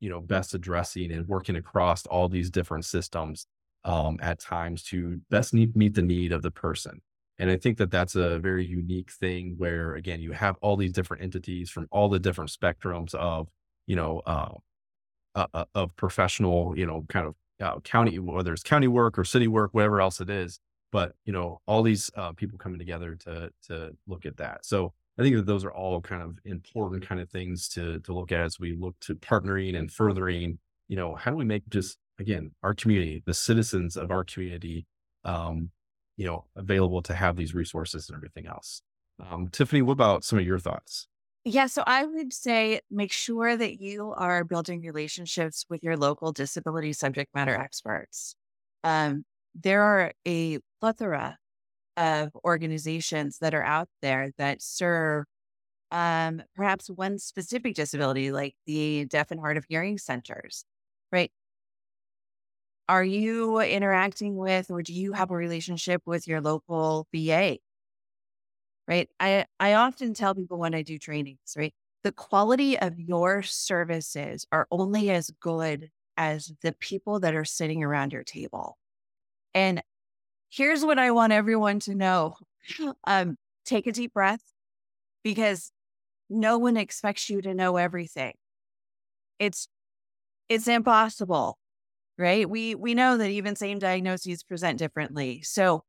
you 0.00 0.08
know 0.08 0.20
best 0.20 0.54
addressing 0.54 1.12
and 1.12 1.28
working 1.28 1.56
across 1.56 2.06
all 2.06 2.28
these 2.28 2.50
different 2.50 2.84
systems 2.84 3.46
um, 3.84 4.18
at 4.20 4.40
times 4.40 4.82
to 4.84 5.20
best 5.30 5.54
meet, 5.54 5.74
meet 5.76 5.94
the 5.94 6.02
need 6.02 6.32
of 6.32 6.42
the 6.42 6.50
person 6.50 7.00
and 7.38 7.50
i 7.50 7.56
think 7.56 7.78
that 7.78 7.90
that's 7.90 8.14
a 8.14 8.38
very 8.38 8.64
unique 8.64 9.10
thing 9.10 9.54
where 9.58 9.94
again 9.94 10.20
you 10.20 10.32
have 10.32 10.56
all 10.60 10.76
these 10.76 10.92
different 10.92 11.22
entities 11.22 11.70
from 11.70 11.86
all 11.90 12.08
the 12.08 12.18
different 12.18 12.50
spectrums 12.50 13.14
of 13.14 13.48
you 13.86 13.96
know 13.96 14.22
uh, 14.26 14.54
uh, 15.34 15.46
uh 15.54 15.64
of 15.74 15.94
professional 15.96 16.76
you 16.76 16.86
know 16.86 17.04
kind 17.08 17.26
of 17.26 17.34
uh, 17.60 17.80
county, 17.80 18.18
whether 18.18 18.52
it's 18.52 18.62
county 18.62 18.88
work 18.88 19.18
or 19.18 19.24
city 19.24 19.48
work, 19.48 19.70
whatever 19.72 20.00
else 20.00 20.20
it 20.20 20.30
is. 20.30 20.60
But 20.90 21.12
you 21.24 21.32
know, 21.32 21.60
all 21.66 21.82
these 21.82 22.10
uh, 22.16 22.32
people 22.32 22.58
coming 22.58 22.78
together 22.78 23.14
to 23.16 23.50
to 23.66 23.96
look 24.06 24.24
at 24.24 24.36
that. 24.38 24.64
So 24.64 24.92
I 25.18 25.22
think 25.22 25.36
that 25.36 25.46
those 25.46 25.64
are 25.64 25.72
all 25.72 26.00
kind 26.00 26.22
of 26.22 26.38
important 26.44 27.06
kind 27.06 27.20
of 27.20 27.28
things 27.28 27.68
to 27.70 28.00
to 28.00 28.12
look 28.12 28.32
at 28.32 28.40
as 28.40 28.58
we 28.58 28.74
look 28.74 28.98
to 29.00 29.14
partnering 29.14 29.76
and 29.76 29.90
furthering. 29.90 30.58
You 30.88 30.96
know, 30.96 31.14
how 31.14 31.30
do 31.30 31.36
we 31.36 31.44
make 31.44 31.68
just 31.68 31.98
again 32.18 32.52
our 32.62 32.74
community, 32.74 33.22
the 33.26 33.34
citizens 33.34 33.96
of 33.96 34.10
our 34.10 34.24
community, 34.24 34.86
um, 35.24 35.70
you 36.18 36.26
know, 36.26 36.44
available 36.56 37.00
to 37.00 37.14
have 37.14 37.36
these 37.36 37.54
resources 37.54 38.10
and 38.10 38.16
everything 38.16 38.46
else. 38.46 38.82
Um, 39.24 39.48
Tiffany, 39.48 39.80
what 39.80 39.92
about 39.92 40.24
some 40.24 40.38
of 40.38 40.44
your 40.44 40.58
thoughts? 40.58 41.06
Yeah, 41.44 41.66
so 41.66 41.82
I 41.86 42.04
would 42.04 42.32
say 42.32 42.80
make 42.90 43.12
sure 43.12 43.56
that 43.56 43.80
you 43.80 44.12
are 44.12 44.44
building 44.44 44.82
relationships 44.82 45.64
with 45.70 45.82
your 45.82 45.96
local 45.96 46.32
disability 46.32 46.92
subject 46.92 47.34
matter 47.34 47.54
experts. 47.54 48.34
Um, 48.84 49.24
there 49.54 49.82
are 49.82 50.12
a 50.26 50.58
plethora 50.80 51.38
of 51.96 52.30
organizations 52.44 53.38
that 53.38 53.54
are 53.54 53.62
out 53.62 53.88
there 54.02 54.32
that 54.38 54.60
serve 54.60 55.24
um, 55.90 56.42
perhaps 56.54 56.90
one 56.90 57.18
specific 57.18 57.74
disability, 57.74 58.30
like 58.32 58.54
the 58.66 59.06
deaf 59.06 59.30
and 59.30 59.40
hard 59.40 59.56
of 59.56 59.64
hearing 59.68 59.98
centers, 59.98 60.64
right? 61.12 61.30
Are 62.88 63.04
you 63.04 63.60
interacting 63.60 64.36
with, 64.36 64.70
or 64.70 64.82
do 64.82 64.92
you 64.94 65.12
have 65.12 65.30
a 65.30 65.36
relationship 65.36 66.02
with 66.06 66.26
your 66.28 66.40
local 66.40 67.06
VA? 67.12 67.60
right? 68.86 69.08
I, 69.20 69.46
I 69.60 69.74
often 69.74 70.14
tell 70.14 70.34
people 70.34 70.58
when 70.58 70.74
I 70.74 70.82
do 70.82 70.98
trainings, 70.98 71.54
right? 71.56 71.74
The 72.04 72.12
quality 72.12 72.78
of 72.78 72.98
your 72.98 73.42
services 73.42 74.46
are 74.52 74.66
only 74.70 75.10
as 75.10 75.30
good 75.40 75.90
as 76.16 76.52
the 76.62 76.72
people 76.72 77.20
that 77.20 77.34
are 77.34 77.44
sitting 77.44 77.82
around 77.84 78.12
your 78.12 78.24
table. 78.24 78.78
And 79.54 79.82
here's 80.50 80.84
what 80.84 80.98
I 80.98 81.12
want 81.12 81.32
everyone 81.34 81.80
to 81.80 81.94
know 81.94 82.36
um, 83.06 83.36
take 83.64 83.86
a 83.86 83.92
deep 83.92 84.14
breath 84.14 84.42
because 85.24 85.72
no 86.30 86.58
one 86.58 86.76
expects 86.76 87.30
you 87.30 87.42
to 87.42 87.54
know 87.54 87.76
everything. 87.76 88.34
It's 89.40 89.68
it's 90.48 90.68
impossible, 90.68 91.58
right? 92.18 92.48
We 92.48 92.74
we 92.74 92.94
know 92.94 93.16
that 93.16 93.30
even 93.30 93.56
same 93.56 93.78
diagnoses 93.78 94.42
present 94.42 94.78
differently. 94.78 95.42
So 95.42 95.84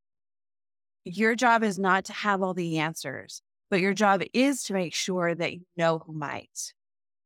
your 1.05 1.35
job 1.35 1.63
is 1.63 1.79
not 1.79 2.05
to 2.05 2.13
have 2.13 2.41
all 2.41 2.53
the 2.53 2.79
answers, 2.79 3.41
but 3.69 3.79
your 3.79 3.93
job 3.93 4.21
is 4.33 4.63
to 4.63 4.73
make 4.73 4.93
sure 4.93 5.33
that 5.35 5.53
you 5.53 5.61
know 5.77 5.99
who 5.99 6.13
might. 6.13 6.73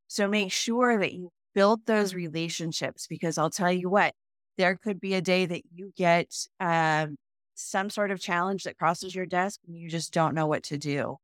So 0.08 0.28
make 0.28 0.52
sure 0.52 1.00
that 1.00 1.14
you 1.14 1.32
build 1.56 1.86
those 1.86 2.16
relationships 2.16 3.08
because 3.08 3.38
I'll 3.38 3.50
tell 3.50 3.72
you 3.72 3.90
what, 3.90 4.14
there 4.58 4.78
could 4.78 5.00
be 5.00 5.16
a 5.16 5.22
day 5.22 5.46
that 5.46 5.64
you 5.74 5.92
get 5.98 6.28
um, 6.60 7.18
some 7.56 7.90
sort 7.90 8.12
of 8.12 8.20
challenge 8.20 8.64
that 8.64 8.78
crosses 8.78 9.16
your 9.16 9.26
desk 9.26 9.60
and 9.68 9.78
you 9.78 9.90
just 9.90 10.14
don't 10.14 10.36
know 10.36 10.48
what 10.48 10.64
to 10.66 10.78
do. 10.78 11.18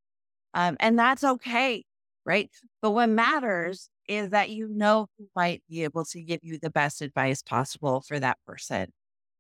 Um, 0.54 0.78
and 0.80 0.98
that's 1.00 1.24
okay, 1.24 1.86
right? 2.30 2.50
But 2.82 2.92
what 2.92 3.10
matters 3.10 3.90
is 4.08 4.30
that 4.30 4.52
you 4.52 4.70
know 4.70 5.08
who 5.18 5.26
might 5.36 5.64
be 5.68 5.84
able 5.84 6.06
to 6.06 6.22
give 6.22 6.40
you 6.44 6.60
the 6.62 6.70
best 6.70 7.02
advice 7.02 7.42
possible 7.42 8.04
for 8.08 8.20
that 8.20 8.38
person. 8.46 8.92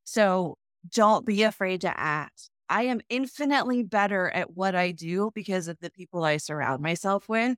So 0.05 0.55
don't 0.91 1.23
be 1.25 1.43
afraid 1.43 1.81
to 1.81 1.99
ask. 1.99 2.49
I 2.67 2.83
am 2.83 3.01
infinitely 3.09 3.83
better 3.83 4.31
at 4.31 4.55
what 4.55 4.73
I 4.75 4.91
do 4.91 5.29
because 5.35 5.67
of 5.67 5.77
the 5.81 5.91
people 5.91 6.23
I 6.23 6.37
surround 6.37 6.81
myself 6.81 7.29
with. 7.29 7.57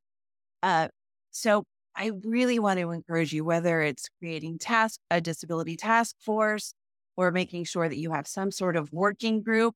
Uh, 0.62 0.90
so 1.32 1.64
I 1.96 2.12
really 2.26 2.60
want 2.60 2.80
to 2.82 2.92
encourage 2.92 3.32
you, 3.32 3.46
whether 3.46 3.82
it's 3.82 4.10
creating 4.20 4.58
task, 4.60 5.00
a 5.10 5.22
disability 5.22 5.78
task 5.78 6.18
force, 6.20 6.74
or 7.16 7.32
making 7.32 7.64
sure 7.64 7.88
that 7.88 7.98
you 7.98 8.12
have 8.12 8.28
some 8.28 8.52
sort 8.52 8.76
of 8.76 8.92
working 8.92 9.44
group, 9.44 9.76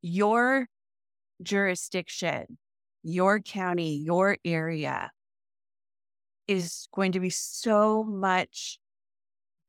your 0.00 0.66
jurisdiction, 1.42 2.58
your 3.06 3.40
county, 3.40 3.96
your 3.96 4.36
area 4.44 5.10
is 6.48 6.88
going 6.94 7.12
to 7.12 7.20
be 7.20 7.30
so 7.30 8.02
much 8.04 8.78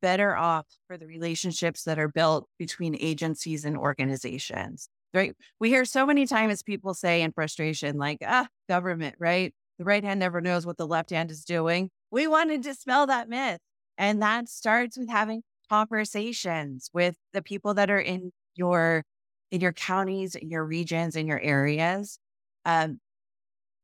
better 0.01 0.35
off 0.35 0.65
for 0.87 0.97
the 0.97 1.05
relationships 1.05 1.83
that 1.83 1.99
are 1.99 2.07
built 2.07 2.47
between 2.57 2.95
agencies 2.99 3.65
and 3.65 3.77
organizations. 3.77 4.89
Right. 5.13 5.33
We 5.59 5.69
hear 5.69 5.85
so 5.85 6.05
many 6.05 6.25
times 6.25 6.61
people 6.63 6.93
say 6.93 7.21
in 7.21 7.31
frustration, 7.31 7.97
like, 7.97 8.19
ah, 8.25 8.47
government, 8.67 9.15
right? 9.19 9.53
The 9.79 9.85
right 9.85 10.03
hand 10.03 10.19
never 10.19 10.41
knows 10.41 10.65
what 10.65 10.77
the 10.77 10.87
left 10.87 11.11
hand 11.11 11.31
is 11.31 11.45
doing. 11.45 11.89
We 12.11 12.27
want 12.27 12.49
to 12.51 12.57
dispel 12.57 13.07
that 13.07 13.29
myth. 13.29 13.59
And 13.97 14.21
that 14.21 14.49
starts 14.49 14.97
with 14.97 15.09
having 15.09 15.43
conversations 15.69 16.89
with 16.93 17.15
the 17.33 17.41
people 17.41 17.73
that 17.75 17.89
are 17.89 17.99
in 17.99 18.31
your 18.55 19.03
in 19.49 19.61
your 19.61 19.73
counties, 19.73 20.35
in 20.35 20.49
your 20.49 20.65
regions, 20.65 21.15
in 21.15 21.25
your 21.25 21.39
areas. 21.39 22.19
Um, 22.65 22.99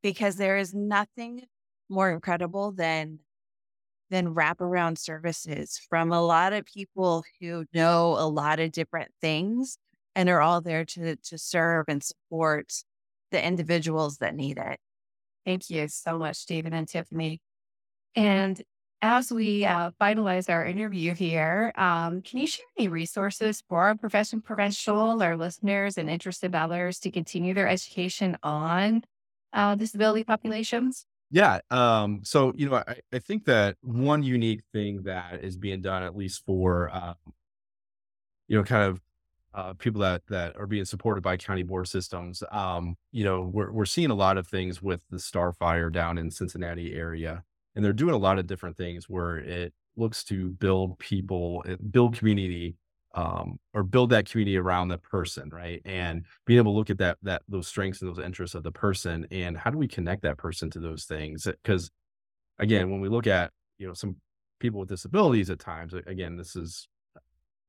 because 0.03 0.35
there 0.35 0.57
is 0.57 0.73
nothing 0.73 1.43
more 1.89 2.11
incredible 2.11 2.71
than 2.71 3.19
than 4.09 4.35
wraparound 4.35 4.99
services 4.99 5.79
from 5.89 6.11
a 6.11 6.21
lot 6.21 6.53
of 6.53 6.65
people 6.65 7.23
who 7.39 7.65
know 7.73 8.15
a 8.19 8.27
lot 8.27 8.59
of 8.59 8.71
different 8.71 9.09
things 9.21 9.77
and 10.15 10.29
are 10.29 10.41
all 10.41 10.61
there 10.61 10.85
to 10.85 11.15
to 11.15 11.37
serve 11.37 11.85
and 11.87 12.03
support 12.03 12.71
the 13.31 13.43
individuals 13.43 14.17
that 14.17 14.35
need 14.35 14.59
it. 14.59 14.79
Thank 15.45 15.69
you 15.69 15.87
so 15.87 16.19
much, 16.19 16.45
David 16.45 16.73
and 16.73 16.87
Tiffany. 16.87 17.41
And 18.15 18.61
as 19.01 19.31
we 19.31 19.65
uh, 19.65 19.91
finalize 19.99 20.49
our 20.49 20.63
interview 20.65 21.13
here, 21.13 21.73
um, 21.75 22.21
can 22.21 22.39
you 22.39 22.47
share 22.47 22.65
any 22.77 22.87
resources 22.87 23.61
for 23.67 23.83
our 23.83 23.95
profession 23.95 24.39
professional, 24.39 25.21
our 25.21 25.35
listeners, 25.35 25.97
and 25.97 26.09
interested 26.09 26.55
others 26.55 26.99
to 26.99 27.11
continue 27.11 27.53
their 27.53 27.67
education 27.67 28.37
on 28.43 29.03
uh, 29.53 29.75
disability 29.75 30.23
populations? 30.23 31.05
Yeah. 31.31 31.59
Um, 31.71 32.21
so, 32.23 32.53
you 32.55 32.69
know, 32.69 32.75
I, 32.75 32.95
I, 33.11 33.19
think 33.19 33.45
that 33.45 33.77
one 33.81 34.21
unique 34.21 34.61
thing 34.71 35.03
that 35.03 35.43
is 35.43 35.57
being 35.57 35.81
done, 35.81 36.03
at 36.03 36.15
least 36.15 36.45
for, 36.45 36.91
um, 36.93 37.15
you 38.47 38.57
know, 38.57 38.63
kind 38.63 38.83
of 38.83 39.01
uh, 39.55 39.73
people 39.73 40.01
that 40.01 40.21
that 40.27 40.55
are 40.57 40.67
being 40.67 40.85
supported 40.85 41.21
by 41.21 41.37
county 41.37 41.63
board 41.63 41.87
systems, 41.87 42.43
um, 42.51 42.95
you 43.11 43.23
know, 43.23 43.41
we're 43.41 43.71
we're 43.71 43.85
seeing 43.85 44.11
a 44.11 44.15
lot 44.15 44.37
of 44.37 44.47
things 44.47 44.81
with 44.81 45.01
the 45.09 45.17
Starfire 45.17 45.91
down 45.91 46.17
in 46.19 46.29
Cincinnati 46.29 46.93
area 46.93 47.43
and 47.75 47.83
they're 47.83 47.93
doing 47.93 48.13
a 48.13 48.17
lot 48.17 48.39
of 48.39 48.47
different 48.47 48.77
things 48.77 49.09
where 49.09 49.37
it 49.37 49.73
looks 49.95 50.23
to 50.25 50.49
build 50.51 50.97
people, 50.99 51.63
eh, 51.67 51.75
build 51.91 52.17
community, 52.17 52.75
um, 53.13 53.59
or 53.73 53.83
build 53.83 54.09
that 54.09 54.29
community 54.29 54.57
around 54.57 54.87
the 54.87 54.97
person, 54.97 55.49
right? 55.51 55.81
And 55.85 56.25
being 56.45 56.57
able 56.57 56.73
to 56.73 56.77
look 56.77 56.89
at 56.89 56.97
that 56.97 57.17
that 57.23 57.43
those 57.47 57.67
strengths 57.67 58.01
and 58.01 58.09
those 58.09 58.23
interests 58.23 58.55
of 58.55 58.63
the 58.63 58.71
person, 58.71 59.27
and 59.31 59.57
how 59.57 59.69
do 59.69 59.77
we 59.77 59.87
connect 59.87 60.23
that 60.23 60.37
person 60.37 60.69
to 60.71 60.79
those 60.79 61.05
things? 61.05 61.45
Because 61.45 61.91
again, 62.59 62.89
when 62.89 63.01
we 63.01 63.09
look 63.09 63.27
at 63.27 63.51
you 63.77 63.87
know 63.87 63.93
some 63.93 64.15
people 64.59 64.79
with 64.79 64.89
disabilities 64.89 65.49
at 65.49 65.59
times, 65.59 65.93
again, 65.93 66.37
this 66.37 66.55
is 66.55 66.87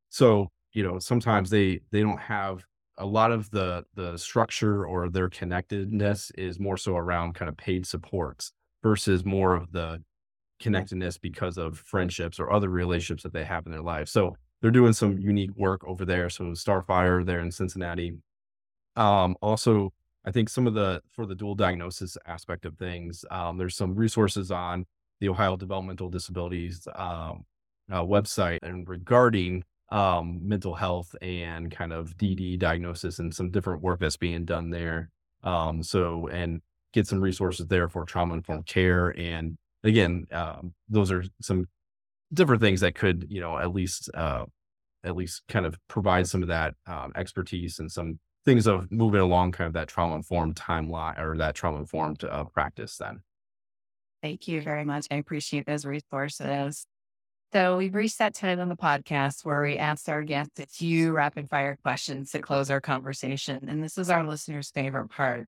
so 0.08 0.48
you 0.72 0.82
know 0.82 0.98
sometimes 0.98 1.50
they 1.50 1.80
they 1.90 2.00
don't 2.00 2.20
have 2.20 2.64
a 2.98 3.06
lot 3.06 3.32
of 3.32 3.50
the 3.50 3.84
the 3.94 4.16
structure 4.16 4.86
or 4.86 5.10
their 5.10 5.28
connectedness 5.28 6.30
is 6.38 6.60
more 6.60 6.76
so 6.76 6.96
around 6.96 7.34
kind 7.34 7.48
of 7.48 7.56
paid 7.56 7.86
supports 7.86 8.52
versus 8.82 9.24
more 9.24 9.54
of 9.54 9.72
the 9.72 10.00
connectedness 10.60 11.18
because 11.18 11.58
of 11.58 11.78
friendships 11.78 12.38
or 12.38 12.52
other 12.52 12.68
relationships 12.68 13.24
that 13.24 13.32
they 13.32 13.44
have 13.44 13.66
in 13.66 13.72
their 13.72 13.82
life. 13.82 14.08
So 14.08 14.36
they're 14.64 14.70
doing 14.70 14.94
some 14.94 15.18
unique 15.18 15.54
work 15.56 15.84
over 15.86 16.06
there. 16.06 16.30
So 16.30 16.44
Starfire 16.44 17.22
there 17.22 17.40
in 17.40 17.52
Cincinnati. 17.52 18.14
Um, 18.96 19.36
also, 19.42 19.92
I 20.24 20.30
think 20.30 20.48
some 20.48 20.66
of 20.66 20.72
the 20.72 21.02
for 21.12 21.26
the 21.26 21.34
dual 21.34 21.54
diagnosis 21.54 22.16
aspect 22.24 22.64
of 22.64 22.78
things, 22.78 23.26
um, 23.30 23.58
there's 23.58 23.76
some 23.76 23.94
resources 23.94 24.50
on 24.50 24.86
the 25.20 25.28
Ohio 25.28 25.58
Developmental 25.58 26.08
Disabilities 26.08 26.88
um, 26.94 27.44
uh, 27.92 28.00
website 28.04 28.60
and 28.62 28.88
regarding 28.88 29.64
um, 29.92 30.40
mental 30.42 30.74
health 30.74 31.14
and 31.20 31.70
kind 31.70 31.92
of 31.92 32.16
DD 32.16 32.58
diagnosis 32.58 33.18
and 33.18 33.34
some 33.34 33.50
different 33.50 33.82
work 33.82 34.00
that's 34.00 34.16
being 34.16 34.46
done 34.46 34.70
there. 34.70 35.10
Um, 35.42 35.82
so 35.82 36.28
and 36.28 36.62
get 36.94 37.06
some 37.06 37.20
resources 37.20 37.66
there 37.66 37.90
for 37.90 38.06
trauma 38.06 38.32
informed 38.32 38.64
care. 38.64 39.10
And 39.10 39.58
again, 39.82 40.26
um, 40.32 40.72
those 40.88 41.12
are 41.12 41.22
some 41.42 41.66
different 42.34 42.62
things 42.62 42.80
that 42.80 42.94
could, 42.94 43.26
you 43.28 43.40
know, 43.40 43.58
at 43.58 43.72
least, 43.72 44.10
uh, 44.14 44.44
at 45.02 45.16
least 45.16 45.42
kind 45.48 45.66
of 45.66 45.76
provide 45.88 46.26
some 46.26 46.42
of 46.42 46.48
that 46.48 46.74
um, 46.86 47.12
expertise 47.16 47.78
and 47.78 47.90
some 47.90 48.18
things 48.44 48.66
of 48.66 48.90
moving 48.90 49.20
along 49.20 49.52
kind 49.52 49.66
of 49.66 49.74
that 49.74 49.88
trauma 49.88 50.14
informed 50.14 50.54
timeline 50.54 51.18
or 51.18 51.36
that 51.36 51.54
trauma 51.54 51.78
informed 51.78 52.24
uh, 52.24 52.44
practice 52.44 52.96
then. 52.98 53.20
Thank 54.22 54.48
you 54.48 54.62
very 54.62 54.84
much. 54.84 55.06
I 55.10 55.16
appreciate 55.16 55.66
those 55.66 55.84
resources. 55.84 56.86
So 57.52 57.76
we've 57.76 57.94
reached 57.94 58.18
that 58.18 58.34
time 58.34 58.58
on 58.58 58.68
the 58.68 58.76
podcast 58.76 59.44
where 59.44 59.62
we 59.62 59.78
ask 59.78 60.08
our 60.08 60.22
guests 60.22 60.58
a 60.58 60.66
few 60.66 61.12
rapid 61.12 61.48
fire 61.48 61.78
questions 61.82 62.32
to 62.32 62.40
close 62.40 62.70
our 62.70 62.80
conversation. 62.80 63.68
And 63.68 63.82
this 63.82 63.96
is 63.96 64.10
our 64.10 64.26
listeners' 64.26 64.70
favorite 64.70 65.08
part. 65.08 65.46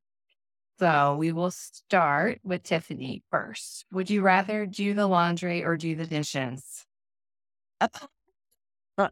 So 0.79 1.17
we 1.17 1.33
will 1.33 1.51
start 1.51 2.41
with 2.45 2.63
Tiffany 2.63 3.23
first. 3.31 3.87
Would 3.93 4.11
you 4.11 4.21
rather 4.21 4.67
do 4.67 4.93
the 4.93 5.07
laundry 5.07 5.65
or 5.65 5.77
do 5.77 5.95
the 5.97 6.07
dishes? 6.07 6.85
Uh, 7.81 7.89
uh, 8.99 9.09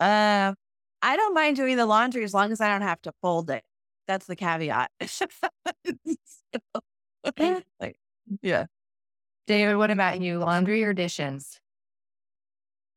I 0.00 1.16
don't 1.16 1.34
mind 1.34 1.56
doing 1.56 1.76
the 1.76 1.86
laundry 1.86 2.24
as 2.24 2.32
long 2.32 2.50
as 2.50 2.60
I 2.60 2.68
don't 2.68 2.86
have 2.86 3.02
to 3.02 3.12
fold 3.20 3.50
it. 3.50 3.62
That's 4.08 4.26
the 4.26 4.36
caveat. 4.36 4.90
like, 7.80 7.96
yeah. 8.40 8.66
David, 9.46 9.76
what 9.76 9.90
about 9.90 10.20
you? 10.20 10.38
Laundry 10.38 10.82
or 10.84 10.94
dishes? 10.94 11.60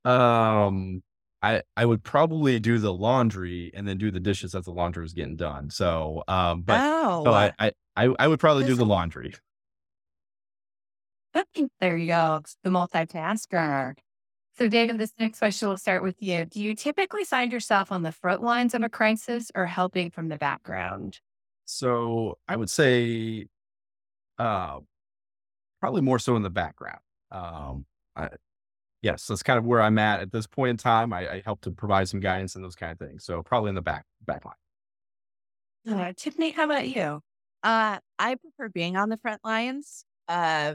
Um, 0.06 1.02
I 1.46 1.62
I 1.78 1.86
would 1.86 2.04
probably 2.04 2.60
do 2.60 2.80
the 2.80 2.92
laundry 2.92 3.72
and 3.76 3.88
then 3.88 3.98
do 3.98 4.10
the 4.10 4.20
dishes 4.20 4.56
as 4.56 4.66
the 4.66 4.72
laundry 4.72 5.04
was 5.04 5.14
getting 5.14 5.36
done. 5.36 5.70
So, 5.70 6.24
um, 6.28 6.64
but 6.64 6.80
oh, 6.82 7.24
so 7.26 7.34
I, 7.34 7.52
I 7.60 7.74
I 7.96 8.28
would 8.28 8.40
probably 8.40 8.66
do 8.66 8.76
the 8.76 8.86
laundry. 8.86 9.36
There 11.80 11.98
you 11.98 12.08
go. 12.08 12.42
the 12.64 12.70
multitasker. 12.70 13.96
So, 14.58 14.70
David, 14.70 14.98
this 14.98 15.12
next 15.20 15.40
question 15.40 15.68
will 15.68 15.78
start 15.78 16.02
with 16.02 16.22
you. 16.22 16.46
Do 16.46 16.62
you 16.62 16.76
typically 16.76 17.26
find 17.26 17.52
yourself 17.52 17.92
on 17.92 18.04
the 18.04 18.14
front 18.14 18.42
lines 18.42 18.74
of 18.74 18.84
a 18.84 18.90
crisis 18.90 19.52
or 19.54 19.66
helping 19.66 20.10
from 20.12 20.30
the 20.30 20.38
background? 20.38 21.20
So, 21.66 22.38
I 22.48 22.56
would 22.56 22.70
say, 22.70 23.48
uh, 24.40 24.80
probably 25.82 26.02
more 26.02 26.20
so 26.20 26.38
in 26.38 26.42
the 26.42 26.50
background. 26.50 27.00
Um, 27.32 27.86
I, 28.16 28.30
yes, 29.06 29.28
that's 29.28 29.44
kind 29.44 29.60
of 29.60 29.66
where 29.66 29.82
I'm 29.82 30.00
at 30.00 30.20
at 30.20 30.32
this 30.32 30.48
point 30.48 30.72
in 30.72 30.78
time. 30.78 31.14
I, 31.14 31.30
I 31.30 31.42
help 31.46 31.62
to 31.62 31.72
provide 31.72 32.10
some 32.10 32.20
guidance 32.20 32.56
and 32.56 32.66
those 32.66 32.76
kind 32.76 32.92
of 32.92 32.98
things. 32.98 33.24
So 33.24 33.44
probably 33.44 33.70
in 33.70 33.76
the 33.76 33.82
back 33.82 34.04
back 34.26 34.44
line. 34.44 34.56
Uh, 35.88 36.12
Tiffany, 36.18 36.50
how 36.50 36.66
about 36.66 36.88
you? 36.90 37.22
Uh, 37.62 38.00
I 38.18 38.36
prefer 38.36 38.70
being 38.70 38.98
on 38.98 39.10
the 39.10 39.18
front 39.18 39.42
lines. 39.46 40.06
Uh, 40.28 40.74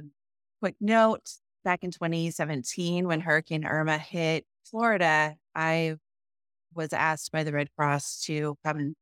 quick 0.61 0.77
note: 0.81 1.29
back 1.65 1.83
in 1.83 1.91
2017, 1.91 3.09
when 3.09 3.21
Hurricane 3.21 3.65
Irma 3.65 3.99
hit 3.99 4.47
Florida, 4.65 5.35
I 5.57 5.97
was 6.73 6.93
asked 6.93 7.33
by 7.33 7.43
the 7.43 7.53
Red 7.53 7.69
Cross 7.77 8.23
to 8.27 8.57
come 8.65 8.79
and 8.79 8.97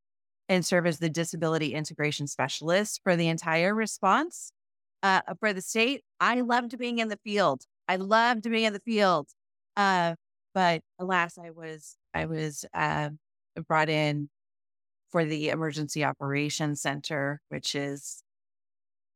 and 0.49 0.65
serve 0.65 0.87
as 0.87 0.99
the 0.99 1.11
disability 1.11 1.75
integration 1.75 2.27
specialist 2.27 3.03
for 3.05 3.15
the 3.15 3.29
entire 3.29 3.75
response 3.75 4.51
uh, 5.03 5.21
for 5.39 5.53
the 5.53 5.61
state. 5.61 6.03
I 6.19 6.41
loved 6.41 6.79
being 6.79 7.01
in 7.01 7.09
the 7.09 7.19
field. 7.23 7.65
I 7.89 7.97
loved 7.97 8.43
being 8.49 8.65
in 8.65 8.73
the 8.73 8.81
field. 8.81 9.29
Uh, 9.77 10.15
but 10.55 10.83
alas, 10.99 11.39
I 11.39 11.51
was 11.51 11.97
I 12.15 12.27
was 12.27 12.65
uh, 12.75 13.11
brought 13.67 13.89
in 13.89 14.29
for 15.11 15.25
the 15.25 15.49
emergency 15.51 16.05
operations 16.05 16.83
center, 16.83 17.41
which 17.49 17.75
is 17.75 18.23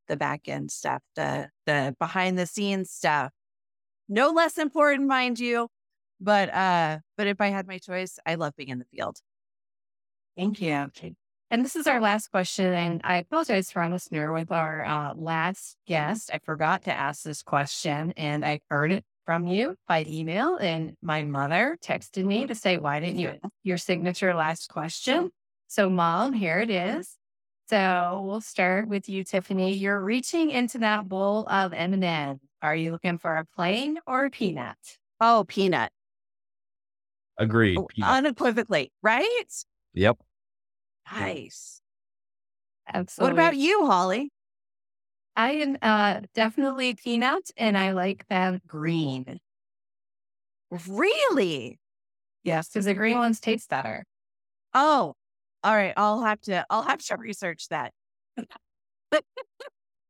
the 0.09 0.17
back 0.17 0.49
end 0.49 0.71
stuff, 0.71 1.03
the 1.17 1.51
the 1.67 1.95
behind 1.99 2.39
the 2.39 2.47
scenes 2.47 2.91
stuff. 2.91 3.33
No 4.09 4.31
less 4.31 4.59
important, 4.59 5.09
mind 5.09 5.39
you. 5.41 5.69
But 6.21 6.53
uh, 6.55 7.01
but 7.17 7.27
if 7.27 7.41
I 7.41 7.49
had 7.49 7.67
my 7.67 7.79
choice, 7.79 8.19
I 8.27 8.37
love 8.37 8.55
being 8.57 8.69
in 8.71 8.79
the 8.79 8.87
field. 8.95 9.19
Thank 10.37 10.61
you. 11.03 11.22
And 11.53 11.63
this 11.63 11.77
is 11.77 11.87
our 11.87 12.01
last 12.01 12.31
question. 12.31 12.73
And 12.73 13.03
I 13.05 13.19
apologize 13.19 13.71
for 13.71 13.83
our 13.83 13.91
listener 13.91 14.33
with 14.33 14.51
our 14.51 14.87
uh, 14.87 15.13
last 15.15 15.77
guest. 15.87 16.31
I 16.33 16.39
forgot 16.39 16.85
to 16.85 16.93
ask 16.95 17.25
this 17.25 17.43
question 17.43 18.15
and 18.17 18.43
I 18.43 18.61
heard 18.71 18.91
it 18.91 19.05
from 19.27 19.47
you 19.47 19.77
by 19.87 20.07
email. 20.09 20.57
And 20.57 20.97
my 21.03 21.25
mother 21.25 21.77
texted 21.85 22.25
me 22.25 22.47
to 22.47 22.55
say, 22.55 22.79
why 22.79 23.01
didn't 23.01 23.19
you 23.19 23.35
your 23.65 23.77
signature 23.77 24.33
last 24.33 24.71
question? 24.71 25.31
So 25.69 25.91
mom, 25.91 26.33
here 26.33 26.59
it 26.59 26.71
is. 26.71 27.19
So 27.69 28.25
we'll 28.25 28.41
start 28.41 28.89
with 28.89 29.11
you, 29.11 29.23
Tiffany. 29.23 29.75
You're 29.75 30.01
reaching 30.01 30.49
into 30.49 30.79
that 30.79 31.07
bowl 31.07 31.47
of 31.49 31.75
M&M. 31.75 32.41
Are 32.63 32.75
you 32.75 32.93
looking 32.93 33.19
for 33.19 33.37
a 33.37 33.45
plain 33.45 33.99
or 34.07 34.25
a 34.25 34.31
peanut? 34.31 34.79
Oh, 35.21 35.45
peanut. 35.47 35.91
Agreed. 37.37 37.77
Oh, 37.77 37.89
Peanut. 37.95 38.11
unequivocally, 38.11 38.91
right? 39.03 39.53
Yep. 39.93 40.17
Nice. 41.11 41.81
Absolutely. 42.93 43.35
What 43.35 43.43
about 43.43 43.57
you, 43.57 43.87
Holly? 43.87 44.31
I 45.35 45.53
am 45.53 45.79
uh, 45.81 46.21
definitely 46.35 46.95
peanut, 46.95 47.51
and 47.57 47.77
I 47.77 47.93
like 47.93 48.27
that 48.29 48.67
green. 48.67 49.41
Really? 50.89 51.79
Yes, 52.45 52.69
because 52.69 52.85
the 52.85 52.95
green 52.95 53.19
ones 53.19 53.41
taste 53.41 53.69
better. 53.69 54.05
Oh, 54.75 55.15
all 55.65 55.75
right. 55.75 55.95
I'll 55.97 56.23
have 56.23 56.41
to. 56.43 56.67
I'll 56.71 56.83
have 56.83 57.01
to 57.07 57.17
research 57.17 57.69
that. 57.69 57.93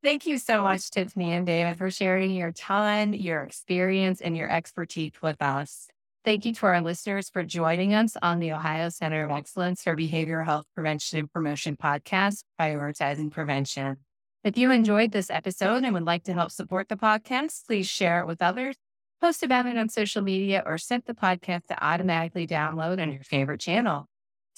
Thank 0.02 0.26
you 0.26 0.38
so 0.38 0.62
much, 0.62 0.90
Tiffany 0.90 1.32
and 1.32 1.46
David, 1.46 1.78
for 1.78 1.90
sharing 1.90 2.32
your 2.32 2.50
time, 2.50 3.14
your 3.14 3.42
experience, 3.42 4.20
and 4.20 4.36
your 4.36 4.50
expertise 4.50 5.12
with 5.22 5.40
us. 5.40 5.88
Thank 6.24 6.44
you 6.44 6.54
to 6.54 6.66
our 6.66 6.80
listeners 6.80 7.28
for 7.30 7.42
joining 7.42 7.94
us 7.94 8.16
on 8.22 8.38
the 8.38 8.52
Ohio 8.52 8.90
Center 8.90 9.24
of 9.24 9.32
Excellence 9.32 9.82
for 9.82 9.96
Behavioral 9.96 10.44
Health 10.44 10.66
Prevention 10.72 11.18
and 11.18 11.32
Promotion 11.32 11.76
podcast, 11.76 12.44
Prioritizing 12.60 13.32
Prevention. 13.32 13.96
If 14.44 14.56
you 14.56 14.70
enjoyed 14.70 15.10
this 15.10 15.30
episode 15.30 15.82
and 15.82 15.92
would 15.94 16.04
like 16.04 16.22
to 16.24 16.32
help 16.32 16.52
support 16.52 16.88
the 16.88 16.94
podcast, 16.94 17.66
please 17.66 17.88
share 17.88 18.20
it 18.20 18.28
with 18.28 18.40
others, 18.40 18.76
post 19.20 19.42
about 19.42 19.66
it 19.66 19.76
on 19.76 19.88
social 19.88 20.22
media, 20.22 20.62
or 20.64 20.78
set 20.78 21.06
the 21.06 21.14
podcast 21.14 21.66
to 21.66 21.84
automatically 21.84 22.46
download 22.46 23.02
on 23.02 23.10
your 23.10 23.24
favorite 23.24 23.60
channel. 23.60 24.06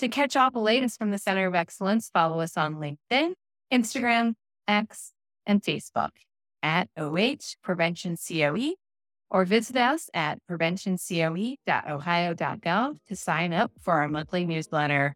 To 0.00 0.08
catch 0.08 0.36
all 0.36 0.50
the 0.50 0.58
latest 0.58 0.98
from 0.98 1.12
the 1.12 1.18
Center 1.18 1.46
of 1.46 1.54
Excellence, 1.54 2.10
follow 2.12 2.40
us 2.40 2.58
on 2.58 2.74
LinkedIn, 2.74 3.32
Instagram, 3.72 4.34
X, 4.68 5.12
and 5.46 5.62
Facebook 5.62 6.10
at 6.62 6.90
OH 6.98 7.54
Prevention 7.62 8.18
COE 8.18 8.74
or 9.30 9.44
visit 9.44 9.76
us 9.76 10.08
at 10.14 10.38
preventioncoe.ohio.gov 10.50 12.96
to 13.06 13.16
sign 13.16 13.52
up 13.52 13.70
for 13.80 13.94
our 13.94 14.08
monthly 14.08 14.46
newsletter. 14.46 15.14